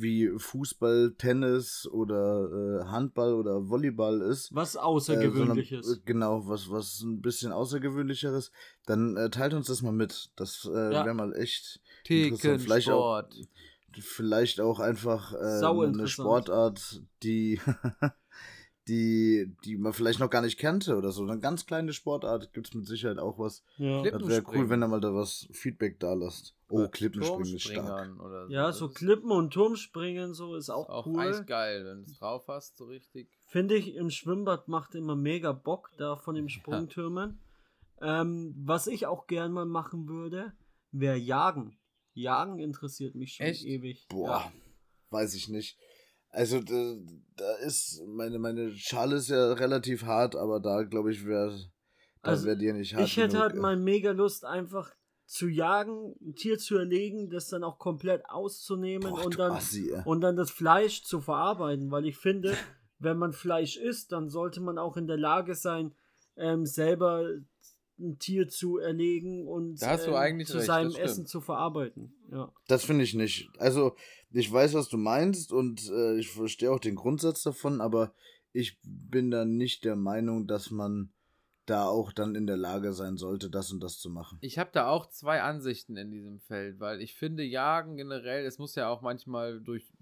wie 0.00 0.30
Fußball, 0.36 1.14
Tennis 1.18 1.88
oder 1.90 2.82
äh, 2.82 2.84
Handball 2.86 3.34
oder 3.34 3.68
Volleyball 3.68 4.20
ist. 4.20 4.54
Was 4.54 4.76
Außergewöhnliches. 4.76 5.80
Äh, 5.80 5.82
sondern, 5.82 6.04
genau, 6.04 6.48
was, 6.48 6.70
was 6.70 7.00
ein 7.02 7.20
bisschen 7.20 7.52
Außergewöhnlicheres. 7.52 8.52
Dann 8.86 9.16
äh, 9.16 9.30
teilt 9.30 9.54
uns 9.54 9.66
das 9.66 9.82
mal 9.82 9.92
mit. 9.92 10.30
Das 10.36 10.68
äh, 10.72 10.92
ja. 10.92 11.04
wäre 11.04 11.14
mal 11.14 11.34
echt 11.34 11.80
interessant. 12.06 12.62
Vielleicht 12.62 12.90
auch, 12.90 13.22
vielleicht 13.92 14.60
auch 14.60 14.78
einfach 14.78 15.32
äh, 15.32 15.64
eine 15.64 16.06
Sportart, 16.06 17.02
die 17.22 17.60
die, 18.88 19.54
die 19.64 19.76
man 19.76 19.92
vielleicht 19.92 20.18
noch 20.18 20.30
gar 20.30 20.40
nicht 20.40 20.58
kannte 20.58 20.96
oder 20.96 21.12
so. 21.12 21.22
Eine 21.22 21.38
ganz 21.38 21.66
kleine 21.66 21.92
Sportart 21.92 22.52
gibt 22.54 22.68
es 22.68 22.74
mit 22.74 22.86
Sicherheit 22.86 23.18
auch 23.18 23.38
was. 23.38 23.62
Ja. 23.76 24.02
Das 24.02 24.26
wäre 24.26 24.42
cool, 24.54 24.70
wenn 24.70 24.80
da 24.80 24.88
mal 24.88 25.00
da 25.00 25.14
was 25.14 25.46
Feedback 25.52 26.00
da 26.00 26.14
lasst. 26.14 26.54
Oh, 26.70 26.80
ja, 26.80 26.88
Klippenspringen 26.88 27.56
ist 27.56 27.62
stark. 27.62 28.10
So. 28.16 28.52
Ja, 28.52 28.72
so 28.72 28.88
Klippen 28.88 29.30
und 29.30 29.52
Turmspringen 29.52 30.32
so 30.34 30.56
ist 30.56 30.70
auch, 30.70 30.88
ist 30.88 30.90
auch 30.90 31.06
cool. 31.06 31.26
Echt 31.26 31.46
geil, 31.46 31.84
wenn 31.84 32.04
du 32.04 32.10
es 32.10 32.18
drauf 32.18 32.44
hast, 32.48 32.78
so 32.78 32.86
richtig. 32.86 33.28
Finde 33.46 33.76
ich, 33.76 33.94
im 33.94 34.10
Schwimmbad 34.10 34.68
macht 34.68 34.94
immer 34.94 35.16
mega 35.16 35.52
Bock 35.52 35.90
da 35.98 36.16
von 36.16 36.34
den 36.34 36.48
Sprungtürmen. 36.48 37.38
Ja. 38.00 38.22
Ähm, 38.22 38.54
was 38.58 38.86
ich 38.86 39.06
auch 39.06 39.26
gern 39.26 39.52
mal 39.52 39.66
machen 39.66 40.08
würde, 40.08 40.52
wäre 40.92 41.16
Jagen. 41.16 41.76
Jagen 42.14 42.58
interessiert 42.58 43.14
mich 43.14 43.34
schon 43.34 43.46
Echt? 43.46 43.64
ewig. 43.64 44.06
Boah, 44.08 44.28
ja. 44.28 44.52
weiß 45.10 45.34
ich 45.34 45.48
nicht. 45.48 45.78
Also 46.30 46.60
da, 46.60 46.96
da, 47.36 47.52
ist 47.64 48.02
meine 48.06 48.38
meine 48.38 48.74
Schale 48.76 49.16
ist 49.16 49.28
ja 49.28 49.52
relativ 49.52 50.02
hart, 50.04 50.36
aber 50.36 50.60
da 50.60 50.82
glaube 50.82 51.10
ich 51.10 51.24
wäre 51.24 51.58
da 52.22 52.30
also, 52.30 52.46
wäre 52.46 52.58
dir 52.58 52.74
nicht 52.74 52.94
hart. 52.94 53.04
Ich 53.04 53.16
hätte 53.16 53.36
genug, 53.36 53.42
halt 53.42 53.56
mal 53.56 53.76
mega 53.76 54.10
Lust 54.10 54.44
einfach 54.44 54.92
zu 55.28 55.46
jagen, 55.46 56.16
ein 56.22 56.34
Tier 56.34 56.58
zu 56.58 56.76
erlegen, 56.76 57.28
das 57.28 57.48
dann 57.48 57.62
auch 57.62 57.78
komplett 57.78 58.28
auszunehmen 58.28 59.10
Boah, 59.10 59.26
und 59.26 59.38
dann 59.38 59.52
Assi, 59.52 59.92
und 60.04 60.22
dann 60.22 60.36
das 60.36 60.50
Fleisch 60.50 61.04
zu 61.04 61.20
verarbeiten, 61.20 61.90
weil 61.90 62.06
ich 62.06 62.16
finde, 62.16 62.54
wenn 62.98 63.18
man 63.18 63.32
Fleisch 63.32 63.76
isst, 63.76 64.12
dann 64.12 64.28
sollte 64.28 64.60
man 64.60 64.78
auch 64.78 64.96
in 64.96 65.06
der 65.06 65.18
Lage 65.18 65.54
sein, 65.54 65.94
ähm, 66.36 66.64
selber 66.64 67.28
ein 67.98 68.18
Tier 68.18 68.48
zu 68.48 68.78
erlegen 68.78 69.46
und 69.46 69.82
ähm, 69.82 69.98
zu 69.98 70.12
recht, 70.12 70.46
seinem 70.48 70.94
Essen 70.94 71.26
zu 71.26 71.40
verarbeiten. 71.40 72.12
Ja. 72.30 72.52
Das 72.66 72.84
finde 72.84 73.04
ich 73.04 73.14
nicht. 73.14 73.50
Also, 73.58 73.94
ich 74.30 74.52
weiß, 74.52 74.74
was 74.74 74.88
du 74.88 74.96
meinst 74.96 75.52
und 75.52 75.88
äh, 75.90 76.18
ich 76.18 76.30
verstehe 76.30 76.70
auch 76.70 76.80
den 76.80 76.94
Grundsatz 76.94 77.42
davon, 77.42 77.80
aber 77.80 78.12
ich 78.52 78.78
bin 78.82 79.30
da 79.30 79.44
nicht 79.44 79.84
der 79.84 79.96
Meinung, 79.96 80.46
dass 80.46 80.70
man 80.70 81.10
da 81.68 81.86
auch 81.86 82.12
dann 82.12 82.34
in 82.34 82.46
der 82.46 82.56
Lage 82.56 82.92
sein 82.92 83.16
sollte, 83.16 83.50
das 83.50 83.70
und 83.70 83.80
das 83.80 83.98
zu 83.98 84.08
machen. 84.08 84.38
Ich 84.40 84.58
habe 84.58 84.70
da 84.72 84.88
auch 84.88 85.10
zwei 85.10 85.42
Ansichten 85.42 85.96
in 85.96 86.10
diesem 86.10 86.40
Feld, 86.40 86.80
weil 86.80 87.02
ich 87.02 87.14
finde, 87.14 87.42
Jagen 87.42 87.96
generell, 87.96 88.46
es 88.46 88.58
muss 88.58 88.74
ja 88.74 88.88
auch 88.88 89.02
manchmal 89.02 89.60
durch 89.60 89.92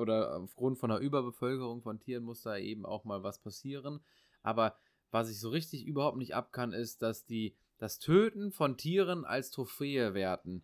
oder 0.00 0.36
aufgrund 0.40 0.78
von 0.78 0.90
einer 0.90 1.00
Überbevölkerung 1.00 1.82
von 1.82 2.00
Tieren 2.00 2.24
muss 2.24 2.42
da 2.42 2.56
eben 2.56 2.86
auch 2.86 3.04
mal 3.04 3.22
was 3.22 3.38
passieren. 3.38 4.00
Aber 4.42 4.74
was 5.10 5.30
ich 5.30 5.40
so 5.40 5.50
richtig 5.50 5.86
überhaupt 5.86 6.16
nicht 6.16 6.34
ab 6.34 6.52
kann, 6.52 6.72
ist, 6.72 7.02
dass 7.02 7.24
die 7.24 7.54
das 7.78 7.98
Töten 7.98 8.52
von 8.52 8.76
Tieren 8.76 9.24
als 9.24 9.50
Trophäe 9.50 10.14
werten. 10.14 10.62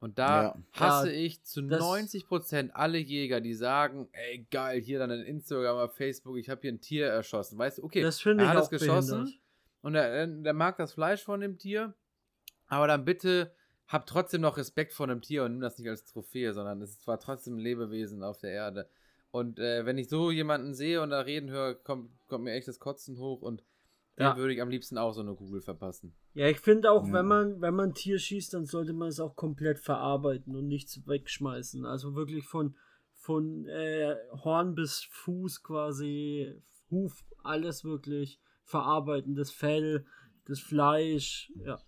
Und 0.00 0.18
da 0.18 0.42
ja. 0.42 0.58
hasse 0.72 1.12
ja, 1.12 1.20
ich 1.20 1.44
zu 1.44 1.60
90% 1.60 2.70
alle 2.70 2.98
Jäger, 2.98 3.40
die 3.40 3.54
sagen, 3.54 4.08
ey 4.12 4.46
geil, 4.50 4.80
hier 4.80 4.98
dann 4.98 5.12
in 5.12 5.22
Instagram 5.22 5.76
oder 5.76 5.88
Facebook, 5.88 6.38
ich 6.38 6.48
habe 6.50 6.60
hier 6.62 6.72
ein 6.72 6.80
Tier 6.80 7.06
erschossen. 7.06 7.56
Weißt 7.56 7.78
du, 7.78 7.84
okay, 7.84 8.02
das 8.02 8.24
er 8.26 8.48
hat 8.48 8.64
es 8.64 8.68
geschossen 8.68 9.24
behindert. 9.24 9.40
und 9.82 9.94
er, 9.94 10.26
der 10.26 10.54
mag 10.54 10.76
das 10.76 10.92
Fleisch 10.94 11.22
von 11.22 11.40
dem 11.40 11.56
Tier, 11.56 11.94
aber 12.66 12.88
dann 12.88 13.04
bitte 13.04 13.54
hab 13.86 14.06
trotzdem 14.06 14.40
noch 14.40 14.56
Respekt 14.56 14.92
vor 14.92 15.06
dem 15.06 15.20
Tier 15.20 15.44
und 15.44 15.52
nimm 15.52 15.60
das 15.60 15.78
nicht 15.78 15.88
als 15.88 16.04
Trophäe, 16.06 16.52
sondern 16.52 16.80
es 16.82 16.90
ist 16.90 17.02
zwar 17.02 17.20
trotzdem 17.20 17.56
ein 17.56 17.60
Lebewesen 17.60 18.24
auf 18.24 18.38
der 18.38 18.50
Erde. 18.50 18.88
Und 19.30 19.60
äh, 19.60 19.86
wenn 19.86 19.98
ich 19.98 20.08
so 20.08 20.30
jemanden 20.30 20.74
sehe 20.74 21.00
und 21.00 21.10
da 21.10 21.20
reden 21.20 21.50
höre, 21.50 21.74
kommt, 21.74 22.10
kommt 22.26 22.44
mir 22.44 22.54
echt 22.54 22.68
das 22.68 22.80
Kotzen 22.80 23.18
hoch 23.18 23.40
und 23.40 23.62
ja. 24.16 24.36
würde 24.36 24.52
ich 24.54 24.60
am 24.60 24.68
liebsten 24.68 24.98
auch 24.98 25.12
so 25.12 25.20
eine 25.20 25.34
Kugel 25.34 25.60
verpassen. 25.60 26.14
Ja, 26.34 26.48
ich 26.48 26.60
finde 26.60 26.90
auch, 26.90 27.06
ja. 27.06 27.12
wenn 27.12 27.26
man, 27.26 27.60
wenn 27.60 27.74
man 27.74 27.90
ein 27.90 27.94
Tier 27.94 28.18
schießt, 28.18 28.54
dann 28.54 28.66
sollte 28.66 28.92
man 28.92 29.08
es 29.08 29.20
auch 29.20 29.36
komplett 29.36 29.78
verarbeiten 29.78 30.54
und 30.54 30.68
nichts 30.68 31.06
wegschmeißen. 31.06 31.86
Also 31.86 32.14
wirklich 32.14 32.46
von, 32.46 32.76
von 33.14 33.66
äh, 33.66 34.16
Horn 34.44 34.74
bis 34.74 35.06
Fuß 35.10 35.62
quasi, 35.62 36.60
Huf, 36.90 37.24
alles 37.42 37.84
wirklich 37.84 38.40
verarbeiten. 38.64 39.34
Das 39.34 39.50
Fell, 39.50 40.04
das 40.46 40.60
Fleisch, 40.60 41.50
ja. 41.56 41.78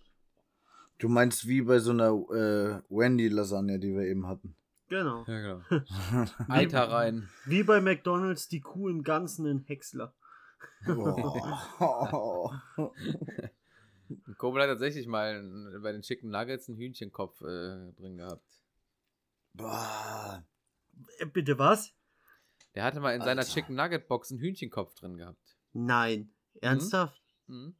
Du 0.99 1.09
meinst 1.09 1.47
wie 1.47 1.61
bei 1.62 1.81
so 1.81 1.91
einer 1.91 2.11
äh, 2.11 2.81
Wendy-Lasagne, 2.89 3.79
die 3.79 3.95
wir 3.95 4.05
eben 4.05 4.27
hatten. 4.27 4.57
Genau. 4.89 5.25
Ja, 5.27 5.41
genau. 5.41 6.27
Eiter 6.49 6.89
rein. 6.89 7.29
Wie 7.47 7.62
bei 7.62 7.81
McDonalds 7.81 8.49
die 8.49 8.61
Kuh 8.61 8.89
im 8.89 9.03
Ganzen 9.03 9.47
in 9.47 9.59
Häcksler. 9.61 10.14
Kobel 14.39 14.62
hat 14.62 14.69
tatsächlich 14.69 15.07
mal 15.07 15.81
bei 15.83 15.93
den 15.93 16.03
Chicken 16.03 16.31
Nuggets 16.31 16.69
einen 16.69 16.79
Hühnchenkopf 16.79 17.41
äh, 17.43 17.93
drin 17.93 18.17
gehabt. 18.19 18.45
Boah. 19.55 20.45
Äh, 21.19 21.27
Bitte 21.27 21.59
was? 21.59 21.93
Der 22.75 22.85
hatte 22.85 23.01
mal 23.01 23.15
in 23.15 23.23
seiner 23.23 23.43
Alter. 23.43 23.53
Chicken 23.53 23.77
Nugget 23.77 24.09
Box 24.09 24.31
einen 24.31 24.41
Hühnchenkopf 24.41 24.95
drin 24.95 25.17
gehabt. 25.17 25.57
Nein. 25.73 26.33
Ernsthaft? 26.61 27.21
Mhm. 27.47 27.75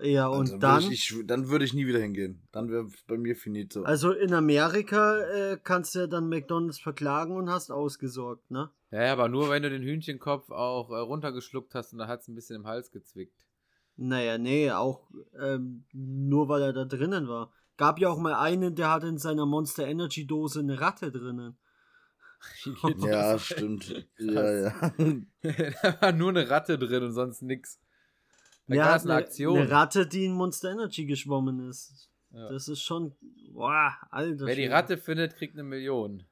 Ja, 0.00 0.26
und 0.28 0.40
Also 0.40 0.58
dann. 0.58 0.82
Würde 0.82 0.94
ich, 0.94 1.10
ich, 1.10 1.26
dann 1.26 1.48
würde 1.48 1.64
ich 1.64 1.72
nie 1.72 1.86
wieder 1.86 2.00
hingehen. 2.00 2.46
Dann 2.52 2.70
wäre 2.70 2.88
bei 3.06 3.16
mir 3.16 3.36
finito. 3.36 3.84
Also 3.84 4.12
in 4.12 4.34
Amerika 4.34 5.18
äh, 5.20 5.58
kannst 5.62 5.94
du 5.94 6.00
ja 6.00 6.06
dann 6.06 6.28
McDonalds 6.28 6.80
verklagen 6.80 7.36
und 7.36 7.48
hast 7.48 7.70
ausgesorgt, 7.70 8.50
ne? 8.50 8.70
Ja, 8.94 9.12
aber 9.12 9.28
nur 9.28 9.50
wenn 9.50 9.64
du 9.64 9.70
den 9.70 9.82
Hühnchenkopf 9.82 10.50
auch 10.50 10.90
äh, 10.90 10.98
runtergeschluckt 10.98 11.74
hast 11.74 11.92
und 11.92 11.98
da 11.98 12.06
hat 12.06 12.20
es 12.20 12.28
ein 12.28 12.36
bisschen 12.36 12.56
im 12.56 12.66
Hals 12.66 12.92
gezwickt. 12.92 13.44
Naja, 13.96 14.38
nee, 14.38 14.70
auch 14.70 15.10
ähm, 15.36 15.84
nur 15.92 16.48
weil 16.48 16.62
er 16.62 16.72
da 16.72 16.84
drinnen 16.84 17.26
war. 17.26 17.52
Gab 17.76 17.98
ja 17.98 18.08
auch 18.08 18.18
mal 18.18 18.34
einen, 18.34 18.76
der 18.76 18.92
hatte 18.92 19.08
in 19.08 19.18
seiner 19.18 19.46
Monster 19.46 19.84
Energy 19.84 20.28
Dose 20.28 20.60
eine 20.60 20.80
Ratte 20.80 21.10
drinnen. 21.10 21.56
ja, 23.04 23.36
stimmt. 23.36 24.06
Ja, 24.16 24.52
ja. 24.52 24.70
da 25.42 26.00
war 26.00 26.12
nur 26.12 26.28
eine 26.28 26.48
Ratte 26.48 26.78
drin 26.78 27.02
und 27.02 27.14
sonst 27.14 27.42
nix. 27.42 27.80
Da 28.68 28.76
Ja, 28.76 28.92
eine 28.92 29.02
eine, 29.02 29.14
Aktion. 29.14 29.58
eine 29.58 29.70
Ratte, 29.72 30.06
die 30.06 30.26
in 30.26 30.34
Monster 30.34 30.70
Energy 30.70 31.04
geschwommen 31.04 31.68
ist. 31.68 32.10
Ja. 32.30 32.48
Das 32.48 32.68
ist 32.68 32.82
schon. 32.82 33.16
Boah, 33.50 33.96
alter. 34.10 34.46
Wer 34.46 34.54
die. 34.54 34.66
Ratte 34.66 34.98
findet, 34.98 35.34
kriegt 35.34 35.54
eine 35.54 35.64
Million. 35.64 36.24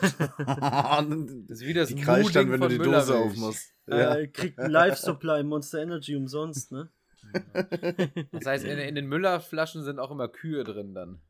Das 0.00 1.60
ist 1.60 1.66
wie 1.66 1.74
das 1.74 1.88
die 1.88 1.96
kreischt 1.96 2.34
dann, 2.36 2.50
wenn 2.50 2.60
du 2.60 2.68
die 2.68 2.76
von 2.76 2.92
Dose 2.92 3.16
aufmachst. 3.16 3.72
Ja. 3.86 4.16
Äh, 4.16 4.28
kriegt 4.28 4.58
ein 4.58 4.70
Life 4.70 4.96
Supply 4.96 5.42
Monster 5.42 5.82
Energy 5.82 6.16
umsonst, 6.16 6.72
ne? 6.72 6.90
Das 8.32 8.46
heißt, 8.46 8.64
in, 8.64 8.78
in 8.78 8.94
den 8.94 9.06
Müllerflaschen 9.06 9.82
sind 9.82 9.98
auch 9.98 10.10
immer 10.10 10.28
Kühe 10.28 10.64
drin 10.64 10.94
dann. 10.94 11.20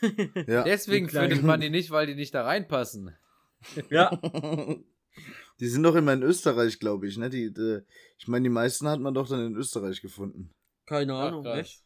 ja. 0.46 0.64
Deswegen 0.64 1.08
findet 1.08 1.42
man 1.42 1.60
die 1.60 1.70
nicht, 1.70 1.90
weil 1.90 2.06
die 2.06 2.14
nicht 2.14 2.34
da 2.34 2.44
reinpassen. 2.44 3.14
Ja, 3.90 4.10
Die 5.60 5.68
sind 5.68 5.82
doch 5.82 5.96
immer 5.96 6.12
in 6.12 6.22
Österreich, 6.22 6.78
glaube 6.78 7.08
ich, 7.08 7.16
ne? 7.16 7.30
Die, 7.30 7.52
die, 7.52 7.80
ich 8.18 8.28
meine, 8.28 8.44
die 8.44 8.50
meisten 8.50 8.88
hat 8.88 9.00
man 9.00 9.14
doch 9.14 9.28
dann 9.28 9.44
in 9.44 9.56
Österreich 9.56 10.00
gefunden. 10.00 10.54
keine 10.86 11.14
Ach, 11.14 11.26
Ahnung, 11.28 11.42
krass. 11.42 11.58
echt? 11.58 11.84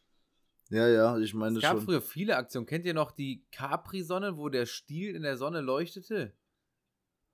Ja, 0.73 0.89
ja, 0.89 1.19
ich 1.19 1.35
meine 1.35 1.57
Es 1.57 1.63
gab 1.63 1.77
schon. 1.77 1.85
früher 1.85 2.01
viele 2.01 2.37
Aktionen. 2.37 2.67
Kennt 2.67 2.87
ihr 2.87 2.95
noch 2.95 3.11
die 3.11 3.45
Capri-Sonne, 3.53 4.39
wo 4.39 4.49
der 4.49 4.65
Stiel 4.65 5.15
in 5.15 5.23
der 5.23 5.37
Sonne 5.37 5.61
leuchtete? 5.61 6.33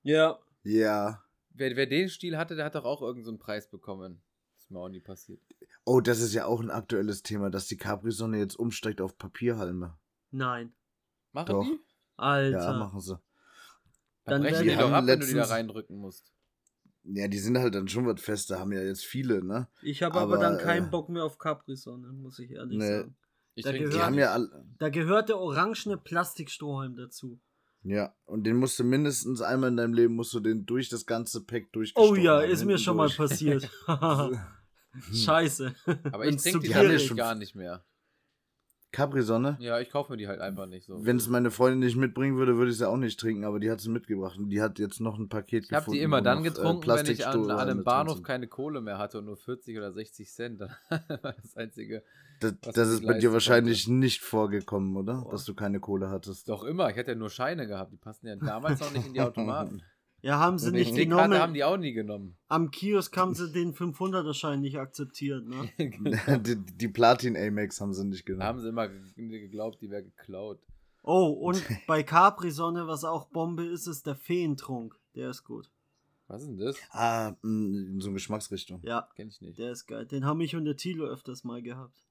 Ja. 0.03 0.41
Ja. 0.65 1.23
Wer, 1.51 1.77
wer 1.77 1.87
den 1.87 2.09
Stiel 2.09 2.37
hatte, 2.37 2.57
der 2.57 2.65
hat 2.65 2.75
doch 2.75 2.85
auch 2.85 3.01
irgendeinen 3.01 3.25
so 3.25 3.31
einen 3.31 3.39
Preis 3.39 3.71
bekommen. 3.71 4.21
Das 4.55 4.65
ist 4.65 4.71
mir 4.73 4.81
auch 4.81 4.89
nie 4.89 5.01
passiert. 5.01 5.41
Oh, 5.85 6.01
das 6.01 6.21
ist 6.21 6.35
ja 6.35 6.47
auch 6.47 6.61
ein 6.61 6.71
aktuelles 6.71 7.23
Thema, 7.23 7.49
dass 7.49 7.67
die 7.69 7.77
Capri-Sonne 7.77 8.39
jetzt 8.39 8.59
umsteigt 8.59 9.01
auf 9.01 9.17
Papierhalme. 9.17 9.97
Nein. 10.33 10.73
Machen 11.33 11.47
Doch. 11.47 11.65
die? 11.65 11.79
Alter. 12.17 12.59
Ja, 12.59 12.73
machen 12.77 13.01
sie. 13.01 13.13
Dann 13.15 13.23
Dann 14.25 14.43
brechen 14.43 14.53
werden 14.55 14.65
die 14.65 14.71
die 14.71 14.77
doch 14.79 14.91
ab, 14.93 15.07
wenn 15.07 15.21
du 15.21 15.27
die 15.27 15.35
da 15.35 15.45
reindrücken 15.45 15.97
musst. 15.97 16.33
Ja, 17.05 17.29
die 17.29 17.39
sind 17.39 17.57
halt 17.57 17.75
dann 17.77 17.87
schon 17.87 18.05
was 18.07 18.21
fester, 18.21 18.59
haben 18.59 18.73
ja 18.73 18.83
jetzt 18.83 19.05
viele, 19.05 19.43
ne? 19.45 19.69
Ich 19.81 20.03
habe 20.03 20.19
aber, 20.19 20.35
Aber, 20.35 20.43
dann 20.43 20.59
keinen 20.59 20.89
äh, 20.89 20.91
Bock 20.91 21.09
mehr 21.09 21.25
auf 21.25 21.39
Capri-Sonne, 21.39 22.09
muss 22.13 22.39
ich 22.41 22.51
ehrlich 22.51 22.77
Nee. 22.79 22.87
sagen. 22.99 23.17
Ich 23.59 23.65
Da 23.65 23.71
trinke 23.71 23.87
Die 23.89 23.91
gehört- 23.95 24.07
haben 24.07 24.19
ja 24.19 24.33
all, 24.33 24.49
Da 24.79 24.89
gehört 24.89 25.29
der 25.31 25.39
orangene 25.39 25.97
Plastikstrohhalm 25.97 26.95
dazu. 26.95 27.41
Ja, 27.83 28.15
und 28.25 28.45
den 28.45 28.57
musst 28.57 28.79
du 28.79 28.85
mindestens 28.85 29.41
einmal 29.41 29.71
in 29.71 29.77
deinem 29.77 29.95
Leben 29.95 30.15
musst 30.15 30.33
du 30.33 30.39
den 30.39 30.65
durch 30.65 30.89
das 30.89 31.07
ganze 31.07 31.45
Pack 31.45 31.65
Oh 31.65 31.71
durchgestochen 31.73 32.23
ja, 32.23 32.37
haben, 32.41 32.51
ist 32.51 32.65
mir 32.65 32.79
schon 32.79 32.97
mal 32.97 33.07
durch. 33.09 33.17
passiert. 33.17 33.69
Scheiße. 35.13 35.75
Aber 36.13 36.27
ich 36.27 36.37
trinke 36.37 36.61
die 36.61 36.69
ja 36.69 37.15
gar 37.17 37.35
nicht 37.35 37.55
mehr. 37.57 37.85
Capri-Sonne? 38.91 39.57
Ja, 39.61 39.79
ich 39.81 39.91
kaufe 39.91 40.13
mir 40.13 40.17
die 40.17 40.29
halt 40.29 40.41
einfach 40.41 40.67
nicht 40.67 40.87
so. 40.87 41.05
Wenn 41.05 41.17
es 41.17 41.29
meine 41.29 41.51
Freundin 41.51 41.81
nicht 41.81 41.97
mitbringen 41.97 42.37
würde, 42.37 42.57
würde 42.57 42.71
ich 42.71 42.79
sie 42.79 42.89
auch 42.89 42.97
nicht 42.97 43.21
trinken, 43.21 43.45
aber 43.45 43.61
die 43.61 43.71
hat 43.71 43.81
sie 43.81 43.91
mitgebracht 43.91 44.39
und 44.39 44.49
die 44.51 44.63
hat 44.63 44.79
jetzt 44.79 45.01
noch 45.01 45.19
ein 45.19 45.29
Paket 45.29 45.65
ich 45.65 45.73
habe 45.73 45.81
gefunden. 45.81 45.99
die 45.99 46.03
immer 46.03 46.23
dann 46.23 46.41
äh, 46.41 46.49
getrunken, 46.49 46.89
wenn 46.89 47.07
ich 47.07 47.27
an, 47.27 47.51
an 47.51 47.59
einem 47.59 47.85
Bahnhof 47.85 48.23
keine 48.23 48.49
Kohle 48.49 48.81
mehr 48.81 48.99
hatte 48.99 49.19
und 49.19 49.27
nur 49.27 49.37
40 49.37 49.77
oder 49.77 49.93
60 49.93 50.31
Cent. 50.31 50.63
Das 50.89 51.23
war 51.23 51.33
das 51.33 51.57
einzige. 51.57 52.03
Das, 52.41 52.55
das 52.61 52.89
ist 52.89 53.07
bei 53.07 53.19
dir 53.19 53.33
wahrscheinlich 53.33 53.89
nicht 53.89 54.23
vorgekommen, 54.23 54.97
oder? 54.97 55.23
Boah. 55.23 55.33
Dass 55.33 55.45
du 55.45 55.55
keine 55.55 55.81
Kohle 55.81 56.11
hattest. 56.11 56.49
Doch 56.49 56.65
immer, 56.65 56.89
ich 56.91 56.97
hatte 56.97 57.13
ja 57.13 57.17
nur 57.17 57.31
Scheine 57.31 57.67
gehabt. 57.67 57.93
Die 57.93 57.97
passen 57.97 58.27
ja 58.27 58.37
damals 58.37 58.81
noch 58.81 58.93
nicht 58.93 59.07
in 59.07 59.15
die 59.15 59.21
Automaten. 59.21 59.83
Ja, 60.21 60.39
haben 60.41 60.59
sie 60.59 60.69
Und 60.69 60.73
die 60.75 60.81
nicht 60.81 60.97
EC-Karte 60.99 61.23
haben 61.23 61.31
genommen. 61.31 61.55
die 61.55 61.65
auch 61.65 61.77
nie 61.77 61.93
genommen. 61.93 62.37
Am 62.49 62.71
Kiosk 62.73 63.17
haben 63.17 63.35
sie 63.35 63.53
den 63.53 63.73
500er-Schein 63.75 64.61
nicht 64.61 64.79
akzeptiert, 64.79 65.47
ne? 65.47 65.71
die, 66.43 66.57
die 66.57 66.89
Platin 66.89 67.37
Amex 67.37 67.81
haben 67.81 67.95
sie 67.95 68.05
nicht 68.05 68.23
Da 68.29 68.33
genommen. 68.33 68.43
haben 68.49 68.61
sie 68.61 68.69
immer 68.69 68.89
ge- 68.89 69.29
geglaubt, 69.41 69.81
die 69.81 69.91
wäre 69.91 70.03
geklaut. 70.03 70.61
Oh, 71.05 71.29
und 71.29 71.65
bei 71.87 72.03
Capri-Sonne, 72.03 72.87
was 72.89 73.05
auch 73.05 73.27
Bombe 73.29 73.65
ist, 73.65 73.87
ist 73.87 74.07
der 74.07 74.17
Feentrunk. 74.17 74.99
Der 75.15 75.31
ist 75.31 75.45
gut. 75.45 75.71
Was 76.27 76.43
ist 76.43 76.49
denn 76.49 76.59
das? 76.59 76.77
Ah, 76.91 77.31
mh, 77.43 77.91
in 77.93 78.01
so 78.01 78.09
eine 78.09 78.15
Geschmacksrichtung. 78.15 78.81
Ja, 78.83 79.09
Kenn 79.17 79.29
ich 79.29 79.41
nicht. 79.41 79.59
der 79.59 79.71
ist 79.73 79.87
geil. 79.87 80.05
Den 80.05 80.27
haben 80.27 80.41
ich 80.43 80.55
und 80.57 80.65
der 80.67 80.77
Tilo 80.77 81.07
öfters 81.07 81.45
mal 81.45 81.63
gehabt. 81.63 82.03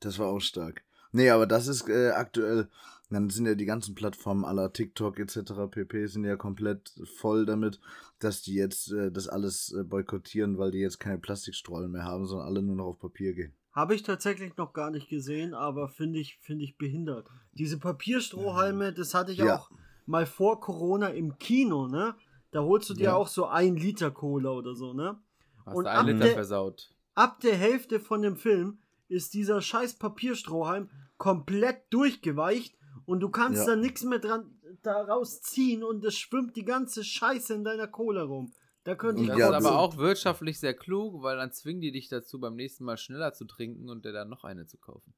Das 0.00 0.18
war 0.18 0.28
auch 0.28 0.40
stark. 0.40 0.84
Nee, 1.12 1.30
aber 1.30 1.46
das 1.46 1.66
ist 1.66 1.88
äh, 1.88 2.10
aktuell, 2.10 2.68
dann 3.10 3.28
sind 3.30 3.46
ja 3.46 3.54
die 3.54 3.64
ganzen 3.64 3.94
Plattformen 3.94 4.44
aller 4.44 4.72
TikTok 4.72 5.18
etc. 5.18 5.52
pp. 5.70 6.06
sind 6.06 6.24
ja 6.24 6.36
komplett 6.36 6.92
voll 7.16 7.44
damit, 7.46 7.80
dass 8.20 8.42
die 8.42 8.54
jetzt 8.54 8.92
äh, 8.92 9.10
das 9.10 9.26
alles 9.28 9.72
äh, 9.72 9.82
boykottieren, 9.82 10.58
weil 10.58 10.70
die 10.70 10.78
jetzt 10.78 11.00
keine 11.00 11.18
Plastikstrollen 11.18 11.90
mehr 11.90 12.04
haben, 12.04 12.26
sondern 12.26 12.46
alle 12.46 12.62
nur 12.62 12.76
noch 12.76 12.86
auf 12.86 12.98
Papier 13.00 13.32
gehen. 13.34 13.52
Habe 13.72 13.94
ich 13.94 14.02
tatsächlich 14.02 14.56
noch 14.56 14.72
gar 14.72 14.90
nicht 14.90 15.08
gesehen, 15.08 15.54
aber 15.54 15.88
finde 15.88 16.18
ich, 16.18 16.38
finde 16.40 16.64
ich 16.64 16.76
behindert. 16.76 17.26
Diese 17.52 17.78
Papierstrohhalme, 17.78 18.92
das 18.92 19.14
hatte 19.14 19.32
ich 19.32 19.38
Ja. 19.38 19.56
auch 19.58 19.70
mal 20.06 20.26
vor 20.26 20.60
Corona 20.60 21.08
im 21.08 21.38
Kino, 21.38 21.86
ne? 21.88 22.14
Da 22.52 22.62
holst 22.62 22.90
du 22.90 22.94
dir 22.94 23.04
Ja. 23.04 23.14
auch 23.14 23.28
so 23.28 23.46
ein 23.46 23.76
Liter 23.76 24.10
Cola 24.10 24.50
oder 24.50 24.74
so, 24.74 24.92
ne? 24.92 25.18
Hast 25.64 25.76
Und 25.76 25.84
du 25.84 25.90
ab 25.90 25.98
einen 26.00 26.16
Liter 26.16 26.24
der- 26.26 26.34
versaut. 26.34 26.92
Ab 27.14 27.40
der 27.40 27.56
Hälfte 27.56 28.00
von 28.00 28.22
dem 28.22 28.36
Film 28.36 28.78
ist 29.10 29.34
dieser 29.34 29.60
scheiß 29.60 29.94
Papierstrohhalm 29.98 30.90
komplett 31.18 31.82
durchgeweicht 31.90 32.76
und 33.04 33.20
du 33.20 33.28
kannst 33.30 33.60
Ja. 33.66 33.74
da 33.74 33.76
nichts 33.76 34.02
mehr 34.04 34.18
dran 34.20 34.58
daraus 34.82 35.40
ziehen 35.42 35.82
und 35.82 36.04
es 36.04 36.16
schwimmt 36.16 36.56
die 36.56 36.64
ganze 36.64 37.04
Scheiße 37.04 37.52
in 37.54 37.64
deiner 37.64 37.88
Cola 37.88 38.22
rum. 38.22 38.52
Da 38.84 38.94
könnte 38.94 39.20
ich 39.22 39.28
Das 39.28 39.38
Ja, 39.38 39.48
ist 39.58 39.66
aber 39.66 39.78
auch 39.78 39.96
wirtschaftlich 39.98 40.58
sehr 40.58 40.72
klug, 40.74 41.22
weil 41.22 41.36
dann 41.36 41.52
zwingen 41.52 41.82
die 41.82 41.92
dich 41.92 42.08
dazu, 42.08 42.40
beim 42.40 42.54
nächsten 42.54 42.84
Mal 42.84 42.96
schneller 42.96 43.32
zu 43.34 43.44
trinken 43.44 43.90
und 43.90 44.04
dir 44.06 44.12
dann 44.12 44.30
noch 44.30 44.44
eine 44.44 44.66
zu 44.66 44.78
kaufen. 44.78 45.12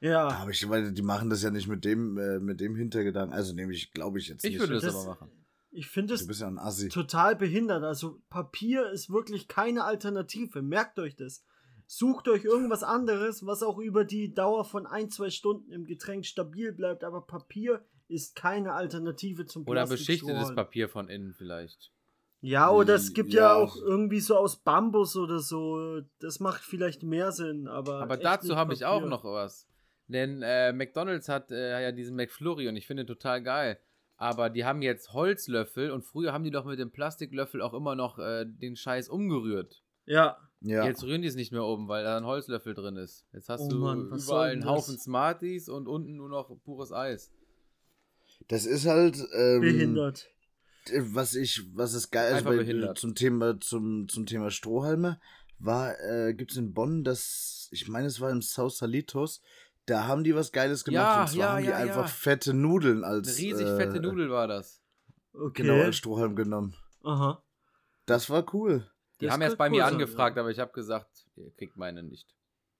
Ja, 0.00 0.28
Aber 0.28 0.50
ich 0.50 0.64
meine, 0.66 0.92
die 0.92 1.02
machen 1.02 1.30
das 1.30 1.42
ja 1.42 1.50
nicht 1.50 1.68
mit 1.68 1.84
dem, 1.84 2.18
äh, 2.18 2.38
mit 2.38 2.60
dem 2.60 2.76
Hintergedanken. 2.76 3.34
Also 3.34 3.54
nämlich, 3.54 3.92
glaube 3.92 4.18
ich 4.18 4.28
jetzt 4.28 4.44
Ich 4.44 4.52
nicht. 4.52 4.60
würde 4.60 4.74
das, 4.74 4.84
Das- 4.84 4.94
aber 4.94 5.14
machen. 5.14 5.30
ich 5.70 5.88
finde 5.88 6.14
es 6.14 6.38
ja 6.38 6.88
total 6.90 7.34
behindert. 7.34 7.82
Also 7.82 8.20
Papier 8.28 8.90
ist 8.90 9.10
wirklich 9.10 9.48
keine 9.48 9.84
Alternative. 9.84 10.60
Merkt 10.62 10.98
euch 10.98 11.16
das. 11.16 11.42
Sucht 11.86 12.28
euch 12.28 12.44
irgendwas 12.44 12.82
anderes, 12.82 13.46
was 13.46 13.62
auch 13.62 13.78
über 13.78 14.04
die 14.04 14.34
Dauer 14.34 14.64
von 14.64 14.86
ein, 14.86 15.08
zwei 15.10 15.30
Stunden 15.30 15.70
im 15.70 15.84
Getränk 15.84 16.26
stabil 16.26 16.72
bleibt. 16.72 17.04
Aber 17.04 17.20
Papier 17.20 17.84
ist 18.08 18.34
keine 18.34 18.72
Alternative 18.72 19.46
zum 19.46 19.66
Oder 19.68 19.86
beschichtetes. 19.86 20.54
Papier 20.54 20.88
von 20.88 21.08
innen 21.08 21.32
vielleicht. 21.34 21.92
Ja, 22.40 22.70
oder 22.70 22.94
es 22.94 23.12
gibt 23.12 23.32
ja, 23.32 23.40
Ja. 23.42 23.54
auch 23.54 23.76
irgendwie 23.76 24.20
so 24.20 24.36
aus 24.36 24.56
Bambus 24.56 25.16
oder 25.16 25.40
so. 25.40 26.00
Das 26.20 26.38
macht 26.38 26.62
vielleicht 26.62 27.02
mehr 27.02 27.32
Sinn, 27.32 27.66
aber. 27.66 28.02
Aber 28.02 28.16
dazu 28.16 28.56
habe 28.56 28.74
ich 28.74 28.84
auch 28.84 29.04
noch 29.06 29.24
was. 29.24 29.66
Denn 30.08 30.42
äh, 30.42 30.72
McDonalds 30.72 31.28
hat 31.28 31.50
äh, 31.50 31.82
ja 31.82 31.92
diesen 31.92 32.14
McFlurry 32.14 32.68
und 32.68 32.76
ich 32.76 32.86
finde 32.86 33.02
ihn 33.04 33.08
total 33.08 33.42
geil. 33.42 33.80
Aber 34.16 34.50
die 34.50 34.64
haben 34.64 34.80
jetzt 34.82 35.12
Holzlöffel 35.12 35.90
und 35.90 36.02
früher 36.02 36.32
haben 36.32 36.44
die 36.44 36.50
doch 36.50 36.64
mit 36.64 36.78
dem 36.78 36.90
Plastiklöffel 36.90 37.60
auch 37.60 37.74
immer 37.74 37.96
noch 37.96 38.18
äh, 38.18 38.44
den 38.46 38.76
Scheiß 38.76 39.08
umgerührt. 39.08 39.82
Ja, 40.04 40.38
Ja. 40.60 40.84
Jetzt 40.84 41.02
rühren 41.04 41.22
die 41.22 41.28
es 41.28 41.34
nicht 41.34 41.52
mehr 41.52 41.64
um, 41.64 41.88
weil 41.88 42.04
da 42.04 42.16
ein 42.16 42.24
Holzlöffel 42.24 42.74
drin 42.74 42.96
ist. 42.96 43.26
Jetzt 43.32 43.48
hast 43.48 43.62
Oh 43.62 43.68
du 43.68 43.76
Mann, 43.76 44.06
überall 44.06 44.50
einen? 44.50 44.64
Haufen 44.64 44.98
Smarties 44.98 45.68
und 45.68 45.86
unten 45.86 46.16
nur 46.16 46.28
noch 46.28 46.50
pures 46.64 46.92
Eis. 46.92 47.30
Das 48.48 48.66
ist 48.66 48.86
halt. 48.86 49.18
Ähm, 49.34 49.60
behindert. 49.60 50.28
was 50.98 51.34
ich, 51.34 51.62
was 51.74 51.94
ist 51.94 52.10
geil 52.10 52.30
ist 52.30 52.38
Einfach 52.38 52.50
bei, 52.50 52.56
behindert. 52.58 52.98
zum 52.98 53.14
Thema, 53.14 53.60
zum, 53.60 54.08
zum 54.08 54.26
Thema 54.26 54.50
Strohhalme, 54.50 55.20
war, 55.58 55.98
äh, 56.00 56.34
gibt 56.34 56.52
es 56.52 56.56
in 56.56 56.74
Bonn 56.74 57.04
das, 57.04 57.68
ich 57.72 57.88
meine, 57.88 58.06
es 58.06 58.20
war 58.20 58.30
im 58.30 58.42
South 58.42 58.76
Salitos, 58.78 59.42
da 59.86 60.06
haben 60.06 60.24
die 60.24 60.34
was 60.34 60.52
Geiles 60.52 60.84
gemacht 60.84 61.02
Ja, 61.02 61.22
und 61.22 61.28
zwar 61.28 61.38
ja, 61.38 61.52
haben 61.52 61.62
die 61.62 61.68
ja, 61.70 61.76
einfach 61.76 62.02
ja. 62.02 62.08
fette 62.08 62.54
Nudeln 62.54 63.04
Eine 63.04 63.14
als 63.14 63.38
riesig 63.38 63.66
äh, 63.66 63.76
fette 63.76 64.00
Nudel 64.00 64.30
war 64.30 64.48
das. 64.48 64.82
Okay. 65.32 65.62
Genau, 65.62 65.82
als 65.82 65.96
Strohhalm 65.96 66.34
genommen. 66.34 66.74
Aha. 67.04 67.42
Das 68.06 68.30
war 68.30 68.52
cool. 68.54 68.90
Die 69.20 69.26
Das 69.26 69.34
haben 69.34 69.40
könnte 69.40 69.56
bei 69.56 69.70
mir 69.70 69.86
angefragt, 69.86 70.38
aber 70.38 70.50
ich 70.50 70.58
habe 70.58 70.72
gesagt, 70.72 71.26
ihr 71.36 71.50
kriegt 71.52 71.76
meine 71.76 72.02
nicht. 72.02 72.34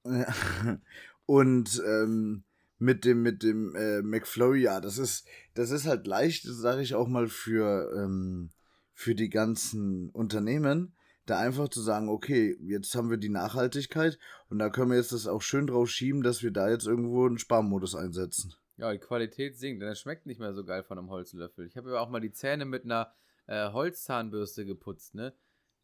Und 1.27 1.83
ähm, 1.85 2.45
mit 2.79 3.05
dem, 3.05 3.23
mit 3.23 3.43
dem 3.43 3.75
äh, 3.75 4.03
McFlurry, 4.03 4.63
ja, 4.63 4.81
das 4.81 4.99
ist, 4.99 5.27
das 5.55 5.71
ist 5.71 5.87
halt 5.87 6.07
leicht, 6.07 6.45
sage 6.45 6.83
ich 6.83 6.95
auch 6.95 7.09
mal, 7.09 7.29
für, 7.29 7.93
ähm, 7.97 8.51
für 8.93 9.15
die 9.15 9.31
ganzen 9.31 10.11
Unternehmen, 10.11 10.95
da 11.25 11.39
einfach 11.39 11.69
zu 11.69 11.81
sagen, 11.81 12.09
okay, 12.09 12.57
jetzt 12.61 12.95
haben 12.95 13.11
wir 13.11 13.17
die 13.17 13.29
Nachhaltigkeit 13.29 14.19
und 14.49 14.59
da 14.59 14.71
können 14.71 14.91
wir 14.91 14.99
jetzt 14.99 15.13
das 15.13 15.27
auch 15.27 15.43
schön 15.43 15.67
drauf 15.67 15.89
schieben, 15.89 16.23
dass 16.23 16.43
wir 16.43 16.53
da 16.53 16.71
jetzt 16.71 16.87
irgendwo 16.87 17.27
einen 17.27 17.39
Sparmodus 17.39 17.97
einsetzen. 17.97 18.55
Ja, 18.77 18.93
die 18.93 18.99
Qualität 18.99 19.59
sinkt, 19.59 19.83
denn 19.83 19.89
es 19.89 20.01
schmeckt 20.01 20.27
nicht 20.27 20.39
mehr 20.39 20.53
so 20.53 20.65
geil 20.65 20.85
von 20.85 20.99
einem 20.99 21.11
Holzlöffel. 21.11 21.67
Ich 21.67 21.77
habe 21.77 21.91
ja 21.91 21.99
auch 21.99 22.11
mal 22.11 22.21
die 22.21 22.33
Zähne 22.33 22.67
mit 22.67 22.85
einer 22.85 23.13
äh, 23.47 23.73
Holzzahnbürste 23.73 24.67
geputzt, 24.67 25.15
ne? 25.15 25.33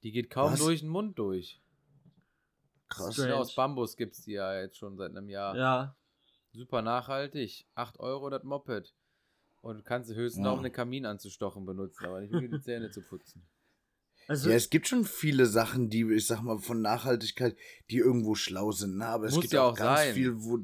Die 0.03 0.13
geht 0.13 0.31
kaum 0.31 0.53
Was? 0.53 0.61
durch 0.61 0.81
den 0.81 0.89
Mund 0.89 1.19
durch. 1.19 1.61
Krass. 2.89 3.17
Ja, 3.17 3.35
aus 3.35 3.55
Bambus 3.55 3.97
gibt 3.97 4.15
es 4.15 4.23
die 4.23 4.33
ja 4.33 4.61
jetzt 4.61 4.77
schon 4.77 4.97
seit 4.97 5.11
einem 5.11 5.29
Jahr. 5.29 5.57
Ja. 5.57 5.97
Super 6.53 6.83
nachhaltig. 6.83 7.67
8 7.75 7.99
Euro 8.01 8.29
das 8.29 8.43
Moped. 8.43 8.95
Und 9.63 9.79
du 9.79 9.83
kannst 9.83 10.13
höchstens 10.13 10.45
ja. 10.45 10.51
um 10.51 10.59
einen 10.59 10.73
Kamin 10.73 11.07
anzustochen 11.07 11.65
benutzen, 11.65 12.05
aber 12.05 12.21
nicht 12.21 12.35
um 12.35 12.41
die 12.41 12.61
Zähne 12.61 12.91
zu 12.91 13.01
putzen. 13.01 13.47
Also, 14.29 14.51
ja, 14.51 14.57
es 14.57 14.71
gibt 14.71 14.87
schon 14.89 15.05
viele 15.05 15.47
Sachen, 15.47 15.89
die, 15.89 16.03
ich 16.13 16.27
sag 16.27 16.43
mal, 16.43 16.59
von 16.59 16.81
Nachhaltigkeit, 16.81 17.57
die 17.91 17.99
irgendwo 17.99 18.35
schlau 18.35 18.73
sind, 18.73 18.99
ne? 18.99 19.07
aber 19.07 19.27
es 19.27 19.41
gibt 19.41 19.53
ja 19.53 19.63
auch 19.63 19.75
ganz 19.75 20.01
sein. 20.01 20.15
viel, 20.15 20.35
wo, 20.43 20.59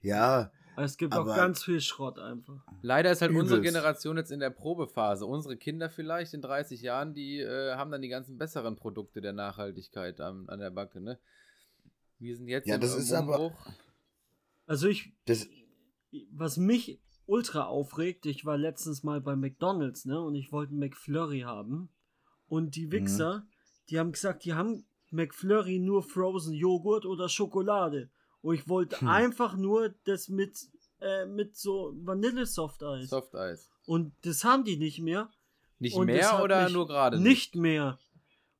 ja. 0.00 0.52
Es 0.76 0.96
gibt 0.96 1.14
auch 1.14 1.26
ganz 1.26 1.64
viel 1.64 1.80
Schrott 1.80 2.18
einfach. 2.18 2.64
Leider 2.80 3.12
ist 3.12 3.20
halt 3.20 3.30
Übelst. 3.30 3.52
unsere 3.52 3.60
Generation 3.60 4.16
jetzt 4.16 4.32
in 4.32 4.40
der 4.40 4.50
Probephase. 4.50 5.26
Unsere 5.26 5.56
Kinder 5.56 5.90
vielleicht 5.90 6.32
in 6.34 6.40
30 6.40 6.80
Jahren, 6.80 7.14
die 7.14 7.40
äh, 7.40 7.74
haben 7.74 7.90
dann 7.90 8.00
die 8.00 8.08
ganzen 8.08 8.38
besseren 8.38 8.76
Produkte 8.76 9.20
der 9.20 9.32
Nachhaltigkeit 9.32 10.20
an, 10.20 10.48
an 10.48 10.60
der 10.60 10.70
Backe, 10.70 11.00
ne? 11.00 11.18
Wir 12.18 12.36
sind 12.36 12.48
jetzt 12.48 12.68
ja, 12.68 12.78
das 12.78 12.94
ist 12.94 13.12
aber. 13.12 13.52
Also 14.66 14.88
ich. 14.88 15.12
Das, 15.26 15.46
was 16.30 16.56
mich 16.56 17.00
ultra 17.26 17.64
aufregt, 17.64 18.26
ich 18.26 18.44
war 18.44 18.56
letztens 18.56 19.02
mal 19.02 19.20
bei 19.20 19.36
McDonalds, 19.36 20.04
ne? 20.04 20.20
Und 20.20 20.34
ich 20.34 20.52
wollte 20.52 20.70
einen 20.70 20.80
McFlurry 20.80 21.40
haben. 21.40 21.90
Und 22.48 22.76
die 22.76 22.86
mhm. 22.86 22.92
Wichser, 22.92 23.38
mhm. 23.38 23.42
die 23.90 23.98
haben 23.98 24.12
gesagt, 24.12 24.44
die 24.44 24.54
haben 24.54 24.84
McFlurry 25.10 25.78
nur 25.78 26.02
Frozen 26.02 26.54
Joghurt 26.54 27.04
oder 27.04 27.28
Schokolade. 27.28 28.10
Und 28.42 28.56
ich 28.56 28.68
wollte 28.68 29.00
hm. 29.00 29.08
einfach 29.08 29.56
nur 29.56 29.94
das 30.04 30.28
mit, 30.28 30.68
äh, 31.00 31.26
mit 31.26 31.56
so 31.56 31.94
Vanille-Softeis. 31.96 33.08
Softeis. 33.08 33.70
Und 33.86 34.12
das 34.22 34.44
haben 34.44 34.64
die 34.64 34.76
nicht 34.76 35.00
mehr. 35.00 35.30
Nicht 35.78 35.96
Und 35.96 36.06
mehr 36.06 36.42
oder 36.42 36.68
nur 36.68 36.86
gerade? 36.86 37.18
Nicht, 37.18 37.54
nicht 37.54 37.56
mehr. 37.56 37.98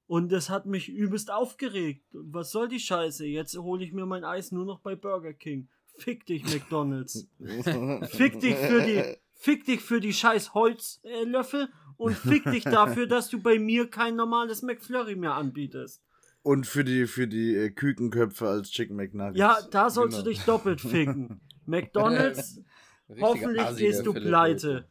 Und 0.07 0.31
das 0.31 0.51
hat 0.51 0.67
mich 0.67 0.89
übelst 0.89 1.31
aufgeregt. 1.31 2.05
Was 2.13 2.51
soll 2.51 2.69
die 2.69 2.81
Scheiße? 2.81 3.25
Jetzt 3.27 3.57
hole 3.57 3.85
ich 3.85 3.93
mir 3.93 4.07
mein 4.07 4.25
Eis 4.25 4.53
nur 4.53 4.65
noch 4.65 4.81
bei 4.81 4.95
Burger 4.95 5.33
King. 5.33 5.69
Fick 5.97 6.27
dich, 6.27 6.45
McDonalds. 6.45 7.29
fick 8.11 8.41
dich 8.41 8.57
für 8.57 8.83
die, 8.83 9.17
fick 9.35 9.65
dich 9.65 9.81
für 9.81 10.01
die 10.01 10.13
scheiß 10.13 10.55
Holzlöffel 10.55 11.69
und 11.97 12.17
fick 12.17 12.45
dich 12.45 12.65
dafür, 12.65 13.07
dass 13.07 13.29
du 13.29 13.41
bei 13.41 13.59
mir 13.59 13.89
kein 13.89 14.17
normales 14.17 14.63
McFlurry 14.63 15.17
mehr 15.17 15.35
anbietest. 15.35 16.03
Und 16.43 16.67
für 16.67 16.85
die, 16.85 17.07
für 17.07 17.29
die 17.29 17.55
äh, 17.55 17.71
Kükenköpfe 17.71 18.49
als 18.49 18.71
Chicken 18.71 18.97
McNuggets. 18.97 19.39
Ja, 19.39 19.59
da 19.71 19.91
sollst 19.91 20.17
genau. 20.17 20.25
du 20.25 20.31
dich 20.31 20.45
doppelt 20.45 20.81
ficken. 20.81 21.41
McDonalds, 21.67 22.61
hoffentlich 23.21 23.77
gehst 23.77 24.05
du 24.05 24.13
pleite. 24.13 24.89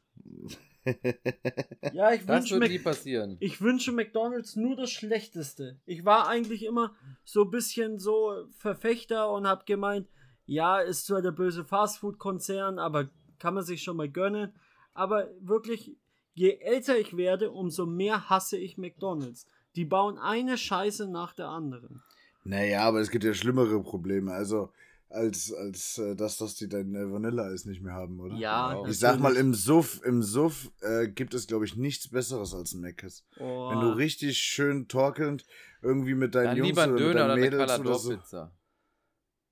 ja, 1.94 2.14
ich 2.14 2.26
das 2.26 2.50
wird 2.50 2.70
nie 2.70 2.80
passieren. 2.80 3.38
Ich 3.40 3.62
wünsche 3.62 3.92
McDonald's 3.92 4.56
nur 4.56 4.76
das 4.76 4.90
Schlechteste. 4.90 5.80
Ich 5.86 6.06
war 6.06 6.28
eigentlich 6.28 6.66
immer 6.66 6.96
so 7.24 7.44
ein 7.44 7.52
bisschen 7.52 8.00
so 8.00 8.48
Verfechter 8.58 9.32
und 9.32 9.46
hab 9.46 9.66
gemeint, 9.66 10.08
ja, 10.46 10.80
ist 10.80 11.06
zwar 11.06 11.22
der 11.22 11.32
böse 11.32 11.64
Fastfood-Konzern, 11.64 12.80
aber 12.80 13.10
kann 13.40 13.54
man 13.54 13.64
sich 13.64 13.84
schon 13.84 13.98
mal 13.98 14.10
gönnen. 14.10 14.54
Aber 14.94 15.30
wirklich, 15.40 15.96
je 16.34 16.58
älter 16.60 16.98
ich 16.98 17.16
werde, 17.16 17.52
umso 17.52 17.86
mehr 17.86 18.30
hasse 18.30 18.58
ich 18.58 18.78
McDonald's. 18.78 19.48
Die 19.76 19.86
bauen 19.86 20.18
eine 20.18 20.58
Scheiße 20.58 21.08
nach 21.08 21.34
der 21.34 21.48
anderen. 21.48 22.04
Naja, 22.44 22.82
aber 22.82 23.00
es 23.00 23.10
gibt 23.10 23.24
ja 23.24 23.34
schlimmere 23.34 23.82
Probleme. 23.82 24.34
Also, 24.34 24.72
als, 25.10 25.54
als 25.54 25.98
äh, 25.98 26.16
das, 26.16 26.38
dass 26.38 26.56
die 26.56 26.68
dein 26.68 26.96
äh, 26.96 27.12
Vanilleeis 27.12 27.66
nicht 27.66 27.82
mehr 27.82 27.94
haben, 27.94 28.20
oder? 28.20 28.36
Ja. 28.36 28.76
Wow. 28.76 28.88
Ich 28.88 29.00
sag 29.00 29.20
mal, 29.20 29.36
im 29.36 29.54
Suff, 29.54 30.02
im 30.04 30.24
Suff 30.24 30.72
äh, 30.82 31.08
gibt 31.08 31.34
es, 31.34 31.48
glaube 31.48 31.66
ich, 31.66 31.76
nichts 31.76 32.10
Besseres 32.10 32.54
als 32.54 32.74
ein 32.74 32.82
Meckes. 32.82 33.26
Oh. 33.38 33.70
Wenn 33.70 33.80
du 33.82 33.90
richtig 33.90 34.38
schön 34.38 34.88
torkelnd 34.88 35.46
irgendwie 35.82 36.16
mit 36.16 36.36
deinen 36.36 36.48
Dann 36.48 36.58
Jungs 36.58 36.70
lieber 36.70 36.88
oder 36.88 36.98
Döner 36.98 37.36
mit 37.36 37.54
deinen 37.54 37.60
Mädels 37.60 37.80
oder 37.80 37.96
so. 37.96 38.50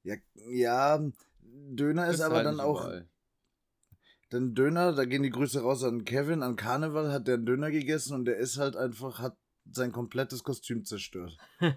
Ja, 0.03 0.15
ja, 0.49 1.11
Döner 1.41 2.07
ist, 2.07 2.15
ist 2.15 2.22
aber 2.22 2.38
halt 2.38 2.45
dann 2.45 2.59
auch. 2.59 2.86
Überall. 2.86 3.07
Dann 4.30 4.53
Döner, 4.53 4.93
da 4.93 5.05
gehen 5.05 5.24
die 5.24 5.32
Grüße 5.32 5.61
raus 5.61 5.84
an 5.84 6.05
Kevin, 6.05 6.43
an 6.43 6.55
Karneval 6.55 7.11
hat 7.11 7.28
der 7.28 7.36
einen 7.36 7.45
Döner 7.47 7.72
gegessen 7.72 8.13
und 8.13 8.26
der 8.26 8.38
ist 8.38 8.57
halt 8.57 8.76
einfach, 8.76 9.20
hat 9.20 9.36
sein 9.72 9.91
komplettes 9.91 10.43
Kostüm 10.43 10.86
zerstört. 10.86 11.38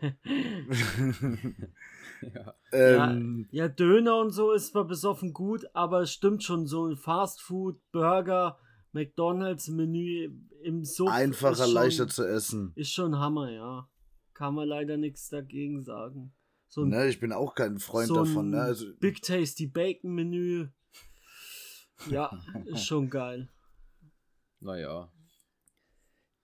Ja. 2.23 2.55
Ähm, 2.73 3.49
ja, 3.51 3.65
ja, 3.65 3.69
Döner 3.69 4.19
und 4.19 4.31
so 4.31 4.53
ist 4.53 4.69
zwar 4.69 4.87
besoffen 4.87 5.33
gut, 5.33 5.67
aber 5.75 6.03
es 6.03 6.13
stimmt 6.13 6.45
schon, 6.45 6.67
so 6.67 6.87
ein 6.87 6.97
Fastfood, 6.97 7.81
Burger, 7.91 8.59
McDonalds 8.93 9.69
Menü 9.69 10.31
im 10.63 10.85
Suff 10.85 11.11
Einfacher, 11.11 11.65
schon, 11.65 11.75
leichter 11.75 12.09
zu 12.09 12.25
essen. 12.25 12.73
Ist 12.77 12.93
schon 12.93 13.19
Hammer, 13.19 13.51
ja. 13.51 13.89
Kann 14.35 14.55
man 14.55 14.69
leider 14.69 14.97
nichts 14.97 15.29
dagegen 15.29 15.83
sagen. 15.83 16.33
So 16.69 16.83
ein, 16.83 16.89
ne, 16.89 17.09
ich 17.09 17.21
bin 17.21 17.33
auch 17.33 17.55
kein 17.55 17.79
Freund 17.79 18.09
so 18.09 18.15
davon. 18.15 18.51
Ne? 18.51 18.61
Also, 18.61 18.87
Big 18.99 19.21
Tasty 19.23 19.67
Bacon 19.67 20.15
Menü. 20.15 20.69
Ja, 22.09 22.31
ist 22.67 22.87
schon 22.87 23.11
geil. 23.11 23.49
Naja. 24.61 25.11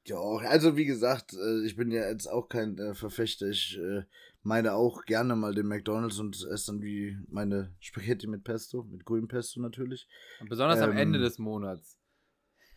Ja, 0.09 0.21
also 0.21 0.77
wie 0.77 0.87
gesagt, 0.87 1.35
äh, 1.35 1.67
ich 1.67 1.77
bin 1.77 1.91
ja 1.91 2.09
jetzt 2.09 2.27
auch 2.27 2.49
kein 2.49 2.79
äh, 2.79 2.95
Verfechter. 2.95 3.47
Ich 3.49 3.79
äh, 3.79 4.05
meine 4.43 4.73
auch 4.75 5.05
gerne 5.05 5.37
mal 5.37 5.55
den 5.55 5.67
McDonalds 5.67 6.19
und 6.19 6.35
esse 6.51 6.73
dann 6.73 6.83
wie 6.83 7.19
meine 7.29 7.75
Spaghetti 7.81 8.27
mit 8.27 8.45
Pesto, 8.45 8.85
mit 8.85 9.05
grünem 9.05 9.29
Pesto 9.29 9.61
natürlich. 9.61 10.09
Und 10.41 10.49
besonders 10.49 10.79
ähm, 10.79 10.91
am 10.91 10.97
Ende 10.97 11.19
ähm, 11.19 11.25
des 11.25 11.39
Monats. 11.39 11.99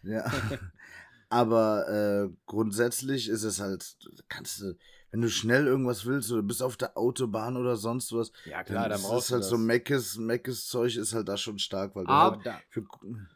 Ja. 0.03 0.29
Aber 1.29 1.87
äh, 1.87 2.29
grundsätzlich 2.45 3.29
ist 3.29 3.43
es 3.43 3.61
halt, 3.61 3.95
kannst 4.27 4.59
du, 4.59 4.77
wenn 5.11 5.21
du 5.21 5.29
schnell 5.29 5.65
irgendwas 5.65 6.05
willst 6.05 6.29
oder 6.29 6.41
bist 6.41 6.61
auf 6.61 6.75
der 6.75 6.97
Autobahn 6.97 7.55
oder 7.55 7.77
sonst 7.77 8.11
was, 8.11 8.33
ja 8.43 8.65
klar, 8.65 8.89
dann, 8.89 9.01
dann 9.01 9.09
brauchst 9.09 9.27
ist 9.27 9.31
halt 9.31 9.43
das. 9.43 9.49
so 9.49 9.57
Meckes, 9.57 10.17
Meckes 10.17 10.67
Zeug 10.67 10.97
ist 10.97 11.13
halt 11.13 11.29
da 11.29 11.37
schon 11.37 11.57
stark, 11.57 11.95
weil 11.95 12.05
aber, 12.07 12.37
du 12.37 12.51
halt 12.51 12.63
für, 12.67 12.83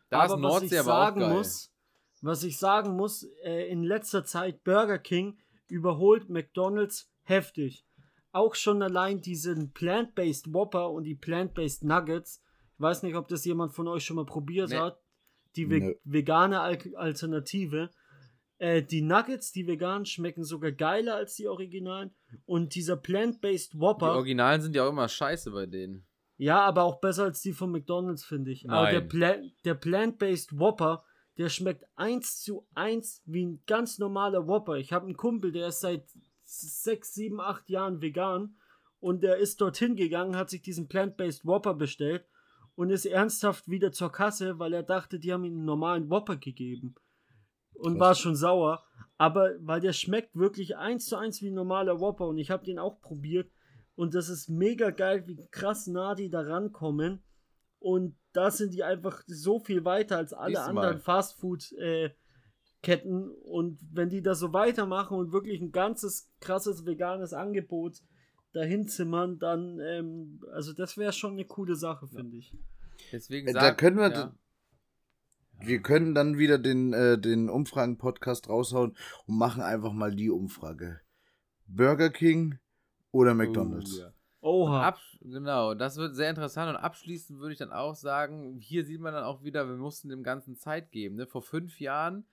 da 0.10 0.20
aber 0.20 0.36
ist 0.36 0.42
Nordsee 0.42 0.78
aber 0.80 1.10
auch 1.10 1.16
geil. 1.16 1.30
Muss, 1.30 1.72
was 2.26 2.44
ich 2.44 2.58
sagen 2.58 2.96
muss, 2.96 3.24
äh, 3.44 3.70
in 3.70 3.84
letzter 3.84 4.26
Zeit 4.26 4.64
Burger 4.64 4.98
King 4.98 5.38
überholt 5.68 6.30
McDonald's 6.30 7.12
heftig. 7.24 7.86
Auch 8.32 8.56
schon 8.56 8.82
allein 8.82 9.22
diesen 9.22 9.72
Plant-Based 9.72 10.54
Whopper 10.54 10.92
und 10.92 11.04
die 11.04 11.16
Plant-Based 11.16 11.84
Nuggets. 11.84 12.42
Ich 12.74 12.82
weiß 12.82 13.04
nicht, 13.04 13.16
ob 13.16 13.28
das 13.28 13.46
jemand 13.46 13.74
von 13.74 13.88
euch 13.88 14.04
schon 14.04 14.18
mal 14.18 14.26
probiert 14.26 14.70
nee. 14.70 14.78
hat. 14.78 15.00
Die 15.56 15.70
ve 15.70 15.80
nee. 15.80 15.96
vegane 16.04 16.60
Al 16.60 16.78
Alternative. 16.96 17.92
Äh, 18.58 18.84
die 18.84 19.02
Nuggets, 19.02 19.52
die 19.52 19.68
veganen, 19.68 20.06
schmecken 20.06 20.44
sogar 20.44 20.72
geiler 20.72 21.16
als 21.16 21.36
die 21.36 21.48
originalen. 21.48 22.12
Und 22.46 22.76
dieser 22.76 22.98
Plant-Based 22.98 23.80
Whopper. 23.80 24.08
Die 24.08 24.18
Originalen 24.18 24.62
sind 24.62 24.76
ja 24.76 24.86
auch 24.86 24.90
immer 24.90 25.08
scheiße 25.08 25.52
bei 25.52 25.66
denen. 25.66 26.06
Ja, 26.38 26.62
aber 26.62 26.84
auch 26.84 27.00
besser 27.00 27.24
als 27.26 27.42
die 27.42 27.54
von 27.54 27.72
McDonalds, 27.72 28.26
finde 28.26 28.52
ich. 28.52 28.66
Nein. 28.66 28.76
Aber 28.76 28.92
der, 28.92 29.02
Pla 29.02 29.36
der 29.64 29.76
Plant-Based 29.76 30.60
Whopper 30.60 31.06
der 31.38 31.50
schmeckt 31.50 31.86
eins 31.96 32.42
zu 32.42 32.66
eins 32.74 33.22
wie 33.26 33.46
ein 33.46 33.64
ganz 33.68 34.00
normaler 34.00 34.48
Whopper. 34.48 34.76
Ich 34.76 34.94
habe 34.94 35.06
einen 35.06 35.18
Kumpel, 35.18 35.52
der 35.52 35.68
ist 35.68 35.82
seit 35.82 36.06
sechs, 36.44 37.14
sieben, 37.14 37.42
acht 37.42 37.70
Jahren 37.70 38.02
vegan 38.02 38.56
und 39.00 39.24
der 39.24 39.38
ist 39.38 39.60
dorthin 39.60 39.96
gegangen, 39.96 40.36
hat 40.36 40.50
sich 40.50 40.62
diesen 40.62 40.88
Plant-Based 40.88 41.46
Whopper 41.46 41.74
bestellt 41.74 42.26
und 42.76 42.90
ist 42.90 43.06
ernsthaft 43.06 43.70
wieder 43.70 43.92
zur 43.92 44.12
Kasse, 44.12 44.60
weil 44.60 44.74
er 44.74 44.84
dachte, 44.84 45.20
die 45.20 45.34
haben 45.34 45.44
ihm 45.44 45.56
einen 45.56 45.66
normalen 45.66 46.10
Whopper 46.10 46.38
gegeben. 46.38 46.96
Und 47.74 48.00
war 48.00 48.16
schon 48.16 48.38
sauer. 48.38 48.86
Aber 49.18 49.52
weil 49.60 49.82
der 49.82 49.92
schmeckt 49.92 50.36
wirklich 50.36 50.78
eins 50.78 51.08
zu 51.08 51.18
eins 51.18 51.42
wie 51.42 51.50
ein 51.50 51.54
normaler 51.54 52.00
Whopper 52.00 52.28
und 52.28 52.38
ich 52.38 52.50
habe 52.50 52.66
den 52.66 52.80
auch 52.80 53.02
probiert. 53.02 53.52
Und 53.96 54.14
das 54.14 54.30
ist 54.30 54.50
mega 54.50 54.92
geil, 54.92 55.28
wie 55.28 55.46
krass 55.52 55.88
nah 55.88 56.16
die 56.16 56.30
da 56.30 56.42
rankommen. 56.42 57.22
Und 57.80 58.18
da 58.36 58.52
sind 58.52 58.74
die 58.74 58.84
einfach 58.84 59.24
so 59.28 59.60
viel 59.60 59.86
weiter 59.86 60.18
als 60.18 60.34
alle 60.34 60.56
Diesmal. 60.56 60.70
anderen 60.70 61.00
Fastfood-Ketten. 61.00 63.30
Äh, 63.30 63.34
und 63.44 63.80
wenn 63.94 64.10
die 64.10 64.22
das 64.22 64.40
so 64.40 64.52
weitermachen 64.52 65.18
und 65.18 65.32
wirklich 65.32 65.62
ein 65.62 65.72
ganzes 65.72 66.30
krasses 66.42 66.86
veganes 66.86 67.34
Angebot 67.34 68.02
dahin 68.52 68.88
zimmern, 68.88 69.40
dann, 69.40 69.80
ähm, 69.80 70.42
also 70.52 70.74
das 70.74 70.98
wäre 70.98 71.14
schon 71.14 71.34
eine 71.34 71.46
coole 71.46 71.76
Sache, 71.76 72.08
finde 72.08 72.38
ich. 72.38 72.54
Deswegen 73.12 73.52
sagt, 73.52 73.64
da 73.64 73.74
können 73.74 73.98
wir, 73.98 74.12
ja. 74.12 74.34
wir 75.60 75.82
können 75.82 76.14
dann 76.14 76.38
wieder 76.38 76.58
den, 76.58 76.94
äh, 76.94 77.18
den 77.18 77.50
Umfragen-Podcast 77.50 78.50
raushauen 78.50 78.98
und 79.28 79.38
machen 79.38 79.62
einfach 79.62 79.94
mal 79.94 80.14
die 80.14 80.30
Umfrage. 80.30 81.00
Burger 81.68 82.10
King 82.10 82.60
oder 83.12 83.34
McDonalds? 83.34 83.98
Oh, 83.98 84.02
ja. 84.02 84.14
Oha. 84.46 84.84
Ab, 84.84 85.00
genau, 85.22 85.74
das 85.74 85.98
wird 85.98 86.16
sehr 86.16 86.30
interessant 86.30 86.70
und 86.70 86.76
abschließend 86.76 87.40
würde 87.40 87.54
ich 87.54 87.58
dann 87.58 87.72
auch 87.72 87.96
sagen, 87.96 88.60
hier 88.60 88.86
sieht 88.86 89.02
man 89.02 89.12
dann 89.12 89.24
auch 89.24 89.44
wieder, 89.44 89.68
wir 89.68 89.76
mussten 89.76 90.10
dem 90.10 90.22
Ganzen 90.22 90.56
Zeit 90.56 90.92
geben. 90.92 91.16
Ne? 91.16 91.26
Vor 91.26 91.42
fünf 91.42 91.80
Jahren 91.80 92.28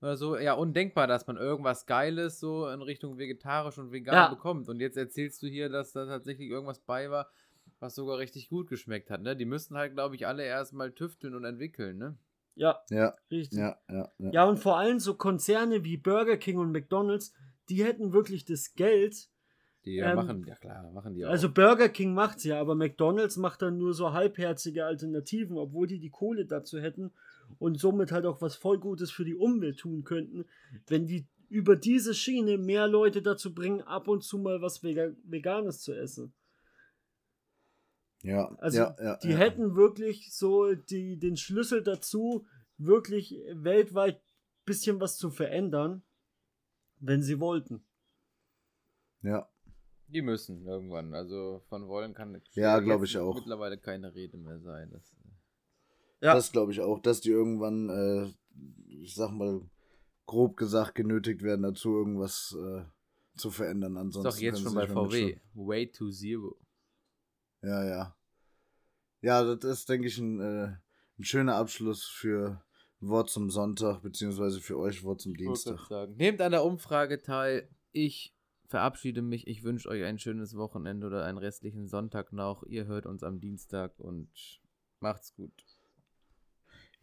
oder 0.00 0.16
so, 0.16 0.38
ja, 0.38 0.54
undenkbar, 0.54 1.06
dass 1.06 1.26
man 1.26 1.36
irgendwas 1.36 1.84
Geiles 1.84 2.40
so 2.40 2.66
in 2.68 2.80
Richtung 2.80 3.18
vegetarisch 3.18 3.76
und 3.76 3.92
vegan 3.92 4.14
ja. 4.14 4.28
bekommt. 4.28 4.70
Und 4.70 4.80
jetzt 4.80 4.96
erzählst 4.96 5.42
du 5.42 5.46
hier, 5.46 5.68
dass 5.68 5.92
da 5.92 6.06
tatsächlich 6.06 6.48
irgendwas 6.48 6.80
bei 6.80 7.10
war, 7.10 7.28
was 7.80 7.94
sogar 7.94 8.16
richtig 8.16 8.48
gut 8.48 8.70
geschmeckt 8.70 9.10
hat. 9.10 9.20
Ne? 9.20 9.36
Die 9.36 9.44
müssen 9.44 9.76
halt, 9.76 9.92
glaube 9.92 10.14
ich, 10.14 10.26
alle 10.26 10.44
erstmal 10.44 10.92
tüfteln 10.92 11.34
und 11.34 11.44
entwickeln, 11.44 11.98
ne? 11.98 12.16
Ja, 12.54 12.80
ja, 12.88 13.14
richtig. 13.30 13.58
Ja, 13.58 13.78
ja, 13.90 14.10
ja. 14.18 14.30
ja, 14.32 14.44
und 14.44 14.58
vor 14.58 14.78
allem 14.78 15.00
so 15.00 15.14
Konzerne 15.14 15.84
wie 15.84 15.98
Burger 15.98 16.38
King 16.38 16.58
und 16.58 16.72
McDonalds, 16.72 17.34
die 17.68 17.84
hätten 17.84 18.14
wirklich 18.14 18.46
das 18.46 18.74
Geld. 18.74 19.28
Die 19.88 19.98
ähm, 19.98 20.16
machen, 20.16 20.44
ja 20.46 20.54
klar, 20.54 20.90
machen 20.92 21.14
die 21.14 21.24
auch. 21.24 21.30
Also 21.30 21.50
Burger 21.50 21.88
King 21.88 22.12
macht's 22.12 22.44
ja, 22.44 22.60
aber 22.60 22.74
McDonalds 22.74 23.38
macht 23.38 23.62
dann 23.62 23.78
nur 23.78 23.94
so 23.94 24.12
halbherzige 24.12 24.84
Alternativen, 24.84 25.56
obwohl 25.56 25.86
die 25.86 25.98
die 25.98 26.10
Kohle 26.10 26.44
dazu 26.44 26.78
hätten 26.78 27.10
und 27.58 27.80
somit 27.80 28.12
halt 28.12 28.26
auch 28.26 28.42
was 28.42 28.54
voll 28.54 28.78
Gutes 28.78 29.10
für 29.10 29.24
die 29.24 29.34
Umwelt 29.34 29.78
tun 29.78 30.04
könnten, 30.04 30.44
wenn 30.88 31.06
die 31.06 31.26
über 31.48 31.74
diese 31.74 32.12
Schiene 32.12 32.58
mehr 32.58 32.86
Leute 32.86 33.22
dazu 33.22 33.54
bringen, 33.54 33.80
ab 33.80 34.08
und 34.08 34.22
zu 34.22 34.36
mal 34.36 34.60
was 34.60 34.82
Veganes 34.82 35.80
zu 35.80 35.94
essen. 35.94 36.34
Ja, 38.22 38.54
also 38.58 38.78
ja, 38.78 38.96
ja, 39.00 39.16
die 39.22 39.30
ja. 39.30 39.36
hätten 39.38 39.74
wirklich 39.74 40.34
so 40.34 40.74
die, 40.74 41.16
den 41.16 41.38
Schlüssel 41.38 41.82
dazu, 41.82 42.46
wirklich 42.76 43.40
weltweit 43.54 44.20
bisschen 44.66 45.00
was 45.00 45.16
zu 45.16 45.30
verändern, 45.30 46.02
wenn 47.00 47.22
sie 47.22 47.40
wollten. 47.40 47.82
Ja. 49.22 49.48
Die 50.08 50.22
müssen 50.22 50.66
irgendwann. 50.66 51.14
Also 51.14 51.62
von 51.68 51.86
wollen 51.88 52.14
kann 52.14 52.40
ja, 52.52 52.78
glaube 52.80 53.04
ich 53.04 53.16
auch. 53.18 53.34
mittlerweile 53.34 53.78
keine 53.78 54.14
Rede 54.14 54.38
mehr 54.38 54.58
sein. 54.58 54.90
Das, 54.90 55.14
ja. 56.20 56.34
Das 56.34 56.50
glaube 56.52 56.72
ich 56.72 56.80
auch, 56.80 56.98
dass 57.00 57.20
die 57.20 57.30
irgendwann, 57.30 57.88
äh, 57.90 58.32
ich 59.02 59.14
sag 59.14 59.30
mal, 59.30 59.60
grob 60.26 60.56
gesagt 60.56 60.94
genötigt 60.94 61.42
werden 61.42 61.62
dazu, 61.62 61.94
irgendwas 61.94 62.56
äh, 62.58 62.84
zu 63.36 63.50
verändern. 63.50 63.96
Ansonsten 63.96 64.28
ist 64.28 64.36
doch 64.36 64.42
jetzt 64.42 64.62
schon 64.62 64.74
bei 64.74 64.86
VW. 64.86 65.38
Way 65.54 65.90
to 65.90 66.10
Zero. 66.10 66.56
Ja, 67.62 67.84
ja. 67.84 68.16
Ja, 69.20 69.54
das 69.54 69.80
ist, 69.80 69.88
denke 69.88 70.06
ich, 70.08 70.18
ein, 70.18 70.40
äh, 70.40 70.76
ein 71.18 71.24
schöner 71.24 71.56
Abschluss 71.56 72.04
für 72.04 72.62
Wort 73.00 73.30
zum 73.30 73.50
Sonntag, 73.50 74.00
beziehungsweise 74.02 74.60
für 74.60 74.78
euch 74.78 75.02
Wort 75.02 75.20
zum 75.20 75.36
Dienstag. 75.36 75.90
Nehmt 76.16 76.40
an 76.40 76.52
der 76.52 76.64
Umfrage 76.64 77.20
teil. 77.20 77.68
Ich 77.92 78.34
verabschiede 78.68 79.22
mich. 79.22 79.46
Ich 79.46 79.64
wünsche 79.64 79.88
euch 79.88 80.04
ein 80.04 80.18
schönes 80.18 80.56
Wochenende 80.56 81.06
oder 81.06 81.24
einen 81.24 81.38
restlichen 81.38 81.88
Sonntag 81.88 82.32
noch. 82.32 82.62
Ihr 82.64 82.86
hört 82.86 83.06
uns 83.06 83.22
am 83.22 83.40
Dienstag 83.40 83.98
und 83.98 84.28
macht's 85.00 85.34
gut. 85.34 85.52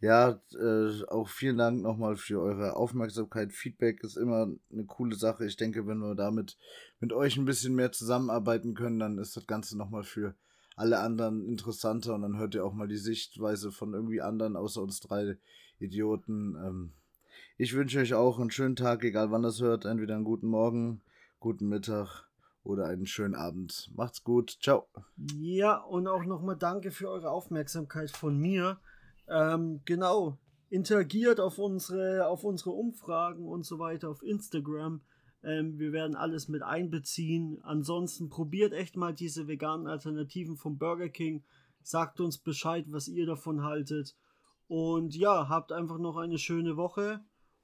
Ja, 0.00 0.40
äh, 0.52 1.04
auch 1.08 1.28
vielen 1.28 1.56
Dank 1.56 1.82
nochmal 1.82 2.16
für 2.16 2.40
eure 2.40 2.76
Aufmerksamkeit. 2.76 3.52
Feedback 3.52 4.04
ist 4.04 4.16
immer 4.16 4.52
eine 4.70 4.84
coole 4.84 5.16
Sache. 5.16 5.46
Ich 5.46 5.56
denke, 5.56 5.86
wenn 5.86 5.98
wir 5.98 6.14
damit 6.14 6.58
mit 7.00 7.12
euch 7.12 7.36
ein 7.36 7.46
bisschen 7.46 7.74
mehr 7.74 7.92
zusammenarbeiten 7.92 8.74
können, 8.74 8.98
dann 8.98 9.18
ist 9.18 9.36
das 9.36 9.46
Ganze 9.46 9.76
nochmal 9.76 10.04
für 10.04 10.34
alle 10.76 11.00
anderen 11.00 11.46
interessanter 11.46 12.14
und 12.14 12.22
dann 12.22 12.36
hört 12.36 12.54
ihr 12.54 12.64
auch 12.64 12.74
mal 12.74 12.88
die 12.88 12.98
Sichtweise 12.98 13.72
von 13.72 13.94
irgendwie 13.94 14.20
anderen 14.20 14.56
außer 14.56 14.82
uns 14.82 15.00
drei 15.00 15.38
Idioten. 15.78 16.54
Ähm, 16.56 16.92
ich 17.56 17.74
wünsche 17.74 18.00
euch 18.00 18.12
auch 18.12 18.38
einen 18.38 18.50
schönen 18.50 18.76
Tag, 18.76 19.02
egal 19.02 19.30
wann 19.30 19.42
das 19.42 19.62
hört. 19.62 19.86
Entweder 19.86 20.14
einen 20.14 20.24
guten 20.24 20.48
Morgen, 20.48 21.00
guten 21.38 21.68
Mittag 21.68 22.26
oder 22.62 22.86
einen 22.86 23.06
schönen 23.06 23.34
Abend. 23.34 23.90
Macht's 23.94 24.24
gut. 24.24 24.58
Ciao. 24.60 24.88
Ja, 25.38 25.76
und 25.76 26.08
auch 26.08 26.24
nochmal 26.24 26.56
danke 26.56 26.90
für 26.90 27.08
eure 27.08 27.30
Aufmerksamkeit 27.30 28.10
von 28.10 28.36
mir. 28.38 28.78
Ähm, 29.28 29.80
genau. 29.84 30.38
Interagiert 30.68 31.38
auf 31.38 31.58
unsere, 31.58 32.26
auf 32.26 32.42
unsere 32.42 32.70
Umfragen 32.70 33.46
und 33.46 33.64
so 33.64 33.78
weiter 33.78 34.10
auf 34.10 34.22
Instagram. 34.22 35.00
Ähm, 35.44 35.78
wir 35.78 35.92
werden 35.92 36.16
alles 36.16 36.48
mit 36.48 36.62
einbeziehen. 36.62 37.60
Ansonsten 37.62 38.28
probiert 38.28 38.72
echt 38.72 38.96
mal 38.96 39.14
diese 39.14 39.46
veganen 39.46 39.86
Alternativen 39.86 40.56
vom 40.56 40.76
Burger 40.76 41.08
King. 41.08 41.44
Sagt 41.82 42.20
uns 42.20 42.38
Bescheid, 42.38 42.86
was 42.88 43.06
ihr 43.06 43.26
davon 43.26 43.62
haltet. 43.62 44.16
Und 44.66 45.14
ja, 45.14 45.48
habt 45.48 45.70
einfach 45.70 45.98
noch 45.98 46.16
eine 46.16 46.38
schöne 46.38 46.76
Woche 46.76 47.20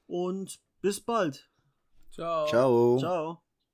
und 0.07 0.61
bis 0.81 1.01
bald. 1.01 1.51
Ciao. 2.13 2.47
Ciao. 2.47 2.99
Ciao. 2.99 3.43